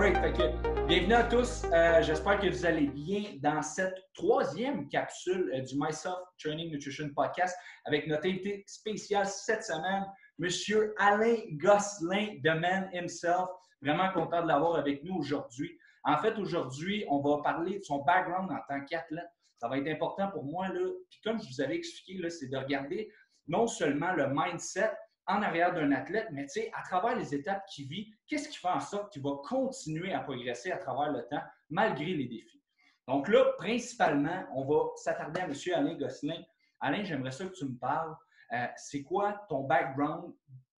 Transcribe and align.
Bienvenue 0.00 1.12
à 1.12 1.24
tous. 1.24 1.62
Euh, 1.74 2.00
J'espère 2.00 2.40
que 2.40 2.46
vous 2.46 2.64
allez 2.64 2.86
bien 2.86 3.34
dans 3.42 3.60
cette 3.60 3.98
troisième 4.14 4.88
capsule 4.88 5.52
euh, 5.54 5.60
du 5.60 5.74
Myself 5.76 6.14
Training 6.38 6.70
Nutrition 6.70 7.10
Podcast 7.14 7.54
avec 7.84 8.06
notre 8.06 8.26
invité 8.26 8.64
spécial 8.66 9.26
cette 9.26 9.62
semaine, 9.62 10.06
Monsieur 10.38 10.94
Alain 10.96 11.36
Gosselin, 11.52 12.38
The 12.42 12.58
Man 12.58 12.88
himself. 12.94 13.50
Vraiment 13.82 14.10
content 14.14 14.40
de 14.42 14.48
l'avoir 14.48 14.76
avec 14.76 15.04
nous 15.04 15.16
aujourd'hui. 15.16 15.78
En 16.04 16.16
fait, 16.16 16.38
aujourd'hui, 16.38 17.04
on 17.10 17.20
va 17.20 17.42
parler 17.42 17.78
de 17.80 17.84
son 17.84 17.98
background 17.98 18.50
en 18.50 18.74
tant 18.74 18.82
qu'athlète. 18.86 19.28
Ça 19.58 19.68
va 19.68 19.76
être 19.76 19.88
important 19.88 20.30
pour 20.30 20.44
moi, 20.44 20.68
là. 20.68 20.80
Puis 21.10 21.20
comme 21.22 21.38
je 21.42 21.46
vous 21.46 21.60
avais 21.60 21.76
expliqué, 21.76 22.30
c'est 22.30 22.48
de 22.48 22.56
regarder 22.56 23.12
non 23.48 23.66
seulement 23.66 24.14
le 24.14 24.28
mindset, 24.30 24.92
en 25.30 25.42
arrière 25.42 25.72
d'un 25.72 25.92
athlète, 25.92 26.28
mais 26.32 26.44
tu 26.44 26.60
sais, 26.60 26.70
à 26.74 26.82
travers 26.82 27.16
les 27.16 27.34
étapes 27.34 27.64
qu'il 27.66 27.88
vit, 27.88 28.12
qu'est-ce 28.26 28.48
qui 28.48 28.58
fait 28.58 28.68
en 28.68 28.80
sorte 28.80 29.12
qu'il 29.12 29.22
va 29.22 29.36
continuer 29.44 30.12
à 30.12 30.20
progresser 30.20 30.72
à 30.72 30.78
travers 30.78 31.12
le 31.12 31.26
temps, 31.28 31.42
malgré 31.68 32.12
les 32.12 32.26
défis? 32.26 32.62
Donc 33.06 33.28
là, 33.28 33.44
principalement, 33.58 34.44
on 34.54 34.64
va 34.64 34.90
s'attarder 34.96 35.40
à 35.40 35.44
M. 35.44 35.52
Alain 35.74 35.94
Gosselin. 35.94 36.42
Alain, 36.80 37.02
j'aimerais 37.02 37.32
ça 37.32 37.44
que 37.46 37.52
tu 37.52 37.64
me 37.64 37.76
parles. 37.76 38.14
Euh, 38.52 38.66
c'est 38.76 39.02
quoi 39.02 39.44
ton 39.48 39.64
background? 39.64 40.32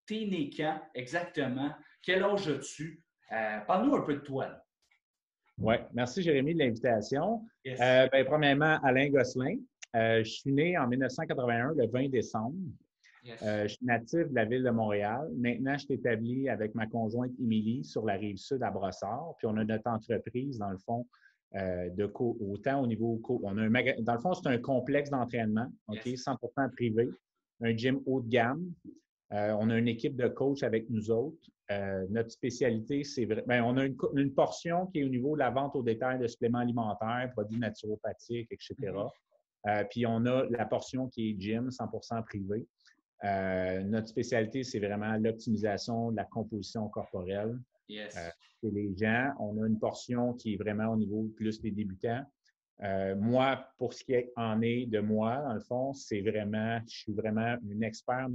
T'es 0.05 0.25
né 0.25 0.49
quand 0.55 0.79
exactement? 0.93 1.71
Quel 2.01 2.23
âge 2.23 2.47
as-tu? 2.47 3.03
Euh, 3.31 3.59
parle-nous 3.61 3.95
un 3.95 4.01
peu 4.01 4.15
de 4.15 4.20
toi. 4.20 4.49
Oui, 5.57 5.75
merci 5.93 6.23
Jérémy 6.23 6.53
de 6.53 6.59
l'invitation. 6.59 7.45
Euh, 7.67 8.07
ben, 8.11 8.25
premièrement, 8.25 8.79
Alain 8.83 9.09
Gosselin. 9.09 9.57
je 9.93 10.23
suis 10.23 10.51
né 10.51 10.77
en 10.77 10.87
1981, 10.87 11.73
le 11.75 11.87
20 11.87 12.09
décembre. 12.09 12.55
Euh, 13.43 13.63
je 13.63 13.75
suis 13.75 13.85
natif 13.85 14.30
de 14.30 14.35
la 14.35 14.45
ville 14.45 14.63
de 14.63 14.70
Montréal. 14.70 15.29
Maintenant, 15.38 15.73
je 15.73 15.85
suis 15.85 15.93
établi 15.93 16.49
avec 16.49 16.73
ma 16.73 16.88
conjointe 16.88 17.31
Émilie 17.39 17.84
sur 17.84 18.05
la 18.05 18.16
rive 18.16 18.38
sud 18.38 18.63
à 18.63 18.71
Brossard. 18.71 19.35
Puis 19.37 19.48
on 19.48 19.57
a 19.57 19.63
notre 19.63 19.87
entreprise, 19.87 20.57
dans 20.57 20.70
le 20.70 20.77
fond, 20.77 21.05
euh, 21.55 21.90
de 21.90 22.12
autant 22.15 22.82
au 22.82 22.87
niveau. 22.87 23.21
On 23.43 23.57
a 23.57 23.62
un 23.62 23.70
dans 24.01 24.13
le 24.13 24.20
fond, 24.20 24.34
c'est 24.34 24.48
un 24.48 24.57
complexe 24.57 25.10
d'entraînement, 25.10 25.68
OK, 25.87 26.05
100% 26.05 26.71
privé, 26.71 27.10
un 27.62 27.76
gym 27.76 28.01
haut 28.05 28.21
de 28.21 28.29
gamme. 28.29 28.73
Euh, 29.34 29.55
on 29.60 29.70
a 29.70 29.77
une 29.77 29.88
équipe 29.88 30.15
de 30.15 30.27
coachs 30.27 30.63
avec 30.63 30.90
nous 30.90 31.12
autres. 31.12 31.48
notre 32.10 32.32
spécialité, 32.32 33.04
c'est 33.04 33.26
vrai. 33.26 33.43
Ben, 33.48 33.63
on 33.63 33.77
a 33.77 33.85
une, 33.85 34.34
portion 34.34 34.88
qui 34.88 34.99
est 34.99 35.04
au 35.05 35.10
niveau 35.10 35.35
de 35.35 35.40
la 35.40 35.51
vente 35.51 35.76
au 35.76 35.84
détail 35.84 36.20
de 36.20 36.27
suppléments 36.27 36.60
alimentaires, 36.60 37.29
produits 37.32 37.60
naturopathiques, 37.60 38.51
etc. 38.51 38.76
Mm-hmm. 39.65 39.88
puis 39.90 40.05
on 40.05 40.26
a 40.26 40.45
la 40.49 40.65
portion 40.65 41.07
qui 41.07 41.29
est 41.29 41.40
gym, 41.40 41.70
100% 41.70 42.26
privé. 42.26 42.65
Euh, 43.23 43.83
notre 43.83 44.07
spécialité, 44.07 44.63
c'est 44.63 44.79
vraiment 44.79 45.15
l'optimisation 45.17 46.11
de 46.11 46.15
la 46.15 46.25
composition 46.25 46.87
corporelle 46.89 47.59
yes. 47.87 48.15
euh, 48.17 48.29
chez 48.61 48.71
les 48.71 48.95
gens. 48.97 49.31
On 49.39 49.61
a 49.61 49.67
une 49.67 49.79
portion 49.79 50.33
qui 50.33 50.53
est 50.53 50.57
vraiment 50.57 50.93
au 50.93 50.97
niveau 50.97 51.31
plus 51.35 51.61
des 51.61 51.71
débutants. 51.71 52.25
Euh, 52.83 53.15
moi, 53.15 53.63
pour 53.77 53.93
ce 53.93 54.03
qui 54.03 54.15
en 54.35 54.59
est 54.63 54.87
de 54.87 54.99
moi, 54.99 55.37
dans 55.37 55.53
le 55.53 55.59
fond, 55.59 55.93
c'est 55.93 56.21
vraiment, 56.21 56.79
je 56.87 56.97
suis 56.97 57.13
vraiment 57.13 57.55
une 57.69 57.83
expert 57.83 58.27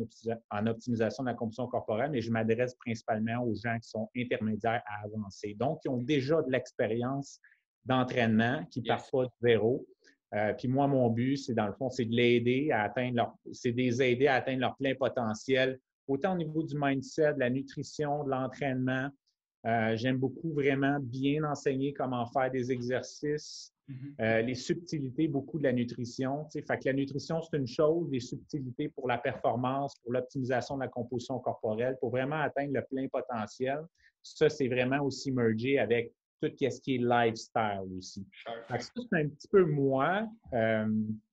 en, 0.51 0.67
optimisation 0.69 1.25
de 1.25 1.31
la 1.31 1.35
composition 1.35 1.67
corporelle, 1.67 2.13
mais 2.13 2.21
je 2.21 2.31
m'adresse 2.31 2.77
principalement 2.77 3.43
aux 3.43 3.55
gens 3.57 3.77
qui 3.81 3.89
sont 3.89 4.09
intermédiaires 4.17 4.83
à 4.87 5.05
avancer. 5.05 5.57
Donc, 5.59 5.81
qui 5.83 5.89
ont 5.89 6.01
déjà 6.01 6.43
de 6.43 6.51
l'expérience 6.53 7.41
d'entraînement, 7.87 8.65
qui 8.67 8.83
ne 8.83 8.87
partent 8.87 9.11
pas 9.11 9.25
de 9.25 9.31
zéro, 9.43 9.85
euh, 10.35 10.53
puis 10.55 10.69
moi, 10.69 10.87
mon 10.89 11.09
but, 11.09 11.37
c'est 11.37 11.55
dans 11.55 11.67
le 11.67 11.73
fond, 11.73 11.89
c'est 11.89 12.05
de 12.05 12.15
l'aider 12.15 12.71
à 12.73 12.83
atteindre 12.83 13.17
leur, 13.17 13.35
c'est 13.53 13.73
de 13.73 13.77
les 13.77 14.03
aider 14.03 14.27
à 14.27 14.35
atteindre 14.35 14.61
leur 14.61 14.77
plein 14.77 14.95
potentiel, 14.95 15.79
autant 16.09 16.35
au 16.35 16.37
niveau 16.37 16.63
du 16.63 16.75
mindset, 16.77 17.35
de 17.35 17.41
la 17.41 17.51
nutrition, 17.51 18.25
de 18.25 18.31
l'entraînement. 18.31 19.09
Euh, 19.67 19.97
j'aime 19.97 20.19
beaucoup 20.19 20.53
vraiment 20.53 20.99
bien 21.01 21.43
enseigner 21.45 21.93
comment 21.93 22.25
faire 22.27 22.51
des 22.51 22.71
exercices, 22.71 23.73
mm-hmm. 23.89 24.15
euh, 24.21 24.43
les 24.43 24.55
subtilités, 24.55 25.27
beaucoup 25.27 25.59
de 25.59 25.65
la 25.65 25.73
nutrition. 25.73 26.49
Fait 26.51 26.63
que 26.63 26.87
la 26.87 26.93
nutrition, 26.93 27.41
c'est 27.43 27.57
une 27.57 27.67
chose, 27.67 28.09
les 28.11 28.21
subtilités 28.21 28.89
pour 28.89 29.09
la 29.09 29.19
performance, 29.19 29.97
pour 30.03 30.13
l'optimisation 30.13 30.77
de 30.77 30.83
la 30.83 30.89
composition 30.89 31.39
corporelle, 31.41 31.97
pour 32.01 32.11
vraiment 32.11 32.41
atteindre 32.41 32.75
le 32.75 32.83
plein 32.83 33.09
potentiel. 33.09 33.81
Ça, 34.23 34.49
c'est 34.49 34.69
vraiment 34.69 35.01
aussi 35.03 35.33
mergé 35.33 35.79
avec 35.79 36.13
tout 36.41 36.51
ce 36.59 36.81
qui 36.81 36.97
est 36.97 36.99
lifestyle 36.99 37.89
aussi. 37.97 38.27
Ça, 38.45 38.79
c'est 38.79 39.19
un 39.19 39.29
petit 39.29 39.49
peu 39.49 39.65
moi, 39.65 40.29
euh, 40.53 40.87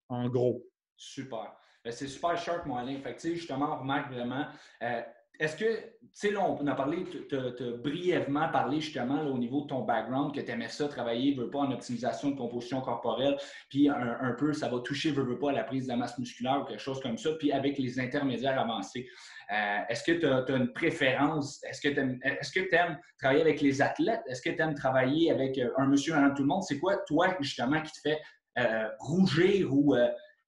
en 0.09 0.29
gros. 0.29 0.63
Super. 0.95 1.55
Ben, 1.83 1.91
c'est 1.91 2.07
super 2.07 2.37
sharp, 2.37 2.65
mon 2.65 2.77
Alain. 2.77 2.97
Fait 2.99 3.17
justement, 3.19 3.75
on 3.75 3.79
remarque 3.79 4.11
vraiment. 4.11 4.45
Euh, 4.81 5.01
est-ce 5.39 5.57
que, 5.57 5.65
tu 5.65 6.09
sais, 6.11 6.31
là, 6.31 6.41
on 6.47 6.67
a 6.67 6.75
parlé, 6.75 7.05
tu 7.27 7.35
as 7.35 7.77
brièvement 7.77 8.49
parlé 8.49 8.79
justement 8.79 9.23
au 9.23 9.37
niveau 9.37 9.61
de 9.61 9.67
ton 9.67 9.81
background, 9.81 10.33
que 10.33 10.39
tu 10.39 10.51
aimais 10.51 10.69
ça, 10.69 10.87
travailler, 10.87 11.33
veux 11.33 11.49
pas, 11.49 11.59
en 11.59 11.71
optimisation 11.71 12.31
de 12.31 12.37
composition 12.37 12.81
corporelle, 12.81 13.35
puis 13.69 13.89
un, 13.89 14.35
peu, 14.37 14.53
ça 14.53 14.69
va 14.69 14.79
toucher, 14.79 15.11
veux, 15.11 15.23
veux 15.23 15.39
pas, 15.39 15.49
à 15.49 15.53
la 15.53 15.63
prise 15.63 15.85
de 15.85 15.89
la 15.89 15.97
masse 15.97 16.19
musculaire 16.19 16.61
ou 16.61 16.65
quelque 16.65 16.81
chose 16.81 17.01
comme 17.01 17.17
ça, 17.17 17.31
puis 17.39 17.51
avec 17.51 17.79
les 17.79 17.99
intermédiaires 17.99 18.59
avancés. 18.59 19.07
Euh, 19.51 19.79
est-ce 19.89 20.03
que 20.03 20.11
tu 20.11 20.25
as, 20.25 20.55
une 20.55 20.71
préférence? 20.71 21.63
Est-ce 21.63 21.81
que 21.81 21.89
tu 21.89 22.75
aimes, 22.75 22.99
travailler 23.17 23.41
avec 23.41 23.61
les 23.61 23.81
athlètes? 23.81 24.21
Est-ce 24.27 24.41
que 24.41 24.51
tu 24.51 24.61
aimes 24.61 24.75
travailler 24.75 25.31
avec 25.31 25.57
euh, 25.57 25.71
un 25.77 25.87
monsieur, 25.87 26.13
un 26.13 26.29
tout 26.29 26.43
le 26.43 26.47
monde? 26.47 26.63
C'est 26.63 26.77
quoi, 26.77 26.97
toi, 27.07 27.35
justement, 27.39 27.81
qui 27.81 27.91
te 27.91 27.99
fait 28.01 28.21
euh, 28.59 28.87
rougir 28.99 29.73
ou 29.73 29.95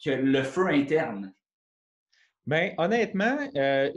que 0.04 0.12
le 0.12 0.44
feu 0.44 0.68
interne? 0.68 1.34
Bien, 2.48 2.74
honnêtement, 2.78 3.38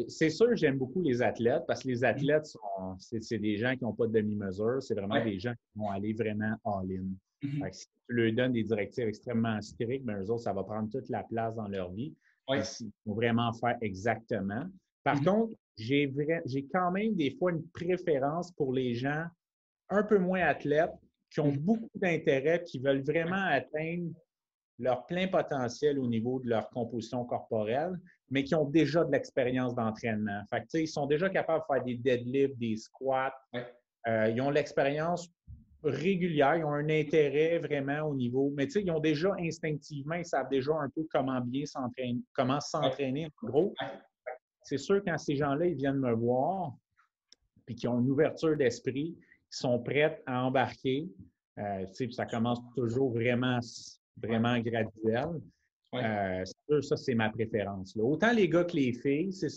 c'est 0.08 0.30
sûr 0.30 0.48
que 0.48 0.56
j'aime 0.56 0.78
beaucoup 0.78 1.02
les 1.02 1.20
athlètes 1.20 1.64
parce 1.66 1.82
que 1.82 1.88
les 1.88 2.00
mm-hmm. 2.00 2.06
athlètes, 2.06 2.46
sont, 2.46 2.96
c'est, 2.98 3.38
des 3.38 3.58
gens 3.58 3.76
qui 3.76 3.84
n'ont 3.84 3.92
pas 3.92 4.06
de 4.06 4.12
demi-mesure. 4.12 4.82
C'est 4.82 4.94
vraiment 4.94 5.22
des 5.22 5.38
gens 5.38 5.52
qui 5.52 5.78
vont 5.78 5.90
aller 5.90 6.14
vraiment 6.14 6.56
all-in. 6.64 7.04
Mm-hmm. 7.42 7.72
Si 7.72 7.86
tu 7.86 8.14
leur 8.14 8.32
donnes 8.32 8.52
des 8.52 8.64
directives 8.64 9.06
extrêmement 9.06 9.60
strictes, 9.60 10.04
bien, 10.06 10.18
eux 10.22 10.30
autres, 10.30 10.44
ça 10.44 10.54
va 10.54 10.64
prendre 10.64 10.90
toute 10.90 11.08
la 11.10 11.24
place 11.24 11.56
dans 11.56 11.68
leur 11.68 11.92
vie. 11.92 12.14
Il 12.50 12.62
faut 13.04 13.14
vraiment 13.14 13.52
faire 13.52 13.76
exactement. 13.82 14.64
Par 15.04 15.20
mm-hmm. 15.20 15.24
contre, 15.24 15.54
j'ai, 15.76 16.12
j'ai 16.46 16.66
quand 16.72 16.90
même 16.90 17.14
des 17.14 17.36
fois 17.36 17.52
une 17.52 17.66
préférence 17.68 18.50
pour 18.52 18.72
les 18.72 18.94
gens 18.94 19.26
un 19.90 20.02
peu 20.02 20.18
moins 20.18 20.40
athlètes 20.40 20.94
qui 21.30 21.40
ont 21.40 21.52
beaucoup 21.52 21.90
d'intérêt, 21.94 22.62
qui 22.64 22.78
veulent 22.78 23.02
vraiment 23.02 23.44
atteindre 23.50 24.10
leur 24.78 25.06
plein 25.06 25.28
potentiel 25.28 25.98
au 25.98 26.06
niveau 26.06 26.40
de 26.40 26.48
leur 26.48 26.70
composition 26.70 27.24
corporelle, 27.24 27.98
mais 28.30 28.44
qui 28.44 28.54
ont 28.54 28.64
déjà 28.64 29.04
de 29.04 29.10
l'expérience 29.10 29.74
d'entraînement. 29.74 30.42
Fait 30.50 30.60
que, 30.60 30.78
ils 30.78 30.88
sont 30.88 31.06
déjà 31.06 31.28
capables 31.28 31.64
de 31.68 31.74
faire 31.74 31.84
des 31.84 31.94
deadlifts, 31.96 32.58
des 32.58 32.76
squats. 32.76 33.34
Euh, 34.06 34.28
ils 34.28 34.40
ont 34.40 34.50
l'expérience 34.50 35.30
régulière, 35.82 36.56
ils 36.56 36.64
ont 36.64 36.72
un 36.72 36.88
intérêt 36.88 37.58
vraiment 37.58 38.08
au 38.08 38.14
niveau, 38.14 38.52
mais 38.56 38.66
ils 38.66 38.90
ont 38.90 39.00
déjà 39.00 39.32
instinctivement, 39.38 40.16
ils 40.16 40.24
savent 40.24 40.48
déjà 40.48 40.72
un 40.74 40.88
peu 40.88 41.06
comment 41.10 41.40
bien 41.40 41.64
s'entraîner, 41.66 42.20
comment 42.34 42.60
s'entraîner 42.60 43.26
en 43.26 43.46
gros. 43.46 43.74
C'est 44.62 44.78
sûr, 44.78 45.02
quand 45.06 45.16
ces 45.18 45.36
gens-là, 45.36 45.66
ils 45.66 45.76
viennent 45.76 46.00
me 46.00 46.12
voir, 46.12 46.72
puis 47.64 47.74
qu'ils 47.74 47.88
ont 47.88 48.00
une 48.00 48.10
ouverture 48.10 48.56
d'esprit, 48.56 49.16
ils 49.16 49.56
sont 49.56 49.78
prêts 49.78 50.22
à 50.26 50.44
embarquer, 50.44 51.08
euh, 51.58 51.86
ça 52.10 52.26
commence 52.26 52.60
toujours 52.76 53.12
vraiment, 53.12 53.60
vraiment 54.16 54.58
graduel. 54.58 55.40
Euh, 55.94 56.44
ça, 56.82 56.96
c'est 56.96 57.14
ma 57.14 57.30
préférence. 57.30 57.96
Autant 57.96 58.32
les 58.32 58.48
gars 58.48 58.64
que 58.64 58.76
les 58.76 58.92
filles, 58.92 59.32
c'est 59.32 59.48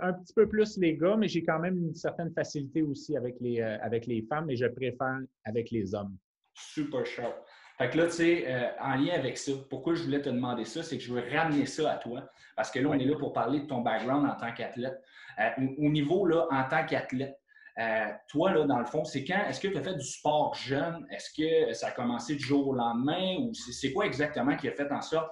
un 0.00 0.12
petit 0.14 0.32
peu 0.34 0.48
plus 0.48 0.76
les 0.78 0.96
gars, 0.96 1.16
mais 1.16 1.28
j'ai 1.28 1.42
quand 1.42 1.58
même 1.58 1.76
une 1.76 1.94
certaine 1.94 2.32
facilité 2.32 2.82
aussi 2.82 3.16
avec 3.16 3.36
les, 3.40 3.60
euh, 3.60 3.78
avec 3.82 4.06
les 4.06 4.22
femmes, 4.22 4.46
mais 4.46 4.56
je 4.56 4.66
préfère 4.66 5.20
avec 5.44 5.70
les 5.70 5.94
hommes. 5.94 6.16
Super 6.54 7.06
sharp. 7.06 7.34
Fait 7.78 7.90
que 7.90 7.98
là, 7.98 8.06
tu 8.06 8.12
sais, 8.12 8.44
euh, 8.46 8.68
en 8.80 8.96
lien 8.96 9.14
avec 9.14 9.38
ça, 9.38 9.52
pourquoi 9.70 9.94
je 9.94 10.02
voulais 10.02 10.20
te 10.20 10.28
demander 10.28 10.64
ça, 10.64 10.82
c'est 10.82 10.98
que 10.98 11.02
je 11.02 11.12
veux 11.12 11.22
ramener 11.30 11.66
ça 11.66 11.92
à 11.92 11.96
toi. 11.96 12.28
Parce 12.56 12.70
que 12.70 12.78
là, 12.78 12.88
on 12.88 12.94
est 12.94 13.04
là 13.04 13.16
pour 13.16 13.32
parler 13.32 13.60
de 13.60 13.66
ton 13.66 13.80
background 13.80 14.28
en 14.28 14.36
tant 14.36 14.52
qu'athlète. 14.52 15.00
Au, 15.78 15.88
niveau, 15.88 16.26
là, 16.26 16.46
en 16.50 16.68
tant 16.68 16.84
qu'athlète, 16.84 17.40
toi, 18.28 18.52
là, 18.52 18.66
dans 18.66 18.78
le 18.78 18.84
fond, 18.84 19.04
c'est 19.04 19.24
quand? 19.24 19.44
Est-ce 19.48 19.60
que 19.60 19.68
tu 19.68 19.76
as 19.76 19.82
fait 19.82 19.94
du 19.94 20.04
sport 20.04 20.54
jeune? 20.54 21.06
Est-ce 21.10 21.30
que 21.32 21.72
ça 21.72 21.88
a 21.88 21.90
commencé 21.92 22.34
du 22.34 22.44
jour 22.44 22.68
au 22.68 22.74
lendemain? 22.74 23.36
Ou 23.40 23.52
c'est 23.54 23.92
quoi 23.92 24.06
exactement 24.06 24.56
qui 24.56 24.68
a 24.68 24.72
fait 24.72 24.90
en 24.92 25.00
sorte 25.00 25.30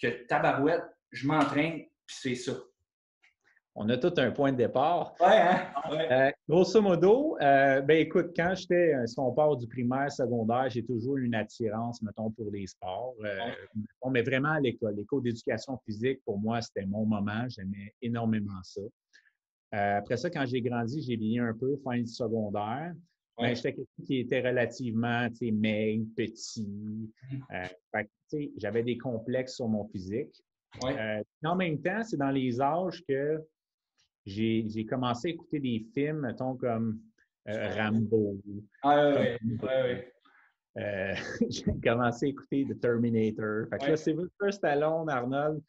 que 0.00 0.26
tabarouette, 0.26 0.84
je 1.10 1.26
m'entraîne, 1.26 1.84
puis 2.06 2.16
c'est 2.20 2.34
ça? 2.34 2.52
on 3.74 3.88
a 3.88 3.96
tout 3.96 4.12
un 4.18 4.30
point 4.30 4.52
de 4.52 4.58
départ. 4.58 5.14
Ouais, 5.20 5.40
hein? 5.40 5.72
Euh, 5.90 6.30
grosso 6.48 6.80
modo, 6.82 7.36
euh, 7.40 7.80
ben 7.80 7.98
écoute, 7.98 8.32
quand 8.36 8.54
j'étais, 8.54 8.94
euh, 8.94 9.06
si 9.06 9.18
on 9.18 9.32
part 9.32 9.56
du 9.56 9.66
primaire, 9.66 10.12
secondaire, 10.12 10.68
j'ai 10.68 10.84
toujours 10.84 11.16
eu 11.16 11.24
une 11.24 11.34
attirance, 11.34 12.02
mettons, 12.02 12.30
pour 12.30 12.50
les 12.50 12.66
sports. 12.66 13.14
On 14.02 14.10
met 14.10 14.22
vraiment 14.22 14.50
à 14.50 14.60
l'école. 14.60 14.96
L'école 14.96 15.22
d'éducation 15.22 15.78
physique, 15.86 16.20
pour 16.24 16.38
moi, 16.38 16.60
c'était 16.60 16.86
mon 16.86 17.06
moment. 17.06 17.48
J'aimais 17.48 17.94
énormément 18.02 18.60
ça. 18.62 18.82
Après 19.72 20.16
ça, 20.16 20.30
quand 20.30 20.44
j'ai 20.46 20.60
grandi, 20.60 21.02
j'ai 21.02 21.16
bien 21.16 21.46
un 21.46 21.54
peu, 21.54 21.76
fin 21.84 21.98
du 21.98 22.06
secondaire. 22.06 22.94
Ben, 23.38 23.54
j'étais 23.54 23.72
quelqu'un 23.72 24.04
qui 24.04 24.18
était 24.18 24.46
relativement 24.46 25.26
maigre, 25.40 26.06
petit. 26.14 27.10
Mm-hmm. 27.50 28.48
j'avais 28.58 28.82
des 28.82 28.98
complexes 28.98 29.56
sur 29.56 29.68
mon 29.68 29.84
physique. 29.88 30.42
en 30.82 31.56
même 31.56 31.80
temps, 31.80 32.02
c'est 32.04 32.18
dans 32.18 32.30
les 32.30 32.60
âges 32.60 33.02
que 33.08 33.42
j'ai 34.26 34.86
commencé 34.88 35.28
à 35.28 35.30
écouter 35.30 35.60
des 35.60 35.80
films, 35.94 36.20
mettons, 36.20 36.54
comme 36.56 37.00
Rambo. 37.46 38.38
Ah 38.82 39.12
oui, 39.18 39.58
oui, 39.62 39.96
j'ai 41.50 41.64
commencé 41.82 42.26
à 42.26 42.28
écouter 42.28 42.66
The 42.68 42.80
Terminator. 42.80 43.66
Fait 43.68 43.78
que 43.78 43.90
là, 43.90 43.96
Sylvester 43.96 44.52
Stallone, 44.52 45.08
Arnold, 45.08 45.62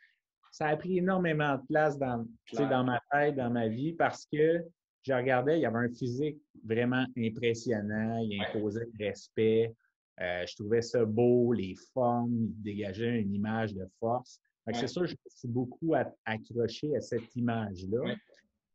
ça 0.54 0.68
a 0.68 0.78
pris 0.78 1.00
énormément 1.00 1.56
de 1.56 1.64
place 1.68 1.98
dans, 1.98 2.24
dans 2.54 2.84
ma 2.84 3.02
tête, 3.12 3.36
dans 3.36 3.50
ma 3.50 3.68
vie, 3.68 3.94
parce 3.94 4.28
que 4.32 4.64
je 5.02 5.12
regardais, 5.12 5.58
il 5.58 5.62
y 5.64 5.66
avait 5.66 5.80
un 5.80 5.90
physique 5.90 6.38
vraiment 6.64 7.06
impressionnant, 7.18 8.20
il 8.20 8.40
imposait 8.40 8.86
le 8.86 9.06
respect. 9.06 9.74
Euh, 10.22 10.46
je 10.46 10.56
trouvais 10.56 10.84
ça 10.84 11.04
beau, 11.06 11.54
les 11.54 11.74
formes, 11.92 12.32
il 12.32 12.62
dégageait 12.62 13.20
une 13.20 13.34
image 13.34 13.74
de 13.74 13.88
force. 14.00 14.40
C'est 14.72 14.88
sûr, 14.88 15.08
je 15.08 15.14
me 15.14 15.30
suis 15.30 15.48
beaucoup 15.48 15.96
accroché 16.24 16.96
à 16.96 17.02
cette 17.02 17.36
image-là. 17.36 18.16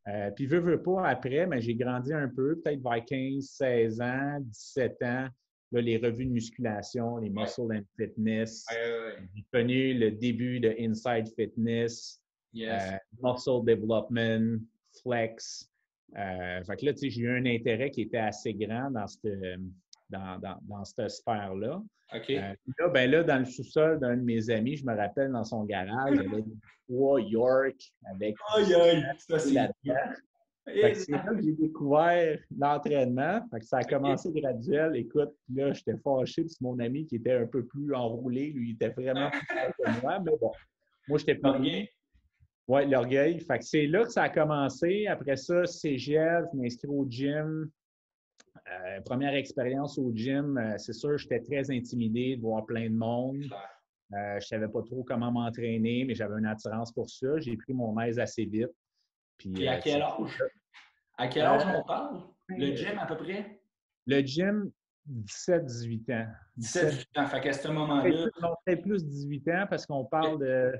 Euh, 0.08 0.30
puis, 0.32 0.46
veux, 0.46 0.58
veux 0.58 0.82
pas, 0.82 1.08
après, 1.08 1.46
mais 1.46 1.60
j'ai 1.60 1.76
grandi 1.76 2.12
un 2.12 2.28
peu, 2.28 2.58
peut-être 2.58 2.82
vers 2.82 3.04
15, 3.04 3.44
16 3.44 4.00
ans, 4.00 4.38
17 4.40 5.02
ans. 5.04 5.28
Là, 5.72 5.82
les 5.82 5.98
revues 5.98 6.24
de 6.24 6.30
musculation, 6.30 7.18
les 7.18 7.28
Muscle 7.28 7.72
and 7.72 7.82
Fitness. 7.98 8.64
J'ai 9.34 9.44
connu 9.52 9.94
le 9.94 10.10
début 10.12 10.60
de 10.60 10.74
Inside 10.78 11.28
Fitness, 11.36 12.22
euh, 12.56 12.78
Muscle 13.22 13.64
Development, 13.64 14.60
Flex. 15.02 15.70
Euh, 16.16 16.64
fait 16.64 16.76
que 16.76 16.86
là, 16.86 16.92
j'ai 16.96 17.20
eu 17.20 17.30
un 17.30 17.44
intérêt 17.44 17.90
qui 17.90 18.02
était 18.02 18.16
assez 18.16 18.54
grand 18.54 18.90
dans 18.90 19.06
cette, 19.06 19.30
dans, 20.08 20.40
dans, 20.62 20.84
cette 20.84 21.10
sphère-là. 21.10 21.82
Euh, 22.14 22.54
là, 22.78 22.88
ben 22.88 23.10
là, 23.10 23.22
dans 23.22 23.38
le 23.38 23.44
sous-sol 23.44 24.00
d'un 24.00 24.16
de 24.16 24.22
mes 24.22 24.48
amis, 24.48 24.76
je 24.76 24.86
me 24.86 24.96
rappelle 24.96 25.30
dans 25.30 25.44
son 25.44 25.64
garage, 25.64 26.14
il 26.14 26.22
y 26.22 26.26
avait 26.26 26.44
trois 26.88 27.20
York 27.20 27.76
avec. 28.10 28.34
Aïe, 28.54 29.04
c'est 29.18 29.52
c'est 30.74 31.10
là 31.10 31.24
que 31.34 31.42
j'ai 31.42 31.52
découvert 31.52 32.38
l'entraînement. 32.56 33.40
Ça 33.62 33.78
a 33.78 33.84
commencé 33.84 34.30
graduel. 34.32 34.96
Écoute, 34.96 35.34
là, 35.54 35.72
j'étais 35.72 35.96
fâché 35.96 36.42
parce 36.42 36.54
que 36.54 36.64
mon 36.64 36.78
ami 36.78 37.06
qui 37.06 37.16
était 37.16 37.32
un 37.32 37.46
peu 37.46 37.64
plus 37.64 37.94
enroulé, 37.94 38.50
lui, 38.50 38.70
il 38.70 38.74
était 38.74 38.90
vraiment 38.90 39.30
plus 39.30 39.46
fort 39.46 39.72
que 39.78 40.02
moi. 40.02 40.18
Mais 40.20 40.32
bon, 40.40 40.52
moi, 41.08 41.18
j'étais 41.18 41.36
pas 41.36 41.58
bien. 41.58 41.84
Oui, 42.68 42.88
l'orgueil. 42.88 43.40
Fait 43.40 43.58
que 43.58 43.64
c'est 43.64 43.86
là 43.86 44.04
que 44.04 44.10
ça 44.10 44.24
a 44.24 44.28
commencé. 44.28 45.06
Après 45.06 45.36
ça, 45.36 45.64
cégep, 45.66 46.44
je 46.52 46.58
m'inscris 46.58 46.88
au 46.88 47.06
gym. 47.08 47.70
Euh, 48.70 49.00
première 49.00 49.34
expérience 49.34 49.98
au 49.98 50.12
gym, 50.14 50.58
euh, 50.58 50.76
c'est 50.76 50.92
sûr, 50.92 51.16
j'étais 51.16 51.40
très 51.40 51.70
intimidé 51.70 52.36
de 52.36 52.42
voir 52.42 52.66
plein 52.66 52.90
de 52.90 52.94
monde. 52.94 53.44
Euh, 54.12 54.32
je 54.32 54.36
ne 54.36 54.40
savais 54.40 54.68
pas 54.68 54.82
trop 54.82 55.02
comment 55.04 55.30
m'entraîner, 55.30 56.04
mais 56.04 56.14
j'avais 56.14 56.38
une 56.38 56.46
attirance 56.46 56.92
pour 56.92 57.08
ça. 57.08 57.38
J'ai 57.38 57.56
pris 57.56 57.72
mon 57.72 57.98
aise 58.00 58.18
assez 58.18 58.44
vite. 58.44 58.70
Puis, 59.38 59.68
à 59.68 59.78
quel 59.78 60.02
âge? 60.02 60.42
À 61.16 61.28
quel 61.28 61.44
âge 61.44 61.62
on 61.74 61.82
parle? 61.84 62.22
Le 62.48 62.74
gym 62.74 62.98
à 62.98 63.06
peu 63.06 63.16
près? 63.16 63.60
Le 64.06 64.20
gym, 64.20 64.70
17-18 65.08 66.14
ans. 66.14 66.26
17-18 66.58 67.04
ans. 67.16 67.26
Fait 67.26 67.40
qu'à 67.40 67.52
ce 67.52 67.68
moment-là. 67.68 68.26
Peut-être 68.64 68.82
plus 68.82 69.04
18 69.04 69.48
ans 69.48 69.66
parce 69.68 69.86
qu'on 69.86 70.04
parle 70.04 70.40
de 70.40 70.72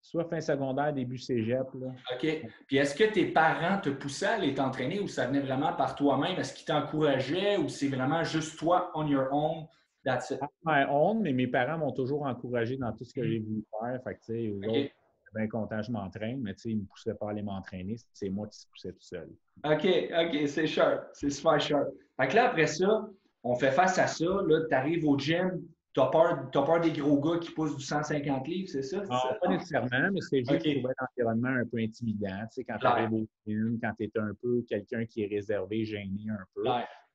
soit 0.00 0.24
fin 0.24 0.40
secondaire, 0.40 0.92
début 0.92 1.18
cégep. 1.18 1.66
Là. 1.74 1.88
OK. 2.14 2.46
Puis 2.66 2.76
est-ce 2.76 2.94
que 2.94 3.12
tes 3.12 3.26
parents 3.32 3.80
te 3.80 3.90
poussaient 3.90 4.26
à 4.26 4.34
aller 4.34 4.54
t'entraîner 4.54 5.00
ou 5.00 5.08
ça 5.08 5.26
venait 5.26 5.40
vraiment 5.40 5.72
par 5.72 5.96
toi-même? 5.96 6.38
Est-ce 6.38 6.54
qu'ils 6.54 6.66
t'encourageaient 6.66 7.56
ou 7.56 7.68
c'est 7.68 7.88
vraiment 7.88 8.22
juste 8.22 8.58
toi, 8.58 8.92
on 8.94 9.06
your 9.06 9.26
own? 9.32 9.66
That's 10.04 10.30
it? 10.30 10.40
My 10.64 10.84
own, 10.88 11.22
mais 11.22 11.32
mes 11.32 11.48
parents 11.48 11.78
m'ont 11.78 11.90
toujours 11.90 12.22
encouragé 12.22 12.76
dans 12.76 12.92
tout 12.92 13.04
ce 13.04 13.12
que 13.12 13.26
j'ai 13.26 13.40
voulu 13.40 13.64
faire. 13.80 14.00
Fait 14.04 14.14
que, 14.14 14.20
tu 14.20 14.54
sais, 14.62 14.92
bien 15.34 15.48
content, 15.48 15.82
je 15.82 15.90
m'entraîne, 15.90 16.40
mais 16.40 16.54
tu 16.54 16.60
sais, 16.60 16.70
ils 16.70 16.76
ne 16.76 16.82
me 16.82 16.86
poussaient 16.86 17.14
pas 17.14 17.28
à 17.28 17.30
aller 17.30 17.42
m'entraîner. 17.42 17.96
C'est 18.12 18.28
moi 18.28 18.46
qui 18.48 18.58
se 18.58 18.66
poussais 18.68 18.92
tout 18.92 19.02
seul. 19.02 19.28
OK, 19.64 19.86
OK, 19.86 20.48
c'est 20.48 20.66
sharp. 20.66 21.04
C'est 21.12 21.30
super 21.30 21.60
sharp. 21.60 21.88
Fait 22.20 22.28
que 22.28 22.36
là, 22.36 22.50
après 22.50 22.66
ça, 22.66 23.08
on 23.42 23.54
fait 23.54 23.72
face 23.72 23.98
à 23.98 24.06
ça. 24.06 24.24
Là, 24.24 24.66
tu 24.68 24.74
arrives 24.74 25.06
au 25.06 25.18
gym, 25.18 25.62
tu 25.92 26.00
as, 26.00 26.06
peur 26.06 26.80
des 26.80 26.92
gros 26.92 27.18
gars 27.20 27.38
qui 27.38 27.50
poussent 27.52 27.76
du 27.76 27.82
150 27.82 28.46
livres, 28.48 28.68
c'est 28.68 28.82
ça? 28.82 28.98
Non, 28.98 29.18
pas 29.40 29.48
nécessairement, 29.48 30.10
mais 30.12 30.20
c'est 30.20 30.40
juste 30.40 30.60
okay. 30.60 30.82
l'environnement 31.16 31.48
un 31.48 31.64
peu 31.64 31.78
intimidant. 31.78 32.40
Tu 32.50 32.56
sais, 32.56 32.64
quand 32.64 32.76
tu 32.78 32.86
arrives 32.86 33.14
au 33.14 33.26
film, 33.44 33.78
quand 33.82 33.92
tu 33.98 34.04
es 34.04 34.18
un 34.18 34.32
peu 34.42 34.62
quelqu'un 34.68 35.06
qui 35.06 35.22
est 35.22 35.26
réservé, 35.26 35.84
gêné 35.84 36.26
un 36.28 36.44
peu. 36.54 36.64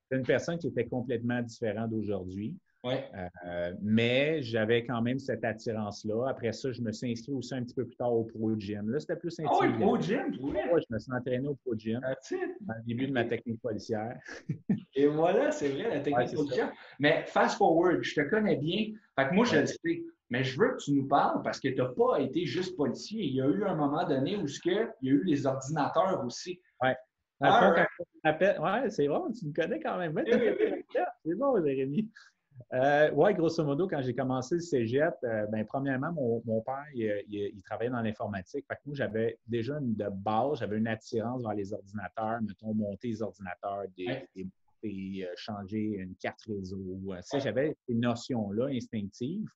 C'est 0.09 0.17
une 0.17 0.25
personne 0.25 0.57
qui 0.57 0.67
était 0.67 0.87
complètement 0.87 1.41
différente 1.41 1.91
d'aujourd'hui. 1.91 2.57
Ouais. 2.83 3.07
Euh, 3.45 3.73
mais 3.81 4.41
j'avais 4.41 4.83
quand 4.83 5.01
même 5.01 5.19
cette 5.19 5.43
attirance-là. 5.43 6.29
Après 6.29 6.51
ça, 6.51 6.71
je 6.71 6.81
me 6.81 6.91
suis 6.91 7.11
inscrit 7.11 7.31
aussi 7.31 7.53
un 7.53 7.63
petit 7.63 7.75
peu 7.75 7.85
plus 7.85 7.95
tard 7.95 8.11
au 8.11 8.23
Pro 8.23 8.55
Gym. 8.57 8.89
Là, 8.89 8.99
c'était 8.99 9.15
plus 9.15 9.39
intimidant. 9.39 9.59
Ah 9.61 9.67
oui, 9.67 9.73
Pro 9.79 10.01
Gym, 10.01 10.35
oui. 10.41 10.53
je 10.67 10.93
me 10.93 10.99
suis 10.99 11.13
entraîné 11.13 11.47
au 11.47 11.55
Pro 11.55 11.75
Gym. 11.75 11.99
Dans 12.01 12.73
le 12.75 12.83
début 12.85 13.07
de 13.07 13.13
ma 13.13 13.25
technique 13.25 13.61
policière. 13.61 14.17
Et 14.95 15.05
voilà, 15.05 15.51
c'est 15.51 15.69
vrai, 15.69 15.89
la 15.89 15.99
technique 15.99 16.33
policière. 16.33 16.71
Mais 16.99 17.23
fast 17.27 17.57
forward, 17.57 18.01
je 18.01 18.15
te 18.15 18.21
connais 18.21 18.55
bien. 18.55 18.93
Fait 19.15 19.29
que 19.29 19.35
moi, 19.35 19.45
je 19.45 19.57
le 19.57 19.65
sais. 19.67 20.03
Mais 20.31 20.45
je 20.45 20.57
veux 20.57 20.71
que 20.71 20.77
tu 20.77 20.93
nous 20.93 21.07
parles 21.07 21.43
parce 21.43 21.59
que 21.59 21.67
tu 21.67 21.75
n'as 21.75 21.89
pas 21.89 22.19
été 22.19 22.45
juste 22.45 22.77
policier. 22.77 23.21
Il 23.21 23.35
y 23.35 23.41
a 23.41 23.47
eu 23.47 23.63
un 23.65 23.75
moment 23.75 24.07
donné 24.07 24.37
où 24.37 24.45
il 24.47 24.71
y 24.71 25.09
a 25.09 25.13
eu 25.13 25.23
les 25.25 25.45
ordinateurs 25.45 26.23
aussi. 26.25 26.59
Oui. 26.81 26.89
Ouais, 27.41 28.89
c'est 28.89 29.07
bon, 29.07 29.31
tu 29.31 29.47
me 29.47 29.53
connais 29.53 29.79
quand 29.79 29.97
même. 29.97 30.13
c'est 31.25 31.35
bon, 31.35 31.63
Jérémy. 31.65 32.09
Euh, 32.73 33.11
oui, 33.13 33.33
grosso 33.33 33.63
modo, 33.65 33.87
quand 33.87 34.01
j'ai 34.01 34.15
commencé 34.15 34.55
le 34.55 34.61
cégep, 34.61 35.13
euh, 35.23 35.45
ben, 35.47 35.65
premièrement, 35.65 36.13
mon, 36.13 36.61
père, 36.61 36.85
il, 36.93 37.61
travaillait 37.63 37.91
dans 37.91 38.01
l'informatique. 38.01 38.65
Fait 38.67 38.75
que 38.75 38.81
moi, 38.85 38.95
j'avais 38.95 39.37
déjà 39.45 39.77
une, 39.77 39.95
de 39.95 40.07
base, 40.09 40.59
j'avais 40.59 40.77
une 40.77 40.87
attirance 40.87 41.41
vers 41.41 41.53
les 41.53 41.73
ordinateurs, 41.73 42.41
mettons, 42.41 42.73
monter 42.73 43.09
les 43.09 43.21
ordinateurs, 43.21 43.83
des, 43.97 44.25
euh, 44.85 45.27
changer 45.35 45.97
une 45.97 46.15
carte 46.15 46.41
réseau. 46.47 46.79
J'avais 47.39 47.75
ces 47.87 47.93
notions-là 47.93 48.67
instinctives. 48.67 49.49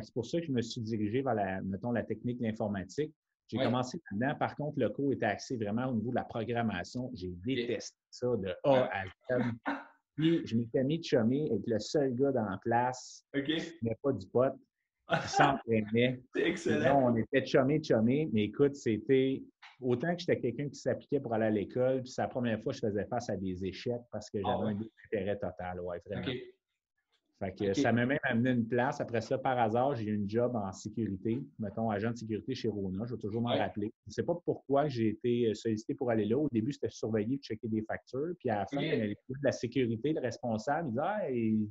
c'est 0.00 0.14
pour 0.14 0.24
ça 0.24 0.40
que 0.40 0.46
je 0.46 0.52
me 0.52 0.62
suis 0.62 0.80
dirigé 0.80 1.20
vers, 1.20 1.34
la, 1.34 1.60
mettons, 1.60 1.92
la 1.92 2.02
technique 2.02 2.38
de 2.38 2.44
l'informatique. 2.44 3.12
J'ai 3.48 3.58
commencé 3.58 4.00
là-dedans. 4.10 4.38
Par 4.38 4.56
contre, 4.56 4.78
le 4.78 4.88
cours 4.88 5.12
était 5.12 5.26
axé 5.26 5.56
vraiment 5.56 5.86
au 5.86 5.94
niveau 5.94 6.10
de 6.10 6.14
la 6.14 6.24
programmation. 6.24 7.10
J'ai 7.12 7.34
détesté 7.44 7.94
ça 8.10 8.26
de 8.36 8.54
A 8.64 8.88
à 8.90 9.04
Z. 9.04 9.42
Puis, 10.16 10.46
je 10.46 10.56
m'étais 10.56 10.84
mis 10.84 10.98
de 10.98 11.04
chummer 11.04 11.50
avec 11.50 11.66
le 11.66 11.78
seul 11.78 12.14
gars 12.14 12.32
dans 12.32 12.44
la 12.44 12.58
place 12.58 13.24
qui 13.34 13.56
n'est 13.82 13.98
pas 14.02 14.12
du 14.12 14.26
pot, 14.28 14.52
qui 15.10 15.28
s'entraînait. 15.28 16.22
C'est 16.34 16.42
excellent. 16.42 17.12
on 17.12 17.16
était 17.16 17.44
chumé, 17.44 17.82
chumé, 17.82 18.28
mais 18.32 18.44
écoute, 18.44 18.76
c'était 18.76 19.42
autant 19.80 20.14
que 20.14 20.20
j'étais 20.20 20.40
quelqu'un 20.40 20.68
qui 20.68 20.78
s'appliquait 20.78 21.20
pour 21.20 21.34
aller 21.34 21.46
à 21.46 21.50
l'école, 21.50 22.02
puis 22.02 22.10
c'est 22.10 22.22
la 22.22 22.28
première 22.28 22.60
fois 22.62 22.72
que 22.72 22.78
je 22.78 22.86
faisais 22.86 23.04
face 23.06 23.28
à 23.28 23.36
des 23.36 23.64
échecs 23.64 24.02
parce 24.12 24.30
que 24.30 24.38
j'avais 24.40 24.54
ah 24.54 24.68
un 24.68 24.78
intérêt 25.06 25.38
total, 25.38 25.80
ouais, 25.80 26.00
vraiment. 26.06 26.32
Fait 27.40 27.52
que 27.52 27.74
ça 27.74 27.92
m'a 27.92 28.06
même 28.06 28.18
amené 28.22 28.50
une 28.50 28.66
place. 28.66 29.00
Après 29.00 29.20
ça, 29.20 29.38
par 29.38 29.58
hasard, 29.58 29.94
j'ai 29.96 30.04
eu 30.04 30.14
une 30.14 30.30
job 30.30 30.54
en 30.54 30.70
sécurité, 30.72 31.42
mettons 31.58 31.90
agent 31.90 32.12
de 32.12 32.16
sécurité 32.16 32.54
chez 32.54 32.68
Rona. 32.68 33.04
Je 33.06 33.14
vais 33.14 33.20
toujours 33.20 33.42
m'en 33.42 33.56
rappeler. 33.56 33.92
Je 34.06 34.10
ne 34.10 34.12
sais 34.12 34.22
pas 34.22 34.36
pourquoi 34.44 34.88
j'ai 34.88 35.08
été 35.08 35.48
euh, 35.48 35.54
sollicité 35.54 35.94
pour 35.94 36.10
aller 36.10 36.24
là. 36.24 36.38
Au 36.38 36.48
début, 36.52 36.72
c'était 36.72 36.90
surveiller, 36.90 37.38
checker 37.38 37.68
des 37.68 37.82
factures. 37.82 38.34
Puis 38.38 38.50
à 38.50 38.60
la 38.60 38.66
fin, 38.66 38.80
de 38.80 39.16
la 39.42 39.52
sécurité, 39.52 40.12
le 40.12 40.20
responsable, 40.20 40.88
il 40.88 40.92
dit 40.92 41.00
Ah, 41.02 41.30
il, 41.30 41.70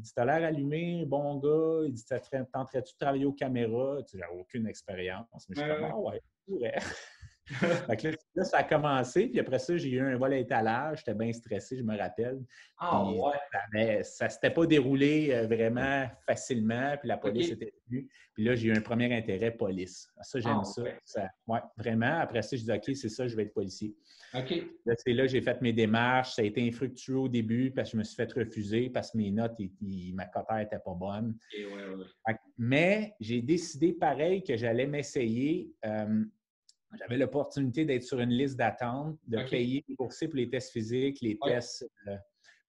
dit 0.00 0.12
T'as 0.16 0.24
l'air 0.24 0.48
allumé, 0.48 1.04
bon 1.04 1.36
gars. 1.36 1.86
Il 1.86 1.92
dit 1.92 2.04
Tenterais-tu 2.06 2.94
de 2.94 2.98
travailler 2.98 3.26
aux 3.26 3.34
caméras? 3.34 4.02
Tu 4.08 4.16
n'as 4.16 4.30
aucune 4.30 4.66
expérience. 4.66 5.46
Mais 5.48 5.56
je 5.56 5.60
suis 5.60 5.70
comme 5.70 5.84
Ah, 5.84 5.98
ouais, 5.98 6.72
ouais. 7.88 8.16
là, 8.34 8.44
ça 8.44 8.58
a 8.58 8.62
commencé, 8.64 9.26
puis 9.26 9.38
après 9.38 9.58
ça, 9.58 9.76
j'ai 9.76 9.90
eu 9.90 10.00
un 10.00 10.16
vol 10.16 10.32
à 10.32 10.38
étalage. 10.38 10.98
J'étais 10.98 11.14
bien 11.14 11.32
stressé, 11.32 11.76
je 11.76 11.82
me 11.82 11.96
rappelle. 11.96 12.40
Ah, 12.78 13.04
ouais. 13.04 14.02
Ça 14.02 14.24
ne 14.24 14.30
s'était 14.30 14.50
pas 14.50 14.66
déroulé 14.66 15.30
euh, 15.30 15.46
vraiment 15.46 16.08
facilement, 16.26 16.96
puis 16.98 17.08
la 17.08 17.18
police 17.18 17.50
était 17.50 17.74
venue. 17.86 18.08
Puis 18.32 18.44
là, 18.44 18.54
j'ai 18.54 18.68
eu 18.68 18.76
un 18.76 18.80
premier 18.80 19.14
intérêt 19.14 19.50
police. 19.50 20.08
Ça, 20.22 20.40
j'aime 20.40 20.60
ah, 20.60 20.64
ça. 21.04 21.28
Ouais. 21.46 21.60
vraiment. 21.76 22.18
Après 22.18 22.42
ça, 22.42 22.56
je 22.56 22.62
dis 22.62 22.72
OK, 22.72 22.96
c'est 22.96 23.08
ça, 23.10 23.28
je 23.28 23.36
vais 23.36 23.44
être 23.44 23.54
policier. 23.54 23.94
OK. 24.34 24.52
c'est 24.96 25.12
là 25.12 25.26
j'ai 25.26 25.40
fait 25.40 25.60
mes 25.62 25.72
démarches. 25.72 26.34
Ça 26.34 26.42
a 26.42 26.44
été 26.44 26.66
infructueux 26.66 27.18
au 27.18 27.28
début 27.28 27.70
parce 27.70 27.90
que 27.90 27.92
je 27.92 27.98
me 27.98 28.04
suis 28.04 28.16
fait 28.16 28.32
refuser 28.32 28.90
parce 28.90 29.12
que 29.12 29.18
mes 29.18 29.30
notes, 29.30 29.54
et, 29.60 29.70
ma 30.12 30.26
cotère 30.26 30.56
n'était 30.56 30.78
pas 30.78 30.94
bonne. 30.94 31.36
Mais 32.58 33.14
j'ai 33.20 33.42
décidé 33.42 33.92
pareil 33.92 34.42
que 34.42 34.56
j'allais 34.56 34.86
m'essayer. 34.86 35.70
Euh, 35.84 36.24
j'avais 36.98 37.16
l'opportunité 37.16 37.84
d'être 37.84 38.02
sur 38.02 38.20
une 38.20 38.30
liste 38.30 38.56
d'attente, 38.56 39.18
de 39.26 39.38
payer, 39.48 39.84
débourser 39.88 40.28
pour 40.28 40.36
les 40.36 40.48
tests 40.48 40.72
physiques, 40.72 41.20
les 41.20 41.38
tests 41.44 41.88
euh, 42.08 42.16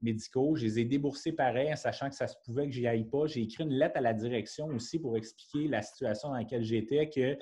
médicaux. 0.02 0.56
Je 0.56 0.66
les 0.66 0.80
ai 0.80 0.86
déboursés 0.86 1.32
pareil, 1.32 1.72
en 1.72 1.76
sachant 1.76 2.10
que 2.10 2.16
ça 2.16 2.28
se 2.28 2.36
pouvait 2.44 2.66
que 2.68 2.74
j'y 2.74 2.88
aille 2.88 3.06
pas. 3.06 3.28
J'ai 3.28 3.42
écrit 3.42 3.64
une 3.64 3.74
lettre 3.74 3.98
à 3.98 4.02
la 4.02 4.14
direction 4.14 4.68
aussi 4.68 5.00
pour 5.00 5.18
expliquer 5.18 5.68
la 5.68 5.82
situation 5.82 6.30
dans 6.30 6.36
laquelle 6.36 6.64
j'étais, 6.64 7.10
que 7.10 7.38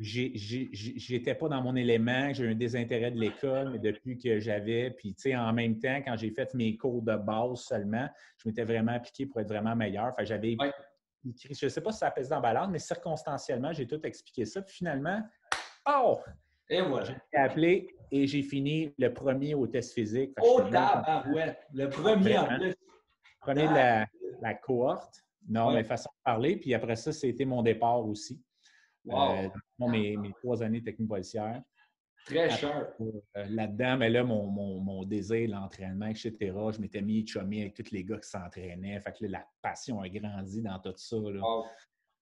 je 0.00 1.12
n'étais 1.12 1.34
pas 1.34 1.48
dans 1.48 1.60
mon 1.60 1.74
élément, 1.74 2.32
j'ai 2.32 2.44
eu 2.44 2.52
un 2.52 2.54
désintérêt 2.54 3.10
de 3.10 3.18
l'école, 3.18 3.70
mais 3.72 3.78
depuis 3.78 4.16
que 4.16 4.38
j'avais, 4.38 4.90
puis 4.90 5.14
tu 5.14 5.22
sais, 5.22 5.36
en 5.36 5.52
même 5.52 5.78
temps, 5.78 5.96
quand 6.04 6.16
j'ai 6.16 6.30
fait 6.30 6.54
mes 6.54 6.76
cours 6.76 7.02
de 7.02 7.16
base 7.16 7.60
seulement, 7.62 8.08
je 8.36 8.48
m'étais 8.48 8.64
vraiment 8.64 8.92
appliqué 8.92 9.26
pour 9.26 9.40
être 9.40 9.48
vraiment 9.48 9.74
meilleur. 9.74 10.06
Enfin, 10.06 10.24
j'avais 10.24 10.52
écrit, 10.52 11.54
je 11.54 11.66
ne 11.66 11.68
sais 11.68 11.80
pas 11.80 11.90
si 11.90 11.98
ça 11.98 12.10
pèse 12.12 12.28
dans 12.28 12.40
balance, 12.40 12.68
mais 12.70 12.78
circonstanciellement, 12.78 13.72
j'ai 13.72 13.86
tout 13.86 14.00
expliqué 14.04 14.44
ça. 14.44 14.62
Puis 14.62 14.76
finalement, 14.76 15.20
Oh! 15.88 16.20
Et 16.68 16.82
voilà. 16.82 17.06
J'ai 17.32 17.38
appelé 17.38 17.96
et 18.10 18.26
j'ai 18.26 18.42
fini 18.42 18.92
le 18.98 19.12
premier 19.12 19.54
au 19.54 19.66
test 19.66 19.94
physique. 19.94 20.32
Oh, 20.42 20.60
tabarouette! 20.70 21.58
Le 21.72 21.88
premier 21.88 22.38
en 22.38 22.46
plus. 22.46 22.74
De 23.46 23.54
la, 23.54 24.06
la, 24.42 24.54
cohorte. 24.54 25.22
Non, 25.48 25.72
mais 25.72 25.84
façon 25.84 26.10
de 26.10 26.22
parler. 26.24 26.56
Puis 26.56 26.74
après 26.74 26.96
ça, 26.96 27.12
c'était 27.12 27.46
mon 27.46 27.62
départ 27.62 28.04
aussi. 28.06 28.42
Euh, 29.10 29.48
mes, 29.78 30.16
mes, 30.18 30.32
trois 30.34 30.62
années 30.62 30.82
techniques 30.82 31.08
policières. 31.08 31.62
Très 32.26 32.50
cher. 32.50 32.88
Euh, 33.00 33.44
là-dedans, 33.48 33.96
mais 33.96 34.10
là, 34.10 34.22
mon, 34.22 34.48
mon, 34.48 34.80
mon 34.80 35.04
désir, 35.04 35.48
l'entraînement, 35.48 36.08
etc., 36.08 36.34
je 36.40 36.80
m'étais 36.80 37.00
mis 37.00 37.26
chummy 37.26 37.62
avec 37.62 37.74
tous 37.74 37.90
les 37.90 38.04
gars 38.04 38.18
qui 38.18 38.28
s'entraînaient. 38.28 39.00
Fait 39.00 39.12
que 39.12 39.24
là, 39.24 39.38
la 39.38 39.48
passion 39.62 40.00
a 40.02 40.08
grandi 40.10 40.60
dans 40.60 40.78
tout 40.78 40.92
ça. 40.96 41.16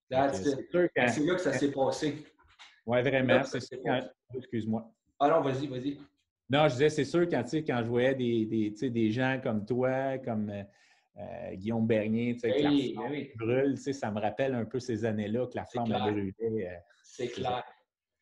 C'est 0.08 0.14
là 0.14 1.34
que 1.34 1.40
ça 1.40 1.52
s'est 1.52 1.72
passé. 1.72 2.24
Oui, 2.86 3.02
vraiment. 3.02 3.42
Excuse-moi. 4.34 4.90
Alors, 5.18 5.42
ah 5.44 5.50
vas-y, 5.50 5.66
vas-y. 5.66 5.98
Non, 6.48 6.68
je 6.68 6.74
disais, 6.74 6.90
c'est 6.90 7.04
sûr, 7.04 7.28
quand, 7.28 7.42
quand 7.52 7.82
je 7.82 7.88
voyais 7.88 8.14
des, 8.14 8.46
des, 8.46 8.90
des 8.90 9.10
gens 9.10 9.40
comme 9.42 9.66
toi, 9.66 10.18
comme 10.18 10.50
euh, 10.50 10.62
euh, 11.18 11.54
Guillaume 11.54 11.86
Bernier, 11.86 12.36
que 12.36 12.46
la 12.46 12.70
flamme 12.70 13.26
brûle, 13.36 13.78
ça 13.78 14.10
me 14.10 14.20
rappelle 14.20 14.54
un 14.54 14.64
peu 14.64 14.78
ces 14.78 15.04
années-là 15.04 15.46
que 15.46 15.56
la 15.56 15.64
flamme 15.64 15.90
a 15.92 16.10
brûlé. 16.10 16.32
Euh, 16.40 16.76
c'est 17.02 17.28
clair. 17.28 17.64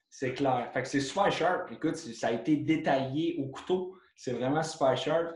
C'est 0.08 0.32
clair. 0.32 0.70
Fait 0.72 0.82
que 0.82 0.88
c'est 0.88 1.00
super 1.00 1.30
sharp. 1.30 1.70
Écoute, 1.72 1.96
ça 1.96 2.28
a 2.28 2.32
été 2.32 2.56
détaillé 2.56 3.36
au 3.38 3.48
couteau. 3.48 3.96
C'est 4.16 4.32
vraiment 4.32 4.62
super 4.62 4.96
sharp. 4.96 5.34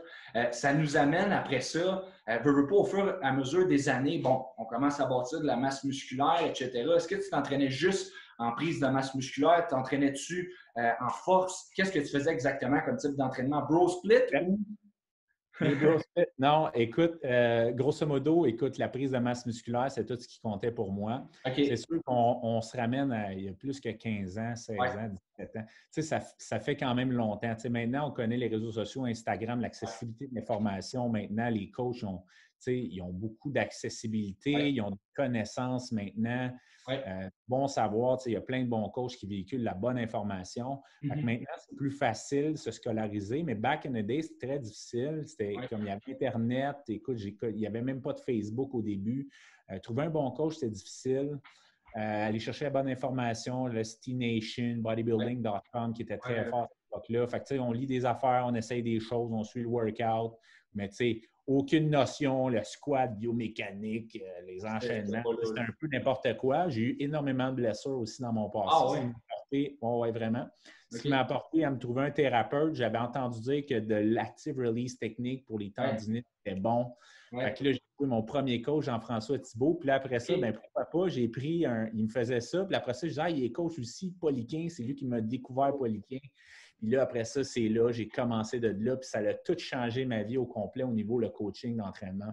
ça 0.51 0.73
nous 0.73 0.95
amène 0.95 1.33
après 1.33 1.59
ça, 1.59 2.05
euh, 2.29 2.37
veux, 2.45 2.65
pas, 2.67 2.75
au 2.75 2.85
fur 2.85 3.07
et 3.09 3.25
à 3.25 3.33
mesure 3.33 3.67
des 3.67 3.89
années, 3.89 4.19
bon, 4.19 4.45
on 4.57 4.65
commence 4.65 4.99
à 4.99 5.05
bâtir 5.05 5.41
de 5.41 5.45
la 5.45 5.57
masse 5.57 5.83
musculaire, 5.83 6.41
etc. 6.45 6.85
Est-ce 6.95 7.07
que 7.07 7.15
tu 7.15 7.29
t'entraînais 7.29 7.69
juste 7.69 8.13
en 8.39 8.51
prise 8.53 8.79
de 8.79 8.87
masse 8.87 9.13
musculaire? 9.13 9.67
T'entraînais-tu 9.67 10.53
euh, 10.77 10.91
en 10.99 11.09
force? 11.09 11.69
Qu'est-ce 11.75 11.91
que 11.91 11.99
tu 11.99 12.07
faisais 12.07 12.31
exactement 12.31 12.81
comme 12.81 12.97
type 12.97 13.15
d'entraînement? 13.15 13.65
Bro 13.65 13.89
split? 13.89 14.23
non, 16.39 16.69
écoute, 16.73 17.17
euh, 17.25 17.71
grosso 17.71 18.05
modo, 18.05 18.45
écoute, 18.45 18.77
la 18.77 18.87
prise 18.87 19.11
de 19.11 19.17
masse 19.17 19.45
musculaire, 19.45 19.91
c'est 19.91 20.05
tout 20.05 20.17
ce 20.17 20.27
qui 20.27 20.39
comptait 20.39 20.71
pour 20.71 20.91
moi. 20.91 21.27
C'est 21.53 21.75
sûr 21.75 22.01
qu'on 22.05 22.61
se 22.61 22.77
ramène 22.77 23.11
à 23.11 23.33
il 23.33 23.43
y 23.43 23.49
a 23.49 23.53
plus 23.53 23.79
que 23.79 23.89
15 23.89 24.37
ans, 24.37 24.55
16 24.55 24.79
ans, 24.79 25.09
17 25.37 25.55
ans. 25.57 25.65
Tu 25.65 25.73
sais, 25.91 26.01
ça, 26.01 26.21
ça, 26.37 26.59
fait 26.59 26.75
quand 26.75 26.93
même 26.95 27.11
longtemps. 27.11 27.53
Tu 27.55 27.61
sais, 27.61 27.69
maintenant, 27.69 28.09
on 28.09 28.11
connaît 28.11 28.37
les 28.37 28.47
réseaux 28.47 28.71
sociaux, 28.71 29.05
Instagram, 29.05 29.59
l'accessibilité 29.59 30.27
de 30.27 30.35
l'information. 30.35 31.09
Maintenant, 31.09 31.49
les 31.49 31.69
coachs 31.69 32.03
ont, 32.03 32.23
ils 32.67 33.01
ont 33.01 33.11
beaucoup 33.11 33.51
d'accessibilité, 33.51 34.69
ils 34.69 34.81
ont 34.81 34.91
des 34.91 34.97
connaissances 35.15 35.91
maintenant. 35.91 36.51
Euh, 36.89 37.29
bon 37.47 37.67
savoir, 37.67 38.17
il 38.25 38.33
y 38.33 38.35
a 38.35 38.41
plein 38.41 38.63
de 38.63 38.69
bons 38.69 38.89
coachs 38.89 39.15
qui 39.15 39.27
véhiculent 39.27 39.63
la 39.63 39.73
bonne 39.73 39.97
information. 39.97 40.81
Mm-hmm. 41.03 41.23
Maintenant, 41.23 41.53
c'est 41.57 41.75
plus 41.75 41.91
facile 41.91 42.53
de 42.53 42.57
se 42.57 42.71
scolariser, 42.71 43.43
mais 43.43 43.55
back 43.55 43.85
in 43.85 43.91
the 43.91 44.05
day, 44.05 44.21
c'était 44.21 44.47
très 44.47 44.59
difficile. 44.59 45.23
C'était 45.25 45.55
comme 45.69 45.81
il 45.81 45.87
y 45.87 45.91
avait 45.91 46.01
Internet, 46.09 46.77
écoute, 46.87 47.19
il 47.21 47.55
n'y 47.55 47.67
avait 47.67 47.81
même 47.81 48.01
pas 48.01 48.13
de 48.13 48.19
Facebook 48.19 48.73
au 48.73 48.81
début. 48.81 49.29
Euh, 49.71 49.79
trouver 49.79 50.03
un 50.03 50.09
bon 50.09 50.31
coach, 50.31 50.55
c'était 50.55 50.71
difficile. 50.71 51.39
Euh, 51.97 52.27
aller 52.27 52.39
chercher 52.39 52.65
la 52.65 52.71
bonne 52.71 52.87
information, 52.87 53.67
le 53.67 53.81
Nation, 54.13 54.75
bodybuilding.com 54.77 55.93
qui 55.93 56.03
était 56.03 56.17
très 56.17 56.45
fort 56.45 56.63
à 56.63 56.67
cette 56.67 56.87
époque-là. 56.91 57.27
Fait 57.27 57.59
on 57.59 57.71
lit 57.71 57.87
des 57.87 58.05
affaires, 58.05 58.43
on 58.45 58.53
essaye 58.53 58.83
des 58.83 58.99
choses, 58.99 59.31
on 59.31 59.43
suit 59.43 59.61
le 59.61 59.67
workout, 59.67 60.37
mais 60.75 60.87
tu 60.89 60.95
sais, 60.95 61.21
aucune 61.49 61.89
notion, 61.89 62.47
le 62.47 62.63
squat 62.63 63.17
biomécanique, 63.17 64.21
euh, 64.21 64.41
les 64.45 64.63
enchaînements, 64.65 65.23
c'était 65.43 65.61
un 65.61 65.73
peu 65.79 65.87
n'importe 65.91 66.37
quoi. 66.37 66.69
J'ai 66.69 66.81
eu 66.81 66.97
énormément 66.99 67.49
de 67.49 67.55
blessures 67.55 67.97
aussi 67.97 68.21
dans 68.21 68.31
mon 68.31 68.49
passé. 68.49 69.75
Ah 69.81 69.87
ouais, 69.97 70.11
vraiment. 70.11 70.47
Ce 70.91 71.01
qui 71.01 71.09
m'a 71.09 71.19
apporté 71.19 71.63
à 71.63 71.71
me 71.71 71.77
trouver 71.77 72.03
un 72.03 72.11
thérapeute, 72.11 72.75
j'avais 72.75 72.97
entendu 72.97 73.41
dire 73.41 73.65
que 73.65 73.79
de 73.79 73.95
l'active 73.95 74.59
release 74.59 74.97
technique 74.97 75.45
pour 75.45 75.59
les 75.59 75.71
tendinites 75.71 76.25
était 76.45 76.59
bon. 76.59 76.93
Fait 77.31 77.53
que 77.53 77.63
là, 77.63 77.71
j'ai 77.71 77.81
trouvé 77.95 78.09
mon 78.09 78.23
premier 78.23 78.61
coach, 78.61 78.85
Jean-François 78.85 79.39
Thibault. 79.39 79.75
Puis 79.75 79.87
là, 79.87 79.95
après 79.95 80.19
ça, 80.19 80.35
ben, 80.37 80.53
pourquoi 80.53 80.85
pas, 80.85 81.07
j'ai 81.07 81.27
pris 81.27 81.65
un. 81.65 81.89
Il 81.93 82.05
me 82.05 82.09
faisait 82.09 82.41
ça. 82.41 82.63
Puis 82.65 82.75
après 82.75 82.93
ça, 82.93 83.07
je 83.07 83.11
disais, 83.11 83.21
ah, 83.23 83.29
il 83.29 83.43
est 83.43 83.51
coach 83.51 83.77
aussi, 83.77 84.11
Poliquin. 84.19 84.67
C'est 84.69 84.83
lui 84.83 84.95
qui 84.95 85.05
m'a 85.05 85.21
découvert 85.21 85.75
Poliquin. 85.77 86.19
Puis 86.79 86.91
là, 86.91 87.03
après 87.03 87.25
ça, 87.25 87.43
c'est 87.43 87.67
là, 87.67 87.91
j'ai 87.91 88.07
commencé 88.07 88.59
de 88.59 88.69
là, 88.79 88.95
puis 88.95 89.07
ça 89.07 89.19
a 89.19 89.33
tout 89.33 89.57
changé 89.57 90.05
ma 90.05 90.23
vie 90.23 90.37
au 90.37 90.45
complet 90.45 90.83
au 90.83 90.91
niveau 90.91 91.19
le 91.19 91.29
coaching 91.29 91.75
d'entraînement. 91.75 92.31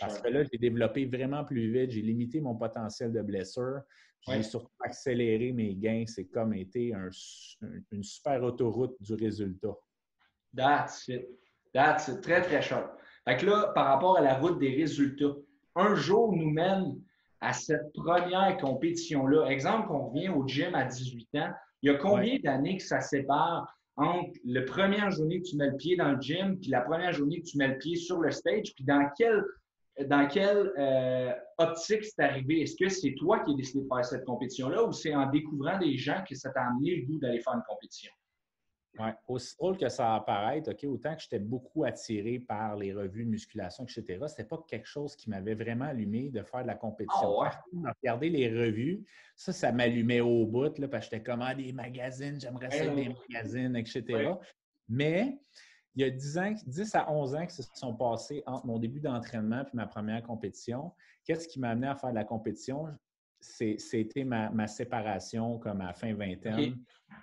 Parce 0.00 0.20
que 0.20 0.28
là, 0.28 0.44
j'ai 0.44 0.58
développé 0.58 1.04
vraiment 1.06 1.44
plus 1.44 1.72
vite, 1.72 1.90
j'ai 1.90 2.02
limité 2.02 2.40
mon 2.40 2.54
potentiel 2.54 3.12
de 3.12 3.22
blessure, 3.22 3.80
j'ai 4.28 4.42
surtout 4.44 4.70
accéléré 4.80 5.52
mes 5.52 5.74
gains. 5.74 6.04
C'est 6.06 6.26
comme 6.26 6.54
été 6.54 6.92
une 7.90 8.04
super 8.04 8.42
autoroute 8.44 8.94
du 9.00 9.14
résultat. 9.14 9.74
That's 10.56 11.08
it. 11.08 11.26
That's 11.74 12.06
it. 12.08 12.20
Très, 12.20 12.42
très 12.42 12.62
cher. 12.62 12.88
Fait 13.24 13.36
que 13.36 13.46
là, 13.46 13.72
par 13.74 13.86
rapport 13.86 14.16
à 14.18 14.20
la 14.20 14.34
route 14.34 14.60
des 14.60 14.76
résultats, 14.76 15.34
un 15.74 15.94
jour 15.94 16.36
nous 16.36 16.50
mène 16.50 17.00
à 17.40 17.52
cette 17.52 17.92
première 17.94 18.56
compétition-là. 18.58 19.46
Exemple, 19.46 19.88
on 19.90 20.10
revient 20.10 20.28
au 20.28 20.46
gym 20.46 20.74
à 20.76 20.84
18 20.84 21.28
ans. 21.36 21.50
Il 21.82 21.90
y 21.90 21.90
a 21.90 21.98
combien 21.98 22.38
d'années 22.38 22.76
que 22.76 22.82
ça 22.82 23.00
sépare 23.00 23.76
entre 23.96 24.32
la 24.44 24.62
première 24.62 25.10
journée 25.10 25.42
que 25.42 25.48
tu 25.48 25.56
mets 25.56 25.70
le 25.70 25.76
pied 25.76 25.96
dans 25.96 26.12
le 26.12 26.20
gym, 26.20 26.58
puis 26.58 26.70
la 26.70 26.80
première 26.80 27.12
journée 27.12 27.40
que 27.40 27.46
tu 27.46 27.58
mets 27.58 27.68
le 27.68 27.78
pied 27.78 27.96
sur 27.96 28.20
le 28.20 28.30
stage, 28.30 28.72
puis 28.74 28.84
dans 28.84 29.08
quelle, 29.16 29.42
dans 30.06 30.26
quelle 30.28 30.72
euh, 30.78 31.32
optique 31.58 32.04
c'est 32.04 32.22
arrivé? 32.22 32.62
Est-ce 32.62 32.76
que 32.76 32.88
c'est 32.88 33.14
toi 33.14 33.40
qui 33.40 33.52
as 33.52 33.56
décidé 33.56 33.82
de 33.82 33.88
faire 33.88 34.04
cette 34.04 34.24
compétition-là 34.24 34.84
ou 34.84 34.92
c'est 34.92 35.14
en 35.14 35.28
découvrant 35.28 35.78
des 35.78 35.96
gens 35.98 36.22
que 36.26 36.34
ça 36.34 36.50
t'a 36.50 36.62
amené 36.66 36.96
le 36.96 37.06
goût 37.06 37.18
d'aller 37.18 37.40
faire 37.40 37.54
une 37.54 37.62
compétition? 37.68 38.12
Oui, 38.98 39.08
aussi 39.26 39.56
drôle 39.56 39.78
que 39.78 39.88
ça 39.88 40.14
apparaît, 40.14 40.62
OK, 40.68 40.84
autant 40.84 41.16
que 41.16 41.22
j'étais 41.22 41.38
beaucoup 41.38 41.84
attiré 41.84 42.38
par 42.38 42.76
les 42.76 42.92
revues 42.92 43.24
de 43.24 43.30
musculation, 43.30 43.84
etc., 43.84 44.04
ce 44.08 44.12
n'était 44.12 44.44
pas 44.44 44.62
quelque 44.68 44.86
chose 44.86 45.16
qui 45.16 45.30
m'avait 45.30 45.54
vraiment 45.54 45.86
allumé 45.86 46.28
de 46.28 46.42
faire 46.42 46.62
de 46.62 46.66
la 46.66 46.74
compétition. 46.74 47.40
Ah 47.40 47.62
regarder 48.02 48.28
les 48.28 48.48
revues, 48.48 49.02
ça, 49.34 49.52
ça 49.52 49.72
m'allumait 49.72 50.20
au 50.20 50.46
bout, 50.46 50.78
là, 50.78 50.88
parce 50.88 51.08
que 51.08 51.16
j'étais 51.16 51.22
comme 51.22 51.40
ah, 51.40 51.54
des 51.54 51.72
magazines, 51.72 52.38
j'aimerais 52.38 52.70
ça 52.70 52.86
des 52.94 53.14
magazines, 53.30 53.76
etc. 53.76 54.34
Mais 54.88 55.38
il 55.94 56.02
y 56.02 56.04
a 56.04 56.10
10, 56.10 56.38
ans, 56.38 56.54
10 56.66 56.94
à 56.94 57.10
11 57.10 57.34
ans 57.34 57.46
qui 57.46 57.54
se 57.54 57.62
sont 57.74 57.94
passés 57.94 58.42
entre 58.46 58.66
mon 58.66 58.78
début 58.78 59.00
d'entraînement 59.00 59.62
et 59.62 59.76
ma 59.76 59.86
première 59.86 60.22
compétition. 60.22 60.92
Qu'est-ce 61.24 61.48
qui 61.48 61.60
m'a 61.60 61.70
amené 61.70 61.86
à 61.86 61.94
faire 61.94 62.10
de 62.10 62.16
la 62.16 62.24
compétition? 62.24 62.88
c'était 63.42 64.24
ma, 64.24 64.66
séparation 64.66 65.58
comme 65.58 65.80
à 65.80 65.92
fin 65.92 66.14
vingtaine. 66.14 66.78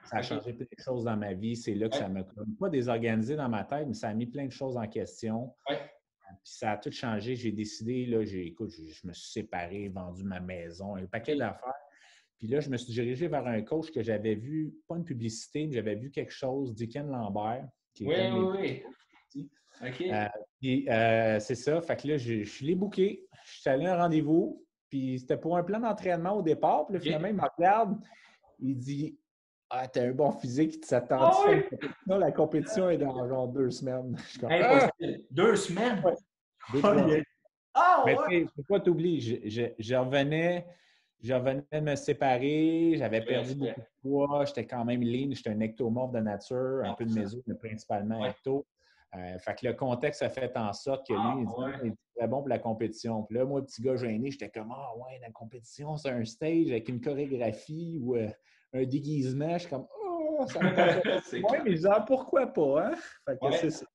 Ça 0.06 0.18
a 0.18 0.22
changé 0.22 0.54
plein 0.54 0.66
de 0.66 0.84
choses 0.84 1.04
dans 1.04 1.18
ma 1.18 1.34
vie. 1.34 1.56
C'est 1.56 1.76
là 1.76 1.90
que 1.90 1.96
ça 1.96 2.08
m'a 2.08 2.24
pas 2.60 2.70
désorganisé 2.70 3.36
dans 3.36 3.50
ma 3.50 3.64
tête, 3.64 3.88
mais 3.88 3.94
ça 3.94 4.10
a 4.10 4.14
mis 4.14 4.26
plein 4.26 4.46
de 4.46 4.52
choses 4.52 4.78
en 4.78 4.88
question. 4.88 5.54
Puis 5.68 5.78
ça 6.44 6.72
a 6.72 6.78
tout 6.78 6.92
changé. 6.92 7.36
J'ai 7.36 7.52
décidé, 7.52 8.06
là, 8.06 8.24
j'ai, 8.24 8.48
écoute, 8.48 8.72
je, 8.72 9.08
me 9.08 9.14
suis 9.14 9.32
séparé, 9.32 9.90
vendu 9.90 10.24
ma 10.24 10.40
maison, 10.40 10.96
un 10.96 11.06
paquet 11.06 11.36
d'affaires. 11.36 11.74
Puis 12.38 12.48
là, 12.48 12.60
je 12.60 12.70
me 12.70 12.78
suis 12.78 12.94
dirigé 12.94 13.28
vers 13.28 13.46
un 13.46 13.62
coach 13.62 13.92
que 13.92 14.02
j'avais 14.02 14.36
vu, 14.36 14.74
pas 14.88 14.96
une 14.96 15.04
publicité, 15.04 15.68
mais 15.68 15.74
j'avais 15.74 15.96
vu 15.96 16.10
quelque 16.10 16.32
chose, 16.32 16.74
Dicken 16.74 17.08
Lambert. 17.08 17.68
Qui 17.94 18.06
oui, 18.06 18.16
oui, 18.32 18.84
oui. 19.36 19.50
OK. 19.82 20.02
Euh, 20.02 20.28
euh, 20.90 21.40
c'est 21.40 21.56
ça. 21.56 21.82
Fait 21.82 21.96
que 21.96 22.08
là, 22.08 22.18
je, 22.18 22.44
je 22.44 22.66
l'ai 22.66 22.76
booké. 22.76 23.26
Je 23.46 23.60
suis 23.60 23.70
allé 23.70 23.86
à 23.86 23.96
un 23.96 24.04
rendez-vous. 24.04 24.66
Puis 24.90 25.20
c'était 25.20 25.38
pour 25.38 25.56
un 25.58 25.64
plan 25.64 25.80
d'entraînement 25.80 26.38
au 26.38 26.42
départ. 26.42 26.88
Puis 26.88 26.96
là, 26.96 27.00
finalement, 27.00 27.28
il 27.28 27.36
me 27.36 27.44
regarde. 27.58 27.98
Il 28.60 28.78
dit 28.78 29.18
Ah, 29.72 29.88
t'as 29.88 30.04
un 30.04 30.12
bon 30.12 30.32
physique, 30.32 30.82
tu 30.82 30.88
t'attends. 30.88 31.32
Ah, 32.10 32.18
la 32.18 32.32
compétition 32.32 32.90
est 32.90 32.98
dans 32.98 33.28
genre 33.28 33.48
deux 33.48 33.70
semaines. 33.70 34.18
Ah! 34.50 34.90
Deux 35.30 35.56
semaines? 35.56 36.02
Deux, 36.74 36.82
ah, 37.76 38.04
Mais 38.06 38.18
ouais. 38.18 38.48
pas 38.68 38.80
t'oublier. 38.80 39.42
Je, 39.46 39.68
je, 39.78 39.96
revenais. 39.96 40.66
Je 41.22 41.34
revenais 41.34 41.64
de 41.72 41.80
me 41.82 41.96
séparer, 41.96 42.96
j'avais 42.98 43.22
perdu 43.22 43.54
beaucoup 43.56 43.80
de 43.80 43.86
poids, 44.02 44.46
j'étais 44.46 44.66
quand 44.66 44.86
même 44.86 45.02
lean, 45.02 45.32
j'étais 45.34 45.50
un 45.50 45.60
ectomorphe 45.60 46.14
de 46.14 46.20
nature, 46.20 46.82
un 46.86 46.94
peu 46.94 47.06
de 47.06 47.14
méso, 47.14 47.44
mais 47.46 47.56
principalement 47.56 48.26
ecto. 48.26 48.66
Euh, 49.16 49.40
fait 49.40 49.56
que 49.56 49.68
le 49.68 49.74
contexte 49.74 50.22
a 50.22 50.30
fait 50.30 50.56
en 50.56 50.72
sorte 50.72 51.08
que 51.08 51.14
lui, 51.14 51.20
ah, 51.24 51.80
il, 51.84 51.92
dit, 51.92 51.98
très 52.16 52.28
bon 52.28 52.40
pour 52.40 52.48
la 52.48 52.60
compétition. 52.60 53.24
Puis 53.24 53.38
là, 53.38 53.46
moi, 53.46 53.62
petit 53.66 53.82
gars 53.82 53.96
gêné, 53.96 54.30
j'étais 54.32 54.50
comme 54.50 54.72
Ah 54.72 54.96
ouais, 54.98 55.20
la 55.20 55.32
compétition, 55.32 55.98
c'est 55.98 56.12
un 56.12 56.24
stage 56.26 56.70
avec 56.70 56.88
une 56.90 57.02
chorégraphie 57.02 58.00
ou 58.02 58.16
euh, 58.16 58.30
un 58.74 58.84
déguisement. 58.84 59.54
Je 59.54 59.60
suis 59.60 59.70
comme 59.70 59.88
Oh, 59.92 60.46
ça 60.48 60.60
me 60.60 61.50
Ouais, 61.52 61.62
mais 61.64 61.76
genre, 61.76 62.06
pourquoi 62.06 62.48
pas, 62.48 62.86
hein? 62.86 62.94
Fait 63.26 63.38
que 63.38 63.52
c'est 63.58 63.70
ça. 63.72 63.86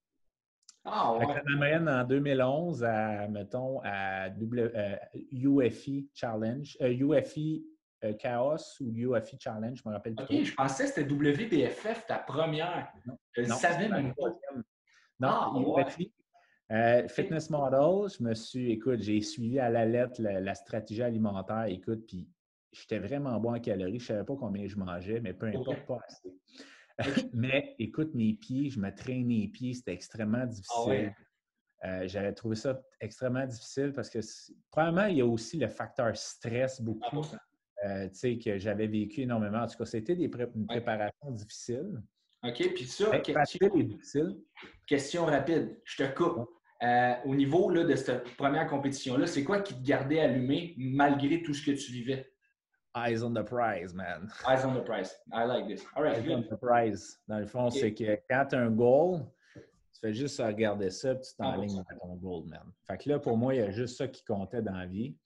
Ah, 0.84 1.14
ouais. 1.14 1.24
En 1.88 2.04
2011 2.04 2.84
à, 2.84 3.26
mettons, 3.28 3.80
à 3.82 4.28
UFI 5.32 6.10
Challenge, 6.12 6.76
UFI 6.80 7.64
Chaos 8.18 8.56
ou 8.80 8.92
UFI 8.94 9.38
Challenge, 9.40 9.80
je 9.82 9.88
me 9.88 9.94
rappelle 9.94 10.14
plus. 10.14 10.24
OK, 10.24 10.44
je 10.44 10.54
pensais 10.54 10.84
que 10.84 10.90
c'était 10.90 11.10
WBFF, 11.10 12.06
ta 12.06 12.18
première. 12.18 12.92
je 13.32 13.42
ne 13.42 13.46
savais 13.46 13.88
même 13.88 14.14
pas. 14.14 14.28
Non, 15.20 15.28
ah, 15.30 15.86
euh, 16.72 17.08
fitness 17.08 17.50
model, 17.50 18.10
je 18.10 18.22
me 18.22 18.34
suis, 18.34 18.72
écoute, 18.72 19.00
j'ai 19.00 19.20
suivi 19.20 19.58
à 19.58 19.68
la 19.70 19.84
lettre 19.84 20.20
la, 20.20 20.54
stratégie 20.54 21.02
alimentaire, 21.02 21.64
écoute, 21.64 22.04
puis 22.06 22.28
j'étais 22.74 22.98
vraiment 22.98 23.38
bon 23.40 23.54
en 23.54 23.60
calories. 23.60 23.98
Je 23.98 24.04
ne 24.04 24.08
savais 24.18 24.24
pas 24.24 24.36
combien 24.36 24.66
je 24.66 24.76
mangeais, 24.76 25.20
mais 25.20 25.32
peu 25.32 25.46
importe, 25.46 25.86
pas 25.86 25.98
assez. 26.06 26.34
mais 27.32 27.74
écoute, 27.78 28.14
mes 28.14 28.34
pieds, 28.34 28.70
je 28.70 28.78
me 28.78 28.94
traîne 28.94 29.28
les 29.28 29.48
pieds, 29.48 29.74
c'était 29.74 29.94
extrêmement 29.94 30.42
Ah 30.42 30.46
difficile. 30.46 31.12
Euh, 31.84 32.08
J'avais 32.08 32.32
trouvé 32.32 32.56
ça 32.56 32.80
extrêmement 33.00 33.46
difficile 33.46 33.92
parce 33.94 34.08
que, 34.08 34.20
probablement, 34.70 35.06
il 35.06 35.18
y 35.18 35.20
a 35.20 35.26
aussi 35.26 35.58
le 35.58 35.68
facteur 35.68 36.16
stress 36.16 36.80
beaucoup. 36.80 37.00
100%. 37.16 37.36
euh, 37.84 38.08
tu 38.08 38.14
sais, 38.14 38.38
que 38.38 38.58
j'avais 38.58 38.86
vécu 38.86 39.22
énormément. 39.22 39.58
En 39.62 39.66
tout 39.66 39.76
cas, 39.76 39.84
c'était 39.84 40.16
des 40.16 40.28
pré- 40.28 40.48
une 40.54 40.66
préparation 40.66 41.30
difficile. 41.30 42.00
OK, 42.42 42.74
puis 42.74 42.84
ça, 42.86 43.10
Ben, 43.10 43.20
question, 43.22 43.68
difficile. 43.76 44.36
question 44.86 45.26
rapide, 45.26 45.80
je 45.84 46.04
te 46.04 46.14
coupe. 46.14 46.48
Euh, 46.82 47.14
au 47.24 47.34
niveau 47.34 47.70
là, 47.70 47.84
de 47.84 47.94
cette 47.96 48.36
première 48.36 48.66
compétition-là, 48.66 49.26
c'est 49.26 49.44
quoi 49.44 49.60
qui 49.60 49.74
te 49.74 49.82
gardait 49.82 50.20
allumé 50.20 50.74
malgré 50.78 51.42
tout 51.42 51.54
ce 51.54 51.64
que 51.64 51.70
tu 51.72 51.92
vivais? 51.92 52.30
Eyes 52.96 53.22
on 53.24 53.32
the 53.34 53.42
prize, 53.42 53.92
man. 53.92 54.30
Eyes 54.46 54.64
on 54.64 54.74
the 54.74 54.84
prize. 54.84 55.16
I 55.32 55.44
like 55.44 55.66
this. 55.66 55.84
All 55.96 56.02
right, 56.04 56.18
Eyes 56.18 56.30
on 56.30 56.42
the 56.42 56.56
prize. 56.56 57.18
Dans 57.26 57.40
le 57.40 57.46
fond, 57.46 57.68
c'est 57.70 57.92
que 57.92 58.18
quand 58.30 58.46
tu 58.50 58.54
as 58.54 58.60
un 58.60 58.70
goal, 58.70 59.22
tu 59.54 60.00
fais 60.00 60.14
juste 60.14 60.40
regarder 60.40 60.90
ça, 60.90 61.14
puis 61.14 61.24
tu 61.24 61.34
Ah, 61.40 61.52
t'enlignes 61.54 61.76
bon. 61.76 61.84
vers 61.88 61.98
ton 62.00 62.14
goal, 62.16 62.44
man. 62.46 62.72
Fait 62.86 62.96
que 62.98 63.08
là, 63.10 63.18
pour 63.18 63.36
moi, 63.36 63.54
il 63.54 63.60
y 63.60 63.64
a 63.64 63.70
juste 63.72 63.96
ça 63.96 64.06
qui 64.06 64.24
comptait 64.24 64.62
dans 64.62 64.76
la 64.76 64.86
vie. 64.86 65.16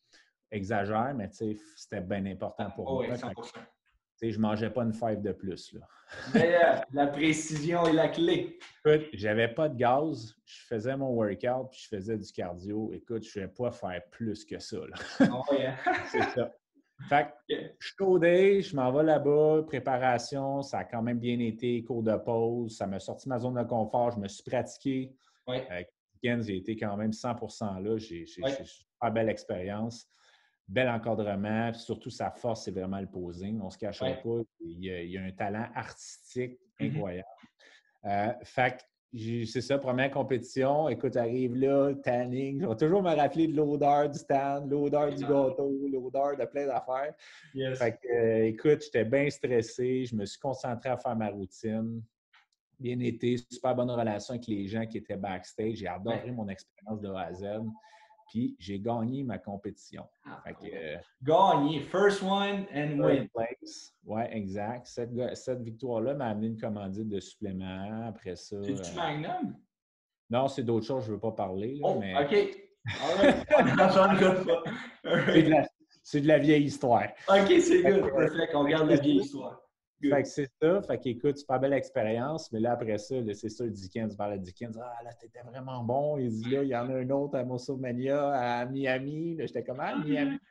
Exagère, 0.51 1.13
mais 1.15 1.29
tu 1.29 1.37
sais, 1.37 1.57
c'était 1.77 2.01
bien 2.01 2.25
important 2.25 2.71
pour 2.71 2.89
Oh, 2.89 2.95
moi. 2.95 3.03
oui, 3.03 3.09
Fait 3.19 3.27
100%. 3.27 3.35
que, 3.35 3.59
tu 3.59 3.65
sais, 4.17 4.31
je 4.31 4.41
mangeais 4.41 4.71
pas 4.71 4.83
une 4.85 4.95
five 4.95 5.21
de 5.21 5.33
plus, 5.33 5.75
là. 5.75 5.81
Mais, 6.35 6.55
euh, 6.65 6.81
la 6.95 7.07
précision 7.09 7.85
est 7.87 7.93
la 7.93 8.09
clé. 8.09 8.59
Écoute, 8.83 9.09
j'avais 9.13 9.49
pas 9.49 9.69
de 9.69 9.77
gaz, 9.77 10.35
je 10.47 10.63
faisais 10.67 10.97
mon 10.97 11.11
workout, 11.11 11.69
puis 11.71 11.81
je 11.83 11.89
faisais 11.89 12.17
du 12.17 12.33
cardio. 12.33 12.95
Écoute, 12.95 13.25
je 13.25 13.41
ne 13.41 13.45
vais 13.45 13.53
pas 13.53 13.71
faire 13.71 14.01
plus 14.11 14.43
que 14.47 14.59
ça, 14.59 14.79
là. 14.79 14.97
Ah 15.21 15.43
hein? 15.53 15.75
C'est 16.11 16.23
ça. 16.31 16.51
Fait 17.09 17.29
que 17.49 17.55
je 17.81 17.87
suis 17.87 17.95
chaudé, 17.99 18.61
je 18.63 18.75
m'en 18.75 18.91
vais 18.93 19.05
là-bas, 19.05 19.63
préparation, 19.67 20.63
ça 20.63 20.79
a 20.79 20.85
quand 20.85 21.03
même 21.03 21.19
bien 21.21 21.39
été, 21.39 21.83
cours 21.85 22.03
de 22.03 22.17
pause, 22.17 22.77
ça 22.77 22.87
m'a 22.87 22.99
sorti 22.99 23.27
de 23.27 23.31
ma 23.31 23.39
zone 23.39 23.55
de 23.55 23.63
confort, 23.69 24.11
je 24.11 24.19
me 24.19 24.27
suis 24.29 24.43
pratiqué. 24.43 25.15
Ouais. 25.47 25.67
Euh, 25.71 25.83
j'ai 26.43 26.57
été 26.57 26.77
quand 26.77 26.97
même 26.97 27.13
100% 27.13 27.79
là, 27.79 27.97
j'ai 27.99 28.25
Ouais. 28.43 28.59
une 28.59 28.67
super 28.67 29.13
belle 29.13 29.29
expérience, 29.29 30.11
bel 30.67 30.89
encadrement, 30.89 31.71
puis 31.71 31.81
surtout 31.81 32.11
sa 32.11 32.33
force, 32.33 32.65
c'est 32.65 32.73
vraiment 32.73 33.01
le 33.01 33.07
posing. 33.09 33.61
On 33.61 33.67
ne 33.67 33.71
se 33.71 33.79
cachera 33.79 34.11
Ouais. 34.11 34.21
pas, 34.23 34.41
il 34.61 34.85
y, 34.85 34.91
a, 34.91 35.03
il 35.03 35.11
y 35.13 35.19
a 35.19 35.23
un 35.23 35.31
talent 35.33 35.69
artistique 35.75 36.59
Mhm. 36.81 36.89
incroyable. 36.97 37.29
Euh, 38.05 38.33
fait 38.43 38.85
c'est 39.15 39.61
ça, 39.63 39.79
première 39.79 40.11
compétition. 40.11 40.89
Écoute, 40.89 41.17
arrive 41.17 41.55
là, 41.57 41.95
tanning. 42.03 42.61
Je 42.63 42.67
vais 42.67 42.77
toujours 42.77 43.03
me 43.03 43.15
rappeler 43.15 43.47
de 43.49 43.57
l'odeur 43.57 44.09
du 44.11 44.19
stand, 44.19 44.71
l'odeur 44.71 45.11
du 45.15 45.23
gâteau, 45.23 45.73
l'odeur 45.91 46.37
de 46.37 46.45
plein 46.45 46.67
d'affaires. 46.67 47.15
Yes. 47.55 47.79
Fait 47.79 47.93
que, 48.01 48.09
euh, 48.09 48.47
écoute, 48.47 48.83
j'étais 48.85 49.05
bien 49.05 49.29
stressé. 49.31 50.05
Je 50.05 50.15
me 50.15 50.27
suis 50.27 50.39
concentré 50.39 50.91
à 50.91 50.97
faire 50.99 51.17
ma 51.17 51.29
routine. 51.31 52.03
Bien 52.79 53.01
été, 53.01 53.37
super 53.51 53.75
bonne 53.75 53.91
relation 53.91 54.35
avec 54.35 54.47
les 54.47 54.69
gens 54.69 54.87
qui 54.87 54.99
étaient 54.99 55.17
backstage. 55.17 55.77
J'ai 55.77 55.89
adoré 55.89 56.25
Ouais. 56.25 56.31
mon 56.31 56.49
expérience 56.49 57.01
de 57.01 57.09
A 57.09 57.21
à 57.23 57.33
Z. 57.33 57.45
Puis 58.29 58.55
j'ai 58.59 58.79
gagné 58.79 59.23
ma 59.25 59.39
compétition. 59.39 60.05
Ah, 60.27 60.43
Fait 60.45 60.53
que, 60.55 60.75
euh, 60.75 60.97
Gagné. 61.23 61.81
First 61.81 62.23
one 62.23 62.67
and 62.75 62.99
win. 63.01 63.29
Place. 63.35 63.95
Oui, 64.05 64.23
exact. 64.31 64.87
Cette, 64.87 65.11
cette 65.37 65.63
victoire-là 65.63 66.15
m'a 66.15 66.27
amené 66.27 66.49
une 66.49 66.61
commandite 66.61 67.09
de 67.09 67.21
supplément. 67.21 68.07
Après 68.07 68.37
ça. 68.37 68.57
C'est-tu 68.63 68.91
euh, 68.93 68.95
Magnum? 68.97 69.57
non, 70.31 70.47
c'est 70.49 70.63
d'autres 70.63 70.87
choses, 70.87 71.05
je 71.05 71.09
ne 71.11 71.15
veux 71.15 71.21
pas 71.21 71.33
parler. 71.33 71.77
là, 71.77 71.81
Oh, 71.85 71.99
mais 72.01 72.15
OK. 72.23 72.65
C'est, 75.33 75.43
de 75.43 75.51
la, 75.51 75.63
de 76.21 76.27
la 76.27 76.39
vieille 76.39 76.65
histoire. 76.65 77.05
OK, 77.29 77.53
c'est 77.61 77.83
good. 77.83 78.03
que- 78.03 78.15
Perfect. 78.17 78.55
On 78.55 78.61
regarde 78.63 78.89
la 78.89 78.97
vieille 78.97 79.19
histoire. 79.21 79.61
Fait 80.01 80.23
que 80.23 80.29
c'est 80.29 80.49
ça. 80.61 80.81
Fait 80.83 80.99
qu'écoute, 80.99 81.39
super 81.39 81.59
belle 81.59 81.73
expérience. 81.73 82.53
Mais 82.53 82.61
là, 82.61 82.73
après 82.73 82.99
ça, 82.99 83.17
c'est 83.35 83.49
sûr, 83.49 83.67
Dickens 83.69 84.17
vers 84.17 84.29
la 84.29 84.39
Dickens. 84.39 84.79
Ah, 84.81 85.03
là, 85.03 85.11
t'étais 85.13 85.41
vraiment 85.41 85.83
bon. 85.83 86.19
Il 86.19 86.31
dit 86.31 86.51
là, 86.51 86.63
il 86.63 86.69
y 86.69 86.77
en 86.77 86.89
a 86.89 86.95
un 86.95 87.11
autre 87.11 87.37
à 87.37 87.45
Mosomania, 87.45 88.31
à 88.31 88.67
Miami. 88.67 89.35
Là, 89.37 89.47
j'étais 89.47 89.65
comme, 89.65 89.81
ah, 89.81 89.97
Miami. 90.05 90.39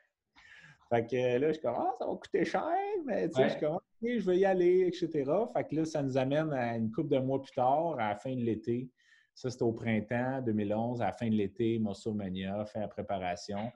Fait 0.90 1.06
que 1.06 1.38
là, 1.38 1.48
je 1.48 1.52
suis 1.52 1.62
comme, 1.62 1.74
ah, 1.76 1.92
ça 1.98 2.06
va 2.06 2.12
coûter 2.14 2.44
cher, 2.44 2.62
mais 3.04 3.28
tu 3.28 3.34
sais, 3.34 3.40
Ouais. 3.40 3.48
je 3.48 3.52
suis 3.52 3.60
comme, 3.60 3.74
OK, 3.76 3.82
je 4.02 4.30
vais 4.30 4.38
y 4.38 4.44
aller, 4.44 4.86
etc. 4.86 5.30
Fait 5.54 5.64
que 5.64 5.74
là, 5.74 5.84
ça 5.84 6.02
nous 6.02 6.16
amène 6.16 6.52
à 6.52 6.76
une 6.76 6.90
couple 6.90 7.10
de 7.10 7.18
mois 7.18 7.42
plus 7.42 7.52
tard, 7.52 7.98
à 7.98 8.08
la 8.10 8.16
fin 8.16 8.34
de 8.34 8.40
l'été. 8.40 8.90
Ça, 9.34 9.50
c'était 9.50 9.64
au 9.64 9.72
printemps 9.72 10.42
2011, 10.42 11.00
à 11.02 11.06
la 11.06 11.12
fin 11.12 11.28
de 11.28 11.34
l'été, 11.34 11.78
Mosomania, 11.78 12.64
fin 12.64 12.80
la 12.80 12.88
préparation. 12.88 13.70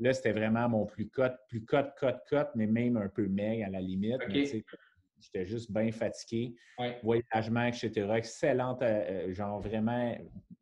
Là, 0.00 0.12
c'était 0.12 0.32
vraiment 0.32 0.68
mon 0.68 0.86
plus 0.86 1.08
cut, 1.08 1.30
plus 1.48 1.64
cut, 1.64 1.84
cut, 1.98 2.16
cut, 2.28 2.48
mais 2.56 2.66
même 2.66 2.96
un 2.96 3.08
peu 3.08 3.28
maigre 3.28 3.66
à 3.66 3.70
la 3.70 3.80
limite. 3.80 4.18
Mais 4.28 4.44
J'étais 5.20 5.46
juste 5.46 5.70
bien 5.72 5.90
fatigué. 5.90 6.54
Ouais. 6.78 6.98
Voyagement, 7.02 7.64
etc. 7.66 7.90
Excellente, 8.16 8.82
euh, 8.82 9.32
genre 9.32 9.60
vraiment, 9.60 10.16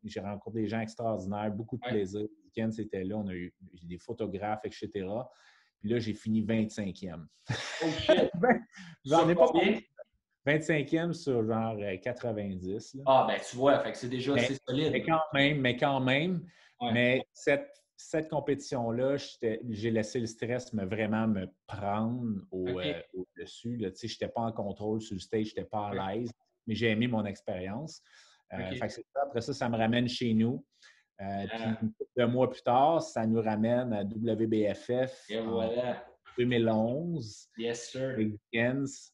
j'ai 0.04 0.20
rencontré 0.20 0.62
des 0.62 0.68
gens 0.68 0.80
extraordinaires, 0.80 1.50
beaucoup 1.50 1.76
de 1.76 1.84
Ouais. 1.84 1.90
plaisir. 1.92 2.26
Dickens 2.44 2.78
était 2.78 3.02
là, 3.04 3.16
on 3.16 3.26
a 3.28 3.34
eu 3.34 3.52
des 3.84 3.98
photographes, 3.98 4.64
etc. 4.64 4.88
Puis 5.80 5.88
là, 5.90 5.98
j'ai 5.98 6.14
fini 6.14 6.42
25e. 6.42 7.26
Oh 7.50 7.86
shit. 7.98 8.30
J'en 9.04 9.28
ai 9.28 9.34
pas 9.34 9.46
Sur 9.46 9.52
combien? 9.54 9.78
25e 10.46 11.12
sur 11.12 11.44
genre 11.46 11.76
euh, 11.80 11.96
90. 11.96 12.94
là. 12.94 13.02
Ah, 13.06 13.24
ben 13.28 13.40
tu 13.48 13.56
vois, 13.56 13.78
fait 13.80 13.92
que 13.92 13.98
c'est 13.98 14.08
déjà 14.08 14.34
Mais- 14.34 14.44
assez 14.44 14.56
solide. 14.66 14.92
Mais 14.92 15.02
quand 15.02 15.20
même, 15.32 15.60
mais 15.60 15.76
quand 15.76 16.00
même. 16.00 16.46
Ouais. 16.80 16.92
Mais 16.92 17.26
cette, 17.32 17.81
cette 18.02 18.28
compétition-là, 18.28 19.16
j'ai 19.70 19.90
laissé 19.90 20.20
le 20.20 20.26
stress 20.26 20.72
me 20.72 20.84
vraiment 20.84 21.26
me 21.28 21.46
prendre 21.66 22.40
euh, 22.52 22.94
au-dessus. 23.14 23.78
je 23.80 23.86
n'étais 24.06 24.28
pas 24.28 24.42
en 24.42 24.52
contrôle 24.52 25.00
sur 25.00 25.14
le 25.14 25.20
stage, 25.20 25.46
je 25.46 25.50
n'étais 25.50 25.64
pas 25.64 25.88
à 25.88 26.14
l'aise, 26.14 26.30
mais 26.66 26.74
j'ai 26.74 26.90
aimé 26.90 27.06
mon 27.06 27.24
expérience. 27.24 28.02
Euh. 28.52 28.58
Après 29.22 29.40
ça, 29.40 29.54
ça 29.54 29.68
me 29.68 29.76
ramène 29.76 30.08
chez 30.08 30.34
nous. 30.34 30.64
Euh, 31.20 31.24
Ah. 31.24 31.46
Puis 31.46 31.86
une 31.86 31.92
couple 31.92 32.10
de 32.16 32.24
mois 32.24 32.50
plus 32.50 32.62
tard, 32.62 33.02
ça 33.02 33.26
nous 33.26 33.40
ramène 33.40 33.92
à 33.92 34.02
WBFF 34.02 35.30
Et 35.30 35.38
en 35.38 35.50
voilà. 35.50 36.04
2011. 36.36 37.48
Yes, 37.58 37.90
sir. 37.90 38.18
avec. 38.18 39.11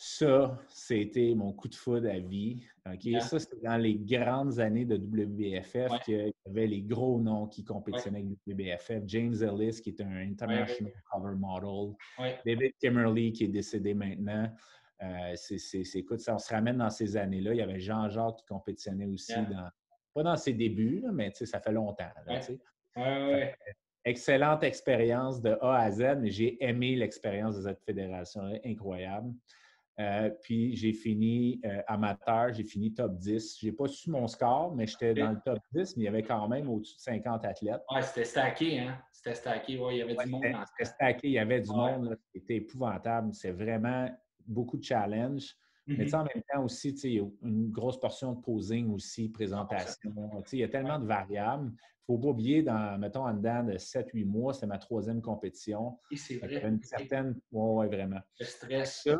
Ça, 0.00 0.56
c'était 0.68 1.34
mon 1.34 1.52
coup 1.52 1.66
de 1.66 1.74
foudre 1.74 2.08
à 2.08 2.20
vie. 2.20 2.62
OK? 2.86 3.04
Yeah. 3.04 3.20
Ça, 3.20 3.40
c'était 3.40 3.56
dans 3.66 3.76
les 3.76 3.96
grandes 3.96 4.60
années 4.60 4.84
de 4.84 4.94
WBFF 4.96 5.90
Ouais. 5.90 5.98
qu'il 6.04 6.14
y 6.28 6.32
avait 6.48 6.68
les 6.68 6.82
gros 6.82 7.18
noms 7.20 7.48
qui 7.48 7.64
compétitionnaient 7.64 8.20
avec 8.20 8.38
WBFF. 8.46 9.02
James 9.06 9.34
Ellis, 9.42 9.80
qui 9.82 9.90
est 9.90 10.00
un 10.00 10.16
international 10.30 10.92
cover 11.10 11.34
model. 11.34 11.96
Ouais. 12.16 12.38
David 12.46 12.74
Kimmerly, 12.80 13.32
qui 13.32 13.44
est 13.44 13.48
décédé 13.48 13.92
maintenant. 13.92 14.48
Euh, 15.02 15.32
c'est, 15.34 15.82
écoute, 15.96 16.20
ça, 16.20 16.36
on 16.36 16.38
se 16.38 16.54
ramène 16.54 16.78
dans 16.78 16.90
ces 16.90 17.16
années-là. 17.16 17.54
Il 17.54 17.56
y 17.58 17.62
avait 17.62 17.80
Jean-Jacques 17.80 18.36
qui 18.36 18.46
compétitionnait 18.46 19.06
aussi, 19.06 19.32
Yeah. 19.32 19.42
dans, 19.46 19.68
pas 20.14 20.22
dans 20.22 20.36
ses 20.36 20.52
débuts, 20.52 21.00
là, 21.00 21.10
mais 21.10 21.32
ça 21.34 21.58
fait 21.58 21.72
longtemps. 21.72 22.04
là, 22.24 22.34
Ouais. 22.38 22.58
Ouais, 22.96 23.32
ouais. 23.32 23.54
Excellente 24.04 24.62
expérience 24.62 25.42
de 25.42 25.58
A 25.60 25.74
à 25.80 25.90
Z, 25.90 26.18
mais 26.20 26.30
j'ai 26.30 26.56
aimé 26.64 26.94
l'expérience 26.94 27.56
de 27.56 27.62
cette 27.62 27.82
fédération 27.82 28.42
incroyable. 28.64 29.34
Euh, 30.00 30.30
puis 30.42 30.76
j'ai 30.76 30.92
fini 30.92 31.60
euh, 31.64 31.82
amateur, 31.88 32.52
j'ai 32.52 32.62
fini 32.62 32.94
top 32.94 33.16
10. 33.18 33.58
Je 33.60 33.66
n'ai 33.66 33.72
pas 33.72 33.88
su 33.88 34.10
mon 34.10 34.28
score, 34.28 34.74
mais 34.74 34.86
j'étais 34.86 35.12
dans 35.12 35.32
le 35.32 35.38
top 35.44 35.58
10, 35.74 35.96
mais 35.96 36.02
il 36.02 36.06
y 36.06 36.08
avait 36.08 36.22
quand 36.22 36.46
même 36.48 36.68
au-dessus 36.68 36.94
de 36.96 37.00
50 37.00 37.44
athlètes. 37.44 37.82
Ouais, 37.92 38.02
c'était 38.02 38.24
stacké, 38.24 38.78
hein? 38.78 38.98
C'était 39.12 39.34
stacké. 39.34 39.76
Ouais, 39.78 39.96
il 39.96 39.98
y 39.98 40.02
avait 40.02 40.14
du 40.14 40.30
monde 40.30 40.42
C'était 40.76 40.90
stacké, 40.90 41.28
il 41.28 41.32
y 41.32 41.38
avait 41.38 41.60
du 41.60 41.70
Ouais. 41.70 41.76
monde, 41.76 42.16
c'était 42.32 42.56
épouvantable. 42.56 43.34
C'est 43.34 43.50
vraiment 43.50 44.08
beaucoup 44.46 44.76
de 44.76 44.84
challenges. 44.84 45.56
Mais 45.88 45.96
tu 45.96 46.02
Mhm. 46.02 46.08
sais, 46.10 46.16
en 46.16 46.24
même 46.24 46.42
temps 46.52 46.64
aussi, 46.64 46.92
tu 46.94 47.00
sais, 47.00 47.08
il 47.08 47.14
y 47.14 47.20
a 47.20 47.26
une 47.42 47.70
grosse 47.70 47.98
portion 47.98 48.34
de 48.34 48.40
posing 48.42 48.92
aussi, 48.92 49.30
présentation. 49.30 50.12
Tu 50.12 50.50
sais, 50.50 50.56
il 50.58 50.60
y 50.60 50.64
a 50.64 50.68
tellement 50.68 50.98
de 50.98 51.06
variables. 51.06 51.72
Il 52.08 52.12
ne 52.12 52.16
faut 52.16 52.18
pas 52.18 52.28
oublier, 52.28 52.62
dans, 52.62 52.98
mettons, 53.00 53.26
en 53.26 53.34
dedans 53.34 53.64
de 53.64 53.78
7-8 53.78 54.24
mois, 54.26 54.52
c'était 54.54 54.66
ma 54.66 54.78
troisième 54.78 55.20
compétition. 55.22 55.98
Et 56.10 56.16
c'est 56.16 56.36
vrai. 56.36 56.62
une 56.68 56.82
certaine. 56.82 57.40
Oui, 57.50 57.74
ouais, 57.80 57.88
vraiment. 57.88 58.20
Le 58.38 58.44
stress. 58.44 59.02
Ça. 59.02 59.18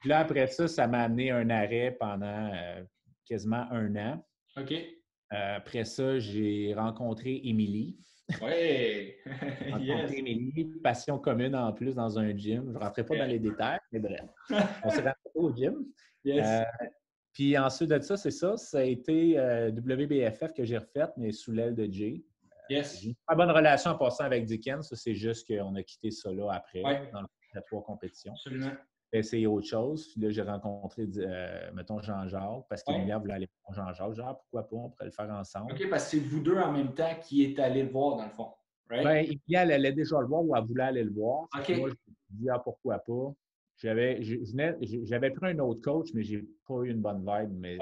Puis 0.00 0.08
là, 0.08 0.20
après 0.20 0.46
ça, 0.46 0.66
ça 0.66 0.86
m'a 0.86 1.02
amené 1.02 1.30
un 1.30 1.48
arrêt 1.50 1.96
pendant 1.98 2.50
euh, 2.54 2.82
quasiment 3.26 3.66
un 3.70 3.94
an. 3.96 4.24
OK. 4.58 4.72
Euh, 4.72 5.56
après 5.56 5.84
ça, 5.84 6.18
j'ai 6.18 6.74
rencontré 6.74 7.40
Émilie. 7.44 7.98
Ouais. 8.40 9.18
Rencontré 9.70 9.84
yes. 9.84 10.12
Émilie, 10.12 10.64
passion 10.82 11.18
commune 11.18 11.54
en 11.54 11.72
plus 11.72 11.94
dans 11.94 12.18
un 12.18 12.34
gym. 12.36 12.64
Je 12.68 12.72
ne 12.72 12.78
rentrais 12.78 13.04
pas 13.04 13.16
dans 13.16 13.26
les 13.26 13.38
détails, 13.38 13.78
mais 13.92 13.98
bref. 13.98 14.22
On 14.84 14.90
s'est 14.90 15.02
rencontrés 15.02 15.14
au 15.34 15.54
gym. 15.54 15.84
Yes. 16.24 16.46
Euh, 16.46 16.86
puis 17.32 17.56
ensuite 17.58 17.90
de 17.90 18.00
ça, 18.00 18.16
c'est 18.16 18.30
ça. 18.30 18.56
Ça 18.56 18.78
a 18.78 18.82
été 18.82 19.34
WBFF 19.70 20.52
que 20.56 20.64
j'ai 20.64 20.78
refait, 20.78 21.06
mais 21.16 21.32
sous 21.32 21.52
l'aile 21.52 21.74
de 21.74 21.90
Jay. 21.92 22.22
yes. 22.70 23.00
J'ai 23.00 23.08
une 23.08 23.14
très 23.26 23.36
bonne 23.36 23.50
relation 23.50 23.90
en 23.92 23.98
passant 23.98 24.24
avec 24.24 24.46
Dickens. 24.46 24.88
Ça, 24.88 24.96
c'est 24.96 25.14
juste 25.14 25.46
qu'on 25.46 25.74
a 25.74 25.82
quitté 25.82 26.10
ça 26.10 26.32
là 26.32 26.50
après, 26.52 26.82
Ouais. 26.82 27.10
dans 27.12 27.20
les 27.22 27.62
trois 27.66 27.82
compétitions. 27.82 28.32
Absolument. 28.32 28.72
Essayé 29.12 29.46
autre 29.46 29.66
chose. 29.66 30.08
Puis 30.08 30.20
là, 30.20 30.30
j'ai 30.30 30.42
rencontré, 30.42 31.08
euh, 31.16 31.72
mettons, 31.72 32.00
Jean-Jacques, 32.00 32.64
parce 32.68 32.82
Ouais. 32.86 32.94
qu'Emilia 32.94 33.18
voulait 33.18 33.34
aller 33.34 33.48
voir 33.64 33.74
Jean-Jacques. 33.74 34.14
Genre, 34.14 34.38
pourquoi 34.38 34.68
pas, 34.68 34.76
on 34.76 34.90
pourrait 34.90 35.06
le 35.06 35.10
faire 35.10 35.30
ensemble. 35.30 35.72
OK, 35.72 35.90
parce 35.90 36.04
que 36.04 36.10
c'est 36.10 36.20
vous 36.20 36.40
deux 36.40 36.56
en 36.56 36.70
même 36.70 36.94
temps 36.94 37.14
qui 37.20 37.44
est 37.44 37.58
allé 37.58 37.82
le 37.82 37.90
voir, 37.90 38.18
dans 38.18 38.24
le 38.24 38.30
fond. 38.30 38.52
Right? 38.88 39.04
Ben, 39.04 39.24
Emilia, 39.24 39.62
elle 39.62 39.72
allait 39.72 39.92
déjà 39.92 40.20
le 40.20 40.26
voir 40.26 40.44
ou 40.44 40.54
elle 40.54 40.64
voulait 40.64 40.84
aller 40.84 41.04
le 41.04 41.12
voir. 41.12 41.48
OK. 41.58 41.68
Moi, 41.76 41.88
je 41.88 41.94
me 41.94 42.14
suis 42.14 42.14
dit, 42.30 42.48
ah, 42.50 42.58
pourquoi 42.60 42.98
pas? 42.98 43.34
j'avais, 43.82 44.20
j'avais 44.22 45.30
pris 45.30 45.52
un 45.52 45.58
autre 45.60 45.80
coach, 45.80 46.10
mais 46.14 46.22
j'ai 46.22 46.44
pas 46.66 46.82
eu 46.82 46.90
une 46.90 47.00
bonne 47.00 47.20
vibe. 47.20 47.52
Mais 47.58 47.78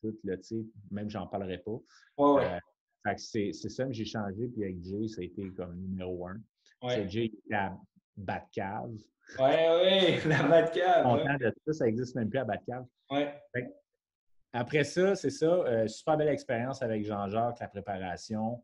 tout, 0.00 0.16
là, 0.24 0.36
même 0.90 1.10
j'en 1.10 1.26
parlerai 1.26 1.58
pas. 1.58 1.78
Ouais, 2.18 2.60
euh, 3.06 3.14
c'est, 3.16 3.52
ça 3.52 3.86
que 3.86 3.92
j'ai 3.92 4.04
changé. 4.04 4.48
Puis 4.48 4.64
avec 4.64 4.82
Jay, 4.82 5.08
ça 5.08 5.20
a 5.20 5.24
été 5.24 5.50
comme 5.50 5.76
numéro 5.76 6.28
un. 6.28 6.40
Ouais. 6.82 7.08
Jay 7.08 7.32
la 7.48 7.76
Batcave. 8.16 8.96
Oui, 9.38 9.50
oui, 9.82 10.20
la 10.28 10.42
Batcave. 10.42 11.02
Content 11.02 11.36
de 11.38 11.52
ça, 11.66 11.72
ça 11.72 11.84
n'existe 11.84 12.14
même 12.14 12.30
plus 12.30 12.38
à 12.38 12.44
Batcave. 12.44 12.86
Ouais. 13.10 13.34
Après 14.52 14.84
ça, 14.84 15.14
c'est 15.14 15.30
ça. 15.30 15.46
Euh, 15.46 15.86
super 15.86 16.16
belle 16.16 16.28
expérience 16.28 16.82
avec 16.82 17.04
Jean-Jacques, 17.04 17.60
la 17.60 17.68
préparation. 17.68 18.62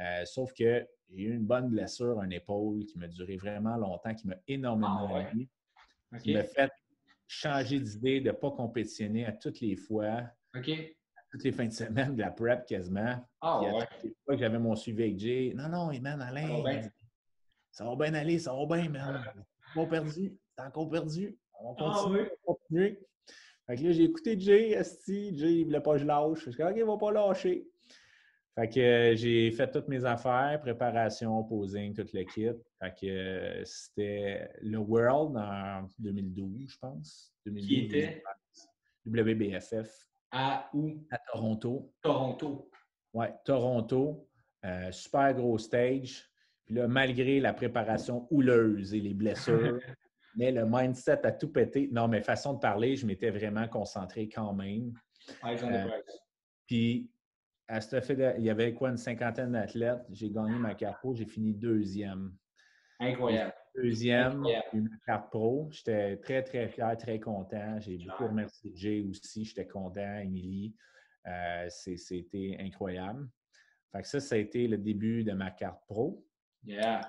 Euh, 0.00 0.24
sauf 0.24 0.52
que 0.52 0.86
j'ai 1.10 1.22
eu 1.22 1.34
une 1.34 1.44
bonne 1.44 1.68
blessure, 1.68 2.18
un 2.20 2.30
épaule 2.30 2.84
qui 2.86 2.98
m'a 2.98 3.08
duré 3.08 3.36
vraiment 3.36 3.76
longtemps, 3.76 4.14
qui 4.14 4.26
m'a 4.26 4.36
énormément 4.48 5.08
ah, 5.14 5.20
aidé. 5.20 5.48
Qui 6.22 6.34
m'a 6.34 6.44
fait 6.44 6.70
changer 7.26 7.80
d'idée 7.80 8.20
de 8.20 8.28
ne 8.28 8.32
pas 8.32 8.50
compétitionner 8.50 9.26
à 9.26 9.32
toutes 9.32 9.60
les 9.60 9.76
fois. 9.76 10.22
OK. 10.56 10.70
toutes 11.30 11.44
les 11.44 11.52
fins 11.52 11.66
de 11.66 11.72
semaine 11.72 12.16
de 12.16 12.22
la 12.22 12.30
prep 12.30 12.64
quasiment. 12.66 13.16
Ah, 13.40 13.60
ouais. 13.60 13.86
toutes 14.00 14.04
les 14.04 14.16
fois 14.24 14.34
que 14.34 14.40
j'avais 14.40 14.58
mon 14.58 14.74
suivi 14.74 15.02
avec 15.02 15.18
Jay, 15.18 15.52
non, 15.54 15.68
non, 15.68 16.00
man, 16.00 16.22
Alain, 16.22 16.88
ça 17.70 17.84
va 17.84 17.94
bien 17.96 18.14
aller, 18.14 18.38
ça 18.38 18.54
va 18.54 18.64
bien, 18.64 18.88
man. 18.88 19.22
Pas 19.76 19.86
perdu, 19.86 20.34
t'as 20.56 20.68
encore 20.68 20.88
perdu. 20.88 21.38
On 21.60 21.74
va 21.74 21.76
ah, 21.78 21.92
continuer, 21.92 22.30
on 22.46 22.52
va 22.52 22.58
continuer. 22.58 23.00
Fait 23.66 23.76
que 23.76 23.82
là, 23.82 23.90
j'ai 23.92 24.04
écouté 24.04 24.40
Jay, 24.40 24.70
Esti. 24.70 25.36
Jay, 25.36 25.58
il 25.58 25.64
voulait 25.66 25.82
pas 25.82 25.92
que 25.92 25.98
je 25.98 26.06
lâche. 26.06 26.44
Je 26.46 26.50
suis 26.50 26.62
OK, 26.62 26.72
il 26.74 26.84
va 26.84 26.96
pas 26.96 27.12
lâcher. 27.12 27.68
Fait 28.54 28.70
que 28.70 28.80
euh, 28.80 29.16
j'ai 29.16 29.50
fait 29.50 29.70
toutes 29.70 29.88
mes 29.88 30.02
affaires, 30.06 30.58
préparation, 30.62 31.44
posing, 31.44 31.92
tout 31.92 32.06
le 32.10 32.24
kit. 32.24 32.58
Fait 32.80 32.94
que 32.98 33.06
euh, 33.06 33.64
c'était 33.66 34.48
le 34.62 34.78
World 34.78 35.36
en 35.36 35.86
2012, 35.98 36.70
je 36.70 36.78
pense. 36.78 37.34
2012, 37.44 37.68
Qui 37.68 37.80
était? 37.84 38.22
WBFF. 39.04 40.08
À 40.32 40.70
où? 40.72 41.06
À 41.10 41.18
Toronto. 41.18 41.92
Toronto. 42.00 42.70
Ouais, 43.12 43.34
Toronto. 43.44 44.26
Euh, 44.64 44.90
super 44.90 45.34
gros 45.34 45.58
stage. 45.58 46.24
Puis 46.66 46.74
là, 46.74 46.88
malgré 46.88 47.40
la 47.40 47.54
préparation 47.54 48.26
houleuse 48.30 48.92
et 48.92 49.00
les 49.00 49.14
blessures, 49.14 49.78
mais 50.36 50.50
le 50.50 50.66
mindset 50.66 51.24
a 51.24 51.32
tout 51.32 51.50
pété. 51.50 51.88
Non, 51.92 52.08
mais 52.08 52.20
façon 52.20 52.54
de 52.54 52.58
parler, 52.58 52.96
je 52.96 53.06
m'étais 53.06 53.30
vraiment 53.30 53.68
concentré 53.68 54.28
quand 54.28 54.52
même. 54.52 54.92
puis 56.66 57.10
à 57.68 57.80
ce 57.80 58.00
fait, 58.00 58.36
il 58.38 58.44
y 58.44 58.50
avait 58.50 58.74
quoi, 58.74 58.90
une 58.90 58.96
cinquantaine 58.96 59.52
d'athlètes. 59.52 60.04
J'ai 60.10 60.30
gagné 60.30 60.56
ma 60.56 60.74
carte 60.74 60.98
pro, 60.98 61.14
j'ai 61.14 61.24
fini 61.24 61.52
deuxième. 61.52 62.36
Incroyable. 63.00 63.52
Deuxième, 63.74 64.44
une 64.72 64.88
carte 65.04 65.30
pro. 65.30 65.68
J'étais 65.70 66.16
très, 66.16 66.42
très 66.42 66.68
fier, 66.68 66.96
très 66.96 67.20
content. 67.20 67.78
J'ai 67.80 67.98
beaucoup 67.98 68.26
remercié 68.26 68.72
Jay 68.74 69.04
aussi. 69.08 69.44
J'étais 69.44 69.66
content, 69.66 70.18
Émilie. 70.18 70.74
Euh, 71.26 71.66
C'était 71.68 72.56
incroyable. 72.60 73.28
Fait 73.92 74.02
que 74.02 74.08
ça, 74.08 74.20
ça 74.20 74.34
a 74.34 74.38
été 74.38 74.66
le 74.66 74.78
début 74.78 75.24
de 75.24 75.32
ma 75.32 75.50
carte 75.50 75.82
pro. 75.86 76.25
Yeah. 76.66 77.00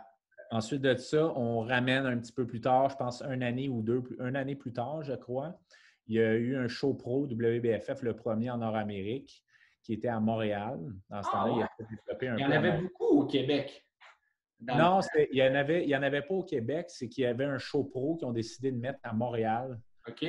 Ensuite 0.51 0.81
de 0.81 0.95
ça, 0.95 1.33
on 1.35 1.61
ramène 1.61 2.05
un 2.05 2.17
petit 2.17 2.31
peu 2.31 2.47
plus 2.47 2.61
tard, 2.61 2.89
je 2.89 2.95
pense 2.95 3.21
une 3.21 3.43
année 3.43 3.67
ou 3.67 3.81
deux, 3.81 4.01
une 4.19 4.35
année 4.35 4.55
plus 4.55 4.71
tard, 4.71 5.03
je 5.03 5.13
crois. 5.13 5.59
Il 6.07 6.15
y 6.15 6.21
a 6.21 6.33
eu 6.35 6.55
un 6.55 6.69
show 6.69 6.93
pro 6.93 7.25
WBFF, 7.25 8.01
le 8.01 8.15
premier 8.15 8.49
en 8.49 8.57
Nord-Amérique 8.57 9.43
qui 9.87 9.93
était 9.93 10.09
à 10.09 10.19
Montréal. 10.19 10.77
Dans 11.09 11.23
ce 11.23 11.31
temps-là, 11.31 11.69
il, 11.79 12.27
a 12.27 12.35
il 12.35 12.41
y 12.41 12.45
en 12.45 12.51
avait 12.51 12.77
beaucoup 12.77 13.21
au 13.21 13.25
Québec. 13.25 13.85
Non, 14.59 14.99
il 15.17 15.33
n'y 15.33 15.41
en, 15.41 15.55
avait, 15.55 15.95
en 15.95 16.03
avait 16.03 16.21
pas 16.21 16.33
au 16.33 16.43
Québec. 16.43 16.87
C'est 16.89 17.07
qu'il 17.07 17.23
y 17.23 17.27
avait 17.27 17.45
un 17.45 17.57
show 17.57 17.85
pro 17.85 18.17
qu'ils 18.17 18.27
ont 18.27 18.33
décidé 18.33 18.71
de 18.71 18.77
mettre 18.77 18.99
à 19.03 19.13
Montréal. 19.13 19.79
OK. 20.07 20.25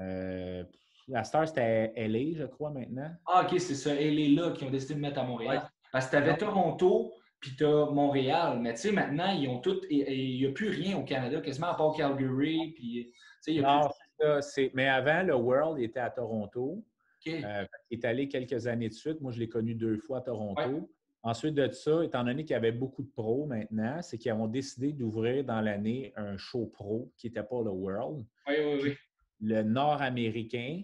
Euh, 0.00 0.64
la 1.06 1.22
star, 1.22 1.46
c'était 1.46 1.92
LA, 1.96 2.36
je 2.36 2.46
crois, 2.46 2.70
maintenant. 2.70 3.10
Ah, 3.26 3.44
OK, 3.44 3.60
c'est 3.60 3.76
ça. 3.76 3.94
LA, 3.94 4.42
là, 4.42 4.50
qui 4.52 4.64
ont 4.64 4.70
décidé 4.70 4.94
de 4.94 5.00
mettre 5.00 5.20
à 5.20 5.24
Montréal. 5.24 5.70
Parce 5.92 6.06
que 6.06 6.10
tu 6.10 6.16
avais 6.16 6.36
Toronto, 6.36 7.12
puis 7.46 7.56
tu 7.56 7.64
as 7.64 7.86
Montréal. 7.86 8.58
Mais 8.60 8.74
tu 8.74 8.80
sais, 8.80 8.92
maintenant, 8.92 9.32
ils 9.32 9.48
ont 9.48 9.60
tout. 9.60 9.80
Il 9.88 10.38
n'y 10.38 10.46
a 10.46 10.50
plus 10.50 10.70
rien 10.70 10.98
au 10.98 11.04
Canada, 11.04 11.40
quasiment 11.40 11.68
à 11.68 11.74
part 11.74 11.94
Calgary. 11.96 12.72
Puis, 12.74 13.12
y 13.46 13.58
a 13.60 13.62
non, 13.62 13.88
plus... 14.18 14.70
mais 14.74 14.88
avant, 14.88 15.22
le 15.22 15.36
World 15.36 15.80
était 15.80 16.00
à 16.00 16.10
Toronto. 16.10 16.84
Euh, 17.28 17.64
il 17.90 17.98
est 17.98 18.04
allé 18.04 18.28
quelques 18.28 18.66
années 18.66 18.88
de 18.88 18.94
suite. 18.94 19.20
Moi, 19.20 19.32
je 19.32 19.40
l'ai 19.40 19.48
connu 19.48 19.74
deux 19.74 19.98
fois 19.98 20.18
à 20.18 20.20
Toronto. 20.22 20.90
Ensuite 21.22 21.54
de 21.54 21.68
ça, 21.72 22.04
étant 22.04 22.22
donné 22.22 22.44
qu'il 22.44 22.54
y 22.54 22.56
avait 22.56 22.70
beaucoup 22.70 23.02
de 23.02 23.10
pros 23.10 23.46
maintenant, 23.46 24.00
c'est 24.00 24.16
qu'ils 24.16 24.32
ont 24.32 24.46
décidé 24.46 24.92
d'ouvrir 24.92 25.42
dans 25.44 25.60
l'année 25.60 26.12
un 26.14 26.36
show 26.36 26.66
pro 26.66 27.12
qui 27.16 27.26
n'était 27.26 27.42
pas 27.42 27.62
le 27.62 27.70
World. 27.70 28.24
Oui, 28.46 28.54
oui, 28.58 28.80
oui. 28.82 28.96
Le 29.40 29.62
Nord-Américain, 29.62 30.82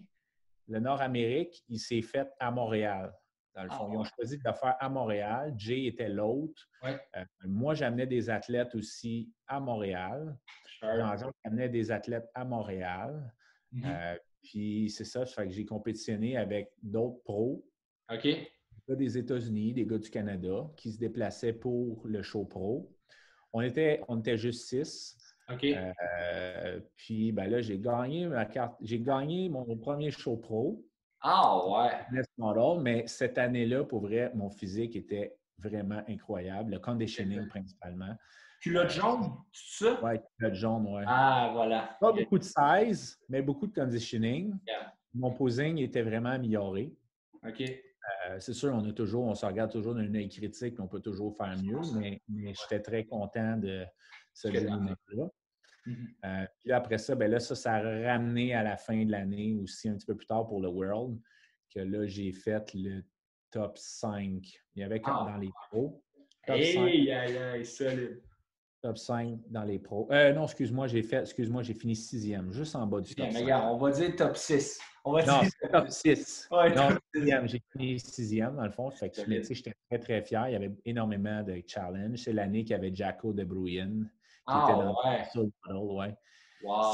le 0.67 0.81
Nord-Amérique, 0.81 1.63
il 1.69 1.79
s'est 1.79 2.03
fait 2.03 2.29
à 2.41 2.51
Montréal. 2.51 3.13
Dans 3.55 3.65
le 3.65 3.69
ah, 3.71 3.77
fond, 3.77 3.93
ils 3.93 3.97
ont 3.97 4.05
choisi 4.05 4.39
de 4.39 4.43
le 4.45 4.53
faire 4.55 4.77
à 4.81 4.89
Montréal. 4.89 5.53
Jay 5.57 5.87
était 5.87 6.09
l'autre. 6.09 6.69
Euh, 6.85 6.97
moi, 7.45 7.75
j'amenais 7.75 8.07
des 8.07 8.31
athlètes 8.31 8.75
aussi 8.75 9.31
à 9.47 9.61
Montréal. 9.61 10.37
Jean-Jacques 10.81 11.35
amenait 11.45 11.69
des 11.69 11.91
athlètes 11.91 12.29
à 12.35 12.45
Montréal. 12.45 13.33
Mm-hmm. 13.73 13.85
Euh, 13.87 14.19
puis 14.43 14.91
c'est 14.91 15.05
ça, 15.05 15.25
ça 15.27 15.43
fait 15.43 15.49
que 15.49 15.55
j'ai 15.55 15.65
compétitionné 15.65 16.37
avec 16.37 16.73
d'autres 16.83 17.23
pros. 17.25 17.65
OK. 18.11 18.23
Des 18.25 18.49
gars 18.89 18.97
des 18.97 19.19
États-Unis, 19.19 19.75
des 19.75 19.87
gars 19.87 19.99
du 19.99 20.11
Canada 20.11 20.67
qui 20.77 20.91
se 20.91 20.99
déplaçaient 20.99 21.53
pour 21.53 22.07
le 22.07 22.23
show 22.23 22.45
pro. 22.45 22.91
On 23.53 23.61
était, 23.61 24.01
on 24.09 24.19
était 24.19 24.39
juste 24.39 24.67
six. 24.67 25.17
OK. 25.51 25.65
Euh, 25.65 26.81
puis 26.97 27.33
ben 27.33 27.51
là, 27.51 27.61
j'ai 27.61 27.79
gagné 27.79 28.27
ma 28.27 28.47
carte. 28.47 28.75
J'ai 28.81 29.01
gagné 29.01 29.49
mon 29.49 29.77
premier 29.77 30.11
show 30.11 30.37
pro. 30.37 30.85
Ah 31.23 31.59
ouais. 31.67 32.81
mais 32.81 33.07
cette 33.07 33.39
année-là, 33.39 33.85
pour 33.85 34.01
vrai, 34.01 34.33
mon 34.35 34.51
physique 34.51 34.97
était 34.97 35.37
vraiment 35.59 36.03
incroyable. 36.09 36.73
Le 36.73 36.79
conditioning 36.79 37.47
principalement. 37.47 38.15
Culotte 38.61 38.91
jaune, 38.91 39.23
tout 39.23 39.51
ça? 39.53 40.01
Oui, 40.03 40.19
culotte 40.37 40.55
jaune, 40.55 40.87
oui. 40.89 41.03
Ah, 41.07 41.51
voilà. 41.53 41.97
Pas 42.01 42.13
beaucoup 42.13 42.39
de 42.39 42.45
size, 42.45 43.19
mais 43.29 43.43
beaucoup 43.43 43.67
de 43.67 43.75
conditioning. 43.75 44.55
Mon 45.15 45.31
posing 45.33 45.79
était 45.79 46.03
vraiment 46.03 46.31
amélioré. 46.31 46.93
OK. 47.47 47.61
Euh, 47.61 48.41
c'est 48.41 48.53
sûr, 48.53 48.73
on 48.75 48.89
a 48.89 48.93
toujours, 48.93 49.25
on 49.25 49.35
se 49.35 49.47
regarde 49.47 49.71
toujours 49.71 49.95
d'un 49.95 50.13
œil 50.15 50.29
critique, 50.29 50.81
on 50.81 50.89
peut 50.89 51.01
toujours 51.01 51.37
faire 51.37 51.57
mieux, 51.63 51.79
mais, 51.95 52.21
j'étais 52.29 52.81
très 52.81 53.05
content 53.05 53.57
de 53.57 53.85
ce 54.35 54.49
Mm-hmm. 55.87 56.15
Euh, 56.25 56.47
puis 56.59 56.73
après 56.73 56.99
ça, 56.99 57.15
ben 57.15 57.31
là, 57.31 57.41
ça, 57.41 57.55
ça 57.55 57.75
a 57.75 57.81
ramené 57.81 58.55
à 58.55 58.63
la 58.63 58.77
fin 58.77 59.05
de 59.05 59.11
l'année 59.11 59.55
aussi, 59.61 59.89
un 59.89 59.95
petit 59.95 60.07
peu 60.07 60.17
plus 60.17 60.27
tard 60.27 60.47
pour 60.47 60.61
le 60.61 60.69
World, 60.69 61.19
que 61.75 61.81
là, 61.81 62.07
j'ai 62.07 62.33
fait 62.33 62.73
le 62.75 63.03
top 63.51 63.79
5. 63.79 64.43
Il 64.75 64.81
y 64.81 64.83
avait 64.83 65.01
quand 65.01 65.27
ah. 65.27 65.33
dans 65.33 65.39
les 65.39 65.51
pros. 65.69 66.03
Hey, 66.47 66.77
aïe, 66.79 67.13
aïe, 67.13 67.65
solide. 67.65 68.21
Top 68.83 68.99
5 68.99 69.39
dans 69.49 69.63
les 69.63 69.79
pros. 69.79 70.09
Euh, 70.11 70.33
non, 70.33 70.45
excuse-moi, 70.45 70.89
j'ai 70.89 71.05
fait, 71.05 71.21
excuse-moi, 71.21 71.63
j'ai 71.63 71.75
fini 71.75 71.95
sixième, 71.95 72.53
juste 72.53 72.75
en 72.75 72.85
bas 72.85 73.01
du 73.01 73.15
top 73.15 73.31
5. 73.31 73.41
Regarde, 73.41 73.75
on 73.75 73.79
va 73.79 73.93
dire 73.93 74.17
top 74.17 74.37
6. 74.37 74.81
On 75.05 75.13
va 75.13 75.25
non, 75.25 75.41
dire 75.41 75.71
top 75.71 75.89
6. 75.89 76.49
Ouais, 76.53 76.75
non, 76.75 76.89
sixième. 77.15 77.49
J'ai 77.49 77.63
fini 77.71 78.01
sixième, 78.01 78.57
dans 78.57 78.65
le 78.65 78.71
fond. 78.71 78.91
Fait 78.91 79.11
que, 79.11 79.21
j'étais 79.25 79.75
très, 79.89 79.99
très 79.99 80.23
fier. 80.23 80.49
Il 80.49 80.53
y 80.53 80.57
avait 80.57 80.73
énormément 80.85 81.43
de 81.43 81.63
challenges. 81.67 82.19
C'est 82.19 82.33
l'année 82.33 82.65
qu'il 82.65 82.73
y 82.73 82.75
avait 82.75 82.95
Jacko 82.95 83.33
de 83.33 83.45
Bruyen. 83.45 84.09
Qui 84.47 84.55
ah, 84.55 84.67
était 84.69 84.79
dans 84.79 84.97
ouais. 85.05 85.51
le 85.67 85.79
ouais. 85.79 86.17
Wow. 86.65 86.93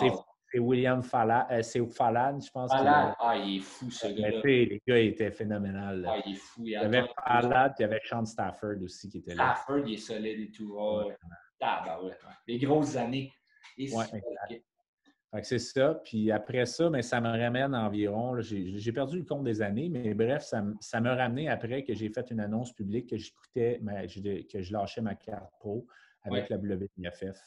C'est 0.50 0.58
William 0.58 1.02
Fallad, 1.02 1.46
euh, 1.50 1.62
c'est 1.62 1.84
Fallad, 1.86 2.42
je 2.42 2.50
pense. 2.50 2.70
Fallad, 2.70 3.14
ah, 3.18 3.36
il 3.36 3.58
est 3.58 3.60
fou, 3.60 3.90
ce 3.90 4.06
gars-là. 4.06 4.40
Les 4.44 4.82
gars 4.86 4.98
étaient 4.98 5.30
phénoménaux. 5.30 6.06
Ah, 6.06 6.18
il 6.24 6.32
est 6.32 6.36
fou. 6.36 6.62
Il, 6.64 6.70
y 6.70 6.76
avait 6.76 7.04
Fallad, 7.26 7.74
puis 7.74 7.80
il 7.80 7.82
y 7.82 7.84
avait 7.84 8.00
Sean 8.04 8.24
Stafford 8.24 8.82
aussi 8.82 9.08
qui 9.08 9.18
était 9.18 9.34
là. 9.34 9.54
Stafford, 9.54 9.86
il 9.86 9.94
est 9.94 9.98
solide 9.98 10.40
et 10.40 10.50
tout. 10.50 10.74
ouais. 10.74 11.16
Ah, 11.60 11.82
ben 11.84 12.06
ouais. 12.06 12.14
Les 12.46 12.58
grosses 12.58 12.96
années. 12.96 13.32
Oui, 13.78 13.88
c'est 15.42 15.58
ça. 15.58 15.94
Puis 16.02 16.30
après 16.30 16.64
ça, 16.66 16.88
mais 16.88 17.02
ça 17.02 17.20
me 17.20 17.28
ramène 17.28 17.74
environ, 17.74 18.40
j'ai 18.40 18.92
perdu 18.92 19.18
le 19.18 19.24
compte 19.24 19.44
des 19.44 19.60
années, 19.60 19.88
mais 19.88 20.14
bref, 20.14 20.44
ça, 20.44 20.62
ça 20.80 21.00
me 21.00 21.10
ramené 21.10 21.48
après 21.48 21.82
que 21.82 21.94
j'ai 21.94 22.08
fait 22.08 22.30
une 22.30 22.40
annonce 22.40 22.72
publique 22.72 23.10
que 23.10 23.18
j'écoutais, 23.18 23.80
que 24.50 24.62
je 24.62 24.72
lâchais 24.72 25.02
ma 25.02 25.14
carte 25.14 25.52
pro 25.58 25.86
avec 26.24 26.48
la 26.48 26.56
WNFF. 26.56 27.38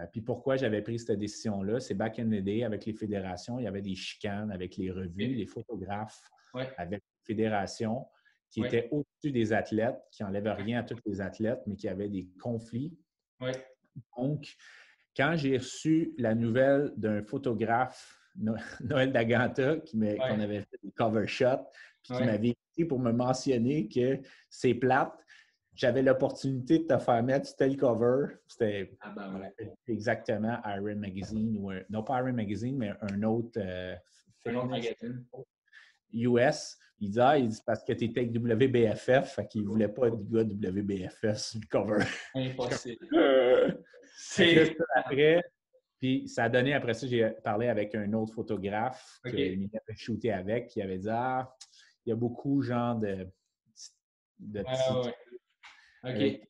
Euh, 0.00 0.06
puis 0.12 0.20
pourquoi 0.20 0.56
j'avais 0.56 0.82
pris 0.82 0.98
cette 0.98 1.18
décision-là? 1.18 1.80
C'est 1.80 1.94
back 1.94 2.18
in 2.18 2.26
the 2.26 2.42
day, 2.42 2.64
avec 2.64 2.86
les 2.86 2.92
fédérations, 2.92 3.58
il 3.58 3.64
y 3.64 3.66
avait 3.66 3.82
des 3.82 3.94
chicanes 3.94 4.50
avec 4.52 4.76
les 4.76 4.90
revues, 4.90 5.34
les 5.34 5.46
photographes, 5.46 6.20
avec 6.76 7.02
les 7.02 7.34
fédérations 7.34 8.06
qui 8.50 8.64
étaient 8.64 8.88
au-dessus 8.90 9.32
des 9.32 9.52
athlètes, 9.52 9.98
qui 10.10 10.22
n'enlevaient 10.22 10.52
rien 10.52 10.80
à 10.80 10.82
tous 10.82 10.98
les 11.04 11.20
athlètes, 11.20 11.60
mais 11.66 11.76
qui 11.76 11.88
avaient 11.88 12.08
des 12.08 12.28
conflits. 12.40 12.96
Donc, 14.16 14.56
quand 15.16 15.34
j'ai 15.36 15.58
reçu 15.58 16.14
la 16.16 16.34
nouvelle 16.34 16.92
d'un 16.96 17.22
photographe, 17.22 18.18
Noël 18.80 19.12
Daganta, 19.12 19.78
qui 19.78 19.98
qu'on 19.98 20.40
avait 20.40 20.60
fait 20.60 20.78
des 20.82 20.92
cover 20.92 21.26
shots, 21.26 21.66
puis 22.02 22.14
qui 22.14 22.24
m'avait 22.24 22.56
écrit 22.76 22.86
pour 22.86 23.00
me 23.00 23.12
mentionner 23.12 23.88
que 23.88 24.20
c'est 24.48 24.74
plate, 24.74 25.12
j'avais 25.78 26.02
l'opportunité 26.02 26.80
de 26.80 26.84
te 26.84 26.98
faire 26.98 27.22
mettre 27.22 27.54
tel 27.54 27.76
cover. 27.76 28.34
C'était 28.48 28.96
ah 29.00 29.14
ben, 29.14 29.52
exactement 29.86 30.58
Iron 30.66 30.96
Magazine, 30.96 31.56
ou 31.56 31.70
non 31.88 32.02
pas 32.02 32.18
Iron 32.18 32.32
Magazine, 32.32 32.76
mais 32.76 32.92
un 33.00 33.22
autre, 33.22 33.58
euh, 33.58 33.94
un 34.44 34.54
autre 34.56 34.66
magazine. 34.66 35.24
US. 36.12 36.76
Il 37.00 37.10
dit, 37.10 37.20
ah, 37.20 37.38
il 37.38 37.48
dit 37.48 37.62
parce 37.64 37.84
que 37.84 37.92
tu 37.92 38.06
étais 38.06 38.22
avec 38.22 38.36
WBFF, 38.36 39.34
fait 39.36 39.46
qu'il 39.46 39.62
ne 39.62 39.68
voulait 39.68 39.88
pas 39.88 40.10
du 40.10 40.24
gars 40.24 40.42
WBFF 40.42 41.36
sur 41.36 41.60
le 41.60 41.66
cover. 41.70 42.04
Impossible. 42.34 43.06
C'est 44.16 44.76
après, 44.96 45.44
puis 46.00 46.26
ça 46.26 46.44
a 46.44 46.48
donné, 46.48 46.74
après 46.74 46.94
ça, 46.94 47.06
j'ai 47.06 47.30
parlé 47.44 47.68
avec 47.68 47.94
un 47.94 48.12
autre 48.14 48.34
photographe 48.34 49.20
okay. 49.24 49.56
qui 49.56 49.70
avait 49.76 49.96
shooté 49.96 50.32
avec, 50.32 50.66
qui 50.66 50.82
avait 50.82 50.98
dit 50.98 51.08
Ah, 51.08 51.54
il 52.04 52.10
y 52.10 52.12
a 52.12 52.16
beaucoup 52.16 52.62
genre 52.62 52.96
de. 52.96 53.28
de 54.40 54.64
OK. 56.04 56.40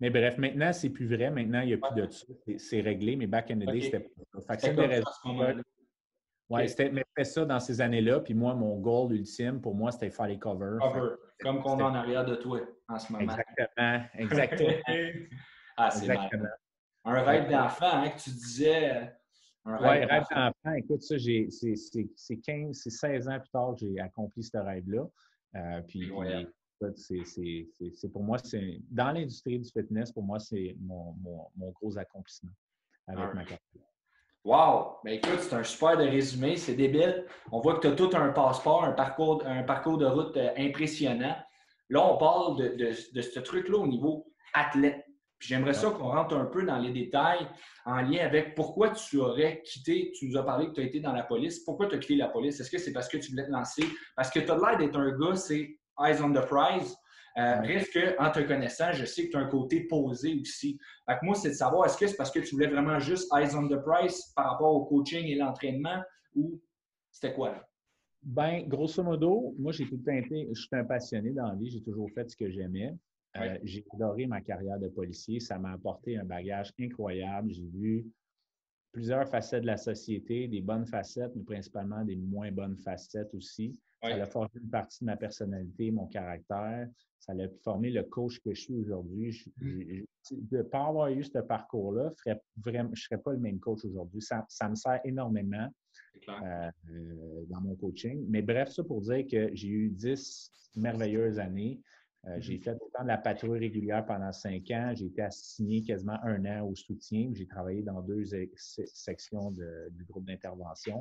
Mais 0.00 0.08
bref, 0.08 0.38
maintenant, 0.38 0.72
c'est 0.72 0.88
plus 0.88 1.06
vrai. 1.06 1.30
Maintenant, 1.30 1.60
il 1.60 1.66
n'y 1.66 1.74
a 1.74 1.78
plus 1.78 1.94
de 1.94 2.10
ça. 2.10 2.26
C'est 2.56 2.80
réglé, 2.80 3.16
mais 3.16 3.26
back 3.26 3.50
in 3.50 3.58
the 3.58 3.66
day, 3.66 3.80
c'était 3.82 4.10
pas 4.46 4.58
ça. 4.58 4.72
Oui, 6.50 6.68
c'était 6.68 6.90
mais 6.90 7.24
ça 7.24 7.44
dans 7.44 7.60
ces 7.60 7.80
années-là. 7.80 8.20
Puis 8.20 8.34
moi, 8.34 8.54
mon 8.54 8.76
goal 8.78 9.12
ultime, 9.12 9.60
pour 9.60 9.74
moi, 9.74 9.92
c'était 9.92 10.10
faire 10.10 10.26
les 10.26 10.38
covers. 10.38 10.78
Cover, 10.80 11.14
comme 11.40 11.62
qu'on 11.62 11.78
a 11.78 11.84
en 11.84 11.94
arrière 11.94 12.24
de 12.24 12.34
toi 12.34 12.60
en 12.88 12.98
ce 12.98 13.12
moment. 13.12 13.24
Exactement, 13.24 14.04
exactement. 14.14 14.70
ah, 15.76 15.90
c'est 15.90 16.10
Un 17.04 17.22
rêve 17.22 17.48
d'enfant, 17.48 17.92
hein, 17.92 18.10
que 18.10 18.20
tu 18.20 18.30
disais. 18.30 19.12
Un 19.64 19.76
rêve, 19.76 20.08
d'enfant. 20.08 20.72
Écoute, 20.74 21.02
ça, 21.02 21.14
c'est 21.18 22.36
15, 22.36 22.76
c'est 22.76 22.90
16 22.90 23.28
ans 23.28 23.38
plus 23.38 23.50
tard 23.50 23.74
que 23.78 23.86
j'ai 23.86 24.00
accompli 24.00 24.42
ce 24.42 24.56
rêve-là. 24.56 25.04
Euh, 25.54 25.82
puis, 25.82 26.10
c'est 26.96 28.12
pour 28.12 28.22
moi, 28.22 28.38
c'est 28.38 28.80
dans 28.90 29.12
l'industrie 29.12 29.58
du 29.58 29.68
fitness, 29.68 30.12
pour 30.12 30.22
moi, 30.22 30.38
c'est 30.38 30.76
mon, 30.80 31.14
mon, 31.20 31.46
mon, 31.56 31.70
gros 31.70 31.96
accomplissement 31.98 32.50
avec 33.06 33.34
ma 33.34 33.42
carrière. 33.42 33.60
Wow! 34.42 34.96
Ben 35.04 35.14
écoute, 35.14 35.40
c'est 35.40 35.54
un 35.54 35.62
super 35.62 35.98
de 35.98 36.04
résumé, 36.04 36.56
c'est 36.56 36.74
débile. 36.74 37.26
On 37.52 37.60
voit 37.60 37.74
que 37.74 37.80
tu 37.80 37.88
as 37.88 37.92
tout 37.92 38.10
un 38.14 38.30
passeport, 38.30 38.84
un 38.84 38.92
parcours, 38.92 39.42
un 39.44 39.62
parcours 39.62 39.98
de 39.98 40.06
route 40.06 40.34
euh, 40.38 40.48
impressionnant. 40.56 41.36
Là, 41.90 42.06
on 42.06 42.16
parle 42.16 42.56
de, 42.56 42.92
de, 43.12 43.20
ce 43.20 43.40
truc-là 43.40 43.76
au 43.76 43.86
niveau 43.86 44.32
athlète. 44.54 45.04
J'aimerais 45.40 45.74
ça 45.74 45.90
qu'on 45.90 46.10
rentre 46.10 46.36
un 46.36 46.46
peu 46.46 46.64
dans 46.64 46.78
les 46.78 46.92
détails 46.92 47.46
en 47.84 48.00
lien 48.02 48.24
avec 48.24 48.54
pourquoi 48.54 48.90
tu 48.90 49.18
aurais 49.18 49.62
quitté, 49.62 50.12
tu 50.12 50.28
nous 50.28 50.36
as 50.36 50.44
parlé 50.44 50.68
que 50.68 50.72
tu 50.72 50.80
as 50.80 50.84
été 50.84 51.00
dans 51.00 51.12
la 51.12 51.22
police, 51.22 51.60
pourquoi 51.60 51.86
tu 51.86 51.96
as 51.96 51.98
quitté 51.98 52.16
la 52.16 52.28
police? 52.28 52.60
Est-ce 52.60 52.70
que 52.70 52.78
c'est 52.78 52.92
parce 52.92 53.08
que 53.08 53.16
tu 53.16 53.30
voulais 53.30 53.46
te 53.46 53.50
lancer? 53.50 53.84
Parce 54.14 54.30
que 54.30 54.40
tu 54.40 54.50
as 54.50 54.56
l'air 54.56 54.78
d'être 54.78 54.98
un 54.98 55.18
gars, 55.18 55.36
c'est 55.36 55.79
eyes 56.04 56.20
on 56.22 56.32
the 56.32 56.44
prize. 56.46 56.96
Euh, 57.38 57.60
Reste 57.60 57.92
qu'en 57.92 58.30
te 58.32 58.40
connaissant, 58.40 58.92
je 58.92 59.04
sais 59.04 59.26
que 59.26 59.30
tu 59.30 59.36
as 59.36 59.40
un 59.40 59.46
côté 59.46 59.86
posé 59.86 60.40
aussi. 60.40 60.78
Fait 61.08 61.16
moi, 61.22 61.34
c'est 61.36 61.50
de 61.50 61.54
savoir, 61.54 61.86
est-ce 61.86 61.96
que 61.96 62.06
c'est 62.06 62.16
parce 62.16 62.30
que 62.30 62.40
tu 62.40 62.54
voulais 62.54 62.66
vraiment 62.66 62.98
juste 62.98 63.32
eyes 63.32 63.54
on 63.54 63.68
the 63.68 63.80
price 63.80 64.32
par 64.34 64.52
rapport 64.52 64.74
au 64.74 64.84
coaching 64.84 65.24
et 65.26 65.36
l'entraînement 65.36 66.02
ou 66.34 66.60
c'était 67.10 67.32
quoi? 67.32 67.52
Là? 67.52 67.66
Ben, 68.22 68.68
grosso 68.68 69.02
modo, 69.02 69.54
moi, 69.58 69.72
j'ai 69.72 69.86
tout 69.86 69.96
le 69.96 70.02
temps 70.02 70.12
été, 70.12 70.48
je 70.52 70.60
suis 70.60 70.68
un 70.72 70.84
passionné 70.84 71.30
dans 71.30 71.46
la 71.46 71.54
vie, 71.54 71.70
j'ai 71.70 71.82
toujours 71.82 72.10
fait 72.10 72.28
ce 72.28 72.36
que 72.36 72.50
j'aimais. 72.50 72.94
Euh, 73.36 73.58
j'ai 73.62 73.84
adoré 73.94 74.26
ma 74.26 74.40
carrière 74.40 74.78
de 74.78 74.88
policier. 74.88 75.40
Ça 75.40 75.58
m'a 75.58 75.72
apporté 75.72 76.16
un 76.18 76.24
bagage 76.24 76.72
incroyable. 76.80 77.52
J'ai 77.52 77.68
vu 77.68 78.06
plusieurs 78.92 79.28
facettes 79.28 79.62
de 79.62 79.68
la 79.68 79.76
société, 79.76 80.48
des 80.48 80.60
bonnes 80.60 80.86
facettes, 80.86 81.32
mais 81.36 81.44
principalement 81.44 82.04
des 82.04 82.16
moins 82.16 82.50
bonnes 82.50 82.76
facettes 82.76 83.32
aussi. 83.34 83.78
Ça 84.02 84.08
a 84.08 84.26
formé 84.26 84.48
une 84.54 84.70
partie 84.70 85.00
de 85.00 85.06
ma 85.06 85.16
personnalité, 85.16 85.90
mon 85.90 86.06
caractère. 86.06 86.88
Ça 87.18 87.32
a 87.32 87.48
formé 87.62 87.90
le 87.90 88.02
coach 88.04 88.40
que 88.40 88.54
je 88.54 88.62
suis 88.62 88.74
aujourd'hui. 88.74 89.44
Mm. 89.58 90.04
De 90.30 90.58
ne 90.58 90.62
pas 90.62 90.86
avoir 90.86 91.08
eu 91.08 91.22
ce 91.22 91.38
parcours-là, 91.38 92.10
je 92.24 92.30
ne 92.70 92.94
serais 92.94 93.18
pas 93.18 93.32
le 93.32 93.38
même 93.38 93.58
coach 93.58 93.84
aujourd'hui. 93.84 94.22
Ça, 94.22 94.68
me 94.68 94.74
sert 94.74 95.00
énormément 95.04 95.68
euh, 96.28 96.70
dans 97.48 97.60
mon 97.60 97.74
coaching. 97.76 98.24
Mais 98.28 98.42
bref, 98.42 98.70
ça 98.70 98.84
pour 98.84 99.02
dire 99.02 99.26
que 99.30 99.50
j'ai 99.54 99.68
eu 99.68 99.90
dix 99.90 100.50
merveilleuses 100.76 101.38
années. 101.38 101.80
Euh, 102.26 102.36
j'ai 102.38 102.58
mm-hmm. 102.58 102.62
fait 102.62 102.78
autant 102.80 103.02
de 103.02 103.08
la 103.08 103.18
patrouille 103.18 103.58
régulière 103.58 104.04
pendant 104.06 104.32
cinq 104.32 104.70
ans. 104.70 104.92
J'ai 104.94 105.06
été 105.06 105.22
assigné 105.22 105.82
quasiment 105.82 106.18
un 106.22 106.44
an 106.46 106.66
au 106.66 106.74
soutien. 106.74 107.30
J'ai 107.34 107.46
travaillé 107.46 107.82
dans 107.82 108.00
deux 108.02 108.24
sections 108.56 109.50
du 109.50 110.04
groupe 110.04 110.26
d'intervention. 110.26 111.00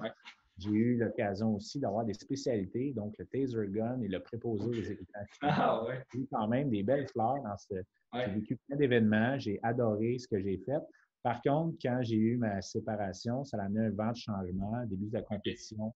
J'ai 0.59 0.69
eu 0.71 0.97
l'occasion 0.97 1.55
aussi 1.55 1.79
d'avoir 1.79 2.05
des 2.05 2.13
spécialités, 2.13 2.93
donc 2.93 3.15
le 3.17 3.25
taser 3.25 3.67
gun 3.67 4.01
et 4.01 4.07
le 4.07 4.19
préposé 4.21 4.65
aux 4.65 4.73
exécutants. 4.73 5.19
Ah, 5.41 5.83
ouais. 5.85 6.03
J'ai 6.13 6.19
eu 6.19 6.27
quand 6.31 6.47
même 6.47 6.69
des 6.69 6.83
belles 6.83 7.07
fleurs 7.07 7.41
dans 7.43 7.57
ce. 7.57 7.75
J'ai 8.13 8.31
vécu 8.31 8.57
plein 8.67 8.77
d'événements, 8.77 9.37
j'ai 9.39 9.59
adoré 9.63 10.17
ce 10.17 10.27
que 10.27 10.39
j'ai 10.41 10.57
fait. 10.57 10.79
Par 11.23 11.41
contre, 11.41 11.77
quand 11.81 11.99
j'ai 12.01 12.15
eu 12.15 12.37
ma 12.37 12.61
séparation, 12.61 13.43
ça 13.43 13.57
a 13.57 13.65
amené 13.65 13.87
un 13.87 13.91
vent 13.91 14.11
de 14.11 14.17
changement, 14.17 14.85
début 14.85 15.07
de 15.07 15.13
la 15.13 15.21
compétition. 15.21 15.93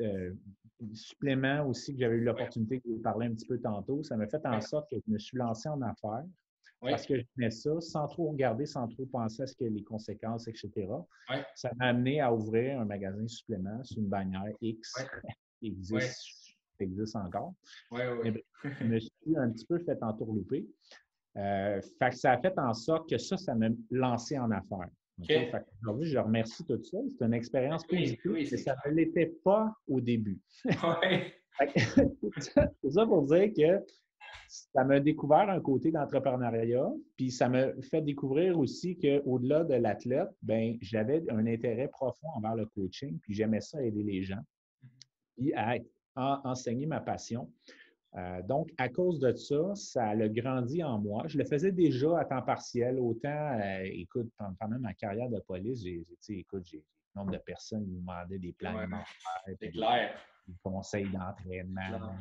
Euh, 0.00 0.34
supplément 0.92 1.66
aussi 1.68 1.94
que 1.94 2.00
j'avais 2.00 2.16
eu 2.16 2.24
l'opportunité 2.24 2.82
de 2.84 2.90
vous 2.90 3.00
parler 3.00 3.26
un 3.28 3.34
petit 3.34 3.46
peu 3.46 3.58
tantôt, 3.60 4.02
ça 4.02 4.16
m'a 4.16 4.26
fait 4.26 4.44
en 4.46 4.60
sorte 4.60 4.90
que 4.90 4.96
je 4.96 5.12
me 5.12 5.18
suis 5.18 5.38
lancé 5.38 5.68
en 5.68 5.80
affaires 5.82 6.24
parce 6.90 7.06
que 7.06 7.18
je 7.18 7.24
mets 7.36 7.50
ça 7.50 7.80
sans 7.80 8.06
trop 8.08 8.30
regarder, 8.30 8.66
sans 8.66 8.86
trop 8.88 9.06
penser 9.06 9.42
à 9.42 9.46
ce 9.46 9.54
que 9.56 9.64
les 9.64 9.82
conséquences, 9.82 10.48
etc. 10.48 10.88
Ça 11.54 11.70
m'a 11.76 11.86
amené 11.86 12.20
à 12.20 12.32
ouvrir 12.32 12.80
un 12.80 12.84
magasin 12.84 13.26
supplément 13.26 13.82
sur 13.84 13.98
une 13.98 14.08
bannière 14.08 14.52
X 14.60 14.94
qui 15.60 15.68
existe, 15.68 17.16
encore. 17.16 17.54
je 17.90 18.84
me 18.84 18.98
suis 18.98 19.36
un 19.36 19.50
petit 19.50 19.66
peu 19.66 19.78
fait 19.78 20.02
entourlouper. 20.02 20.66
Euh, 21.36 21.80
ça 22.12 22.32
a 22.32 22.38
fait 22.38 22.58
en 22.58 22.74
sorte 22.74 23.08
que 23.08 23.18
ça, 23.18 23.36
ça 23.36 23.54
m'a 23.54 23.68
lancé 23.90 24.38
en 24.38 24.50
affaires. 24.50 24.88
Aujourd'hui, 25.80 26.08
je 26.08 26.18
remercie 26.18 26.64
tout 26.64 26.82
ça. 26.82 26.98
C'est 27.08 27.24
une 27.24 27.34
expérience 27.34 27.84
positive 27.86 28.56
ça 28.56 28.76
ne 28.86 28.90
l'était 28.92 29.34
pas 29.44 29.74
au 29.88 30.00
début. 30.00 30.40
c'est 32.34 32.90
ça 32.90 33.06
pour 33.06 33.22
dire 33.22 33.52
que 33.56 33.84
ça 34.48 34.84
m'a 34.84 35.00
découvert 35.00 35.48
un 35.50 35.60
côté 35.60 35.90
d'entrepreneuriat, 35.90 36.90
puis 37.16 37.30
ça 37.30 37.48
m'a 37.48 37.72
fait 37.82 38.02
découvrir 38.02 38.58
aussi 38.58 38.96
qu'au-delà 38.98 39.64
de 39.64 39.74
l'athlète, 39.74 40.30
ben 40.42 40.76
j'avais 40.80 41.22
un 41.30 41.46
intérêt 41.46 41.88
profond 41.88 42.28
envers 42.34 42.54
le 42.54 42.66
coaching, 42.66 43.18
puis 43.20 43.34
j'aimais 43.34 43.60
ça 43.60 43.82
aider 43.82 44.02
les 44.02 44.22
gens, 44.22 44.42
puis 45.36 45.52
à, 45.54 45.76
enseigner 46.16 46.86
ma 46.86 47.00
passion. 47.00 47.50
Euh, 48.16 48.42
donc, 48.42 48.72
à 48.78 48.88
cause 48.88 49.18
de 49.18 49.32
ça, 49.32 49.74
ça 49.74 50.10
a 50.10 50.28
grandi 50.28 50.84
en 50.84 51.00
moi. 51.00 51.24
Je 51.26 51.36
le 51.36 51.44
faisais 51.44 51.72
déjà 51.72 52.16
à 52.20 52.24
temps 52.24 52.42
partiel, 52.42 53.00
autant, 53.00 53.58
euh, 53.58 53.82
écoute, 53.82 54.30
pendant 54.60 54.78
ma 54.78 54.94
carrière 54.94 55.28
de 55.28 55.40
police, 55.40 55.82
j'ai, 55.82 56.04
écoute, 56.28 56.64
j'ai 56.64 56.84
nombre 57.16 57.32
de 57.32 57.38
personnes 57.38 57.84
qui 57.84 57.90
me 57.90 57.98
demandaient 57.98 58.38
des 58.38 58.52
plans 58.52 58.86
des 60.46 60.54
conseils 60.62 61.08
d'entraînement, 61.08 62.16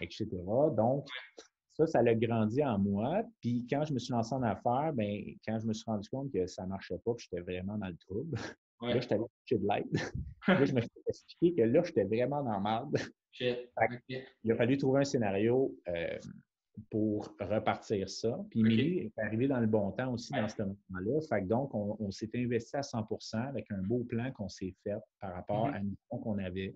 etc. 0.00 0.28
Donc, 0.76 1.06
ça, 1.76 1.86
ça 1.86 1.98
a 1.98 2.14
grandi 2.14 2.62
en 2.64 2.78
moi. 2.78 3.22
Puis 3.40 3.66
quand 3.68 3.84
je 3.84 3.92
me 3.92 3.98
suis 3.98 4.12
lancé 4.12 4.34
en 4.34 4.42
affaires, 4.42 4.92
ben, 4.94 5.22
quand 5.46 5.58
je 5.58 5.66
me 5.66 5.72
suis 5.72 5.84
rendu 5.86 6.08
compte 6.08 6.32
que 6.32 6.46
ça 6.46 6.64
ne 6.64 6.68
marchait 6.68 6.98
pas, 7.04 7.14
que 7.14 7.20
j'étais 7.20 7.40
vraiment 7.40 7.76
dans 7.76 7.88
le 7.88 7.96
trouble, 7.96 8.36
là, 8.82 9.00
j'étais 9.00 9.14
allé 9.14 9.24
chercher 9.46 9.62
de 9.62 9.68
l'aide. 9.68 9.92
là, 10.48 10.64
je 10.64 10.72
me 10.72 10.80
suis 10.80 10.90
expliqué 11.06 11.62
que 11.62 11.68
là, 11.68 11.82
j'étais 11.84 12.04
vraiment 12.04 12.42
dans 12.42 12.90
le 12.92 12.98
Il 14.44 14.52
a 14.52 14.56
fallu 14.56 14.78
trouver 14.78 15.00
un 15.00 15.04
scénario 15.04 15.74
euh, 15.88 16.18
pour 16.90 17.34
repartir 17.38 18.08
ça. 18.08 18.38
Puis 18.50 18.62
okay. 18.62 19.06
est 19.06 19.22
arrivé 19.22 19.46
dans 19.46 19.60
le 19.60 19.66
bon 19.66 19.92
temps 19.92 20.12
aussi 20.12 20.32
dans 20.32 20.48
ce 20.48 20.62
moment-là. 20.62 21.20
Fait 21.28 21.42
donc, 21.42 21.74
on, 21.74 22.10
s'est 22.10 22.30
investi 22.34 22.76
à 22.76 22.80
100% 22.80 23.48
avec 23.48 23.70
un 23.70 23.82
beau 23.82 24.04
plan 24.04 24.32
qu'on 24.32 24.48
s'est 24.48 24.74
fait 24.82 24.96
par 25.20 25.34
rapport 25.34 25.68
mm-hmm. 25.68 25.74
à 25.74 25.78
une 25.80 25.94
qu'on 26.08 26.38
avait. 26.38 26.74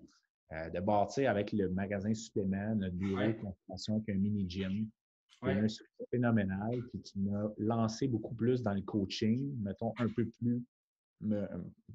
Euh, 0.53 0.69
de 0.69 0.81
bâtir 0.81 1.29
avec 1.29 1.53
le 1.53 1.69
magasin 1.69 2.13
supplément 2.13 2.75
notre 2.75 2.95
bureau 2.95 3.25
de 3.25 3.31
consultation 3.39 3.95
avec 3.95 4.09
un 4.09 4.19
mini-gym. 4.19 4.89
Ouais. 5.41 5.53
un 5.53 5.67
succès 5.67 6.05
phénoménal, 6.11 6.83
puis 6.89 7.01
qui 7.01 7.19
m'a 7.19 7.49
lancé 7.57 8.07
beaucoup 8.07 8.35
plus 8.35 8.61
dans 8.61 8.73
le 8.73 8.81
coaching, 8.81 9.55
mettons 9.63 9.91
un 9.97 10.07
peu 10.09 10.27
plus, 10.27 10.61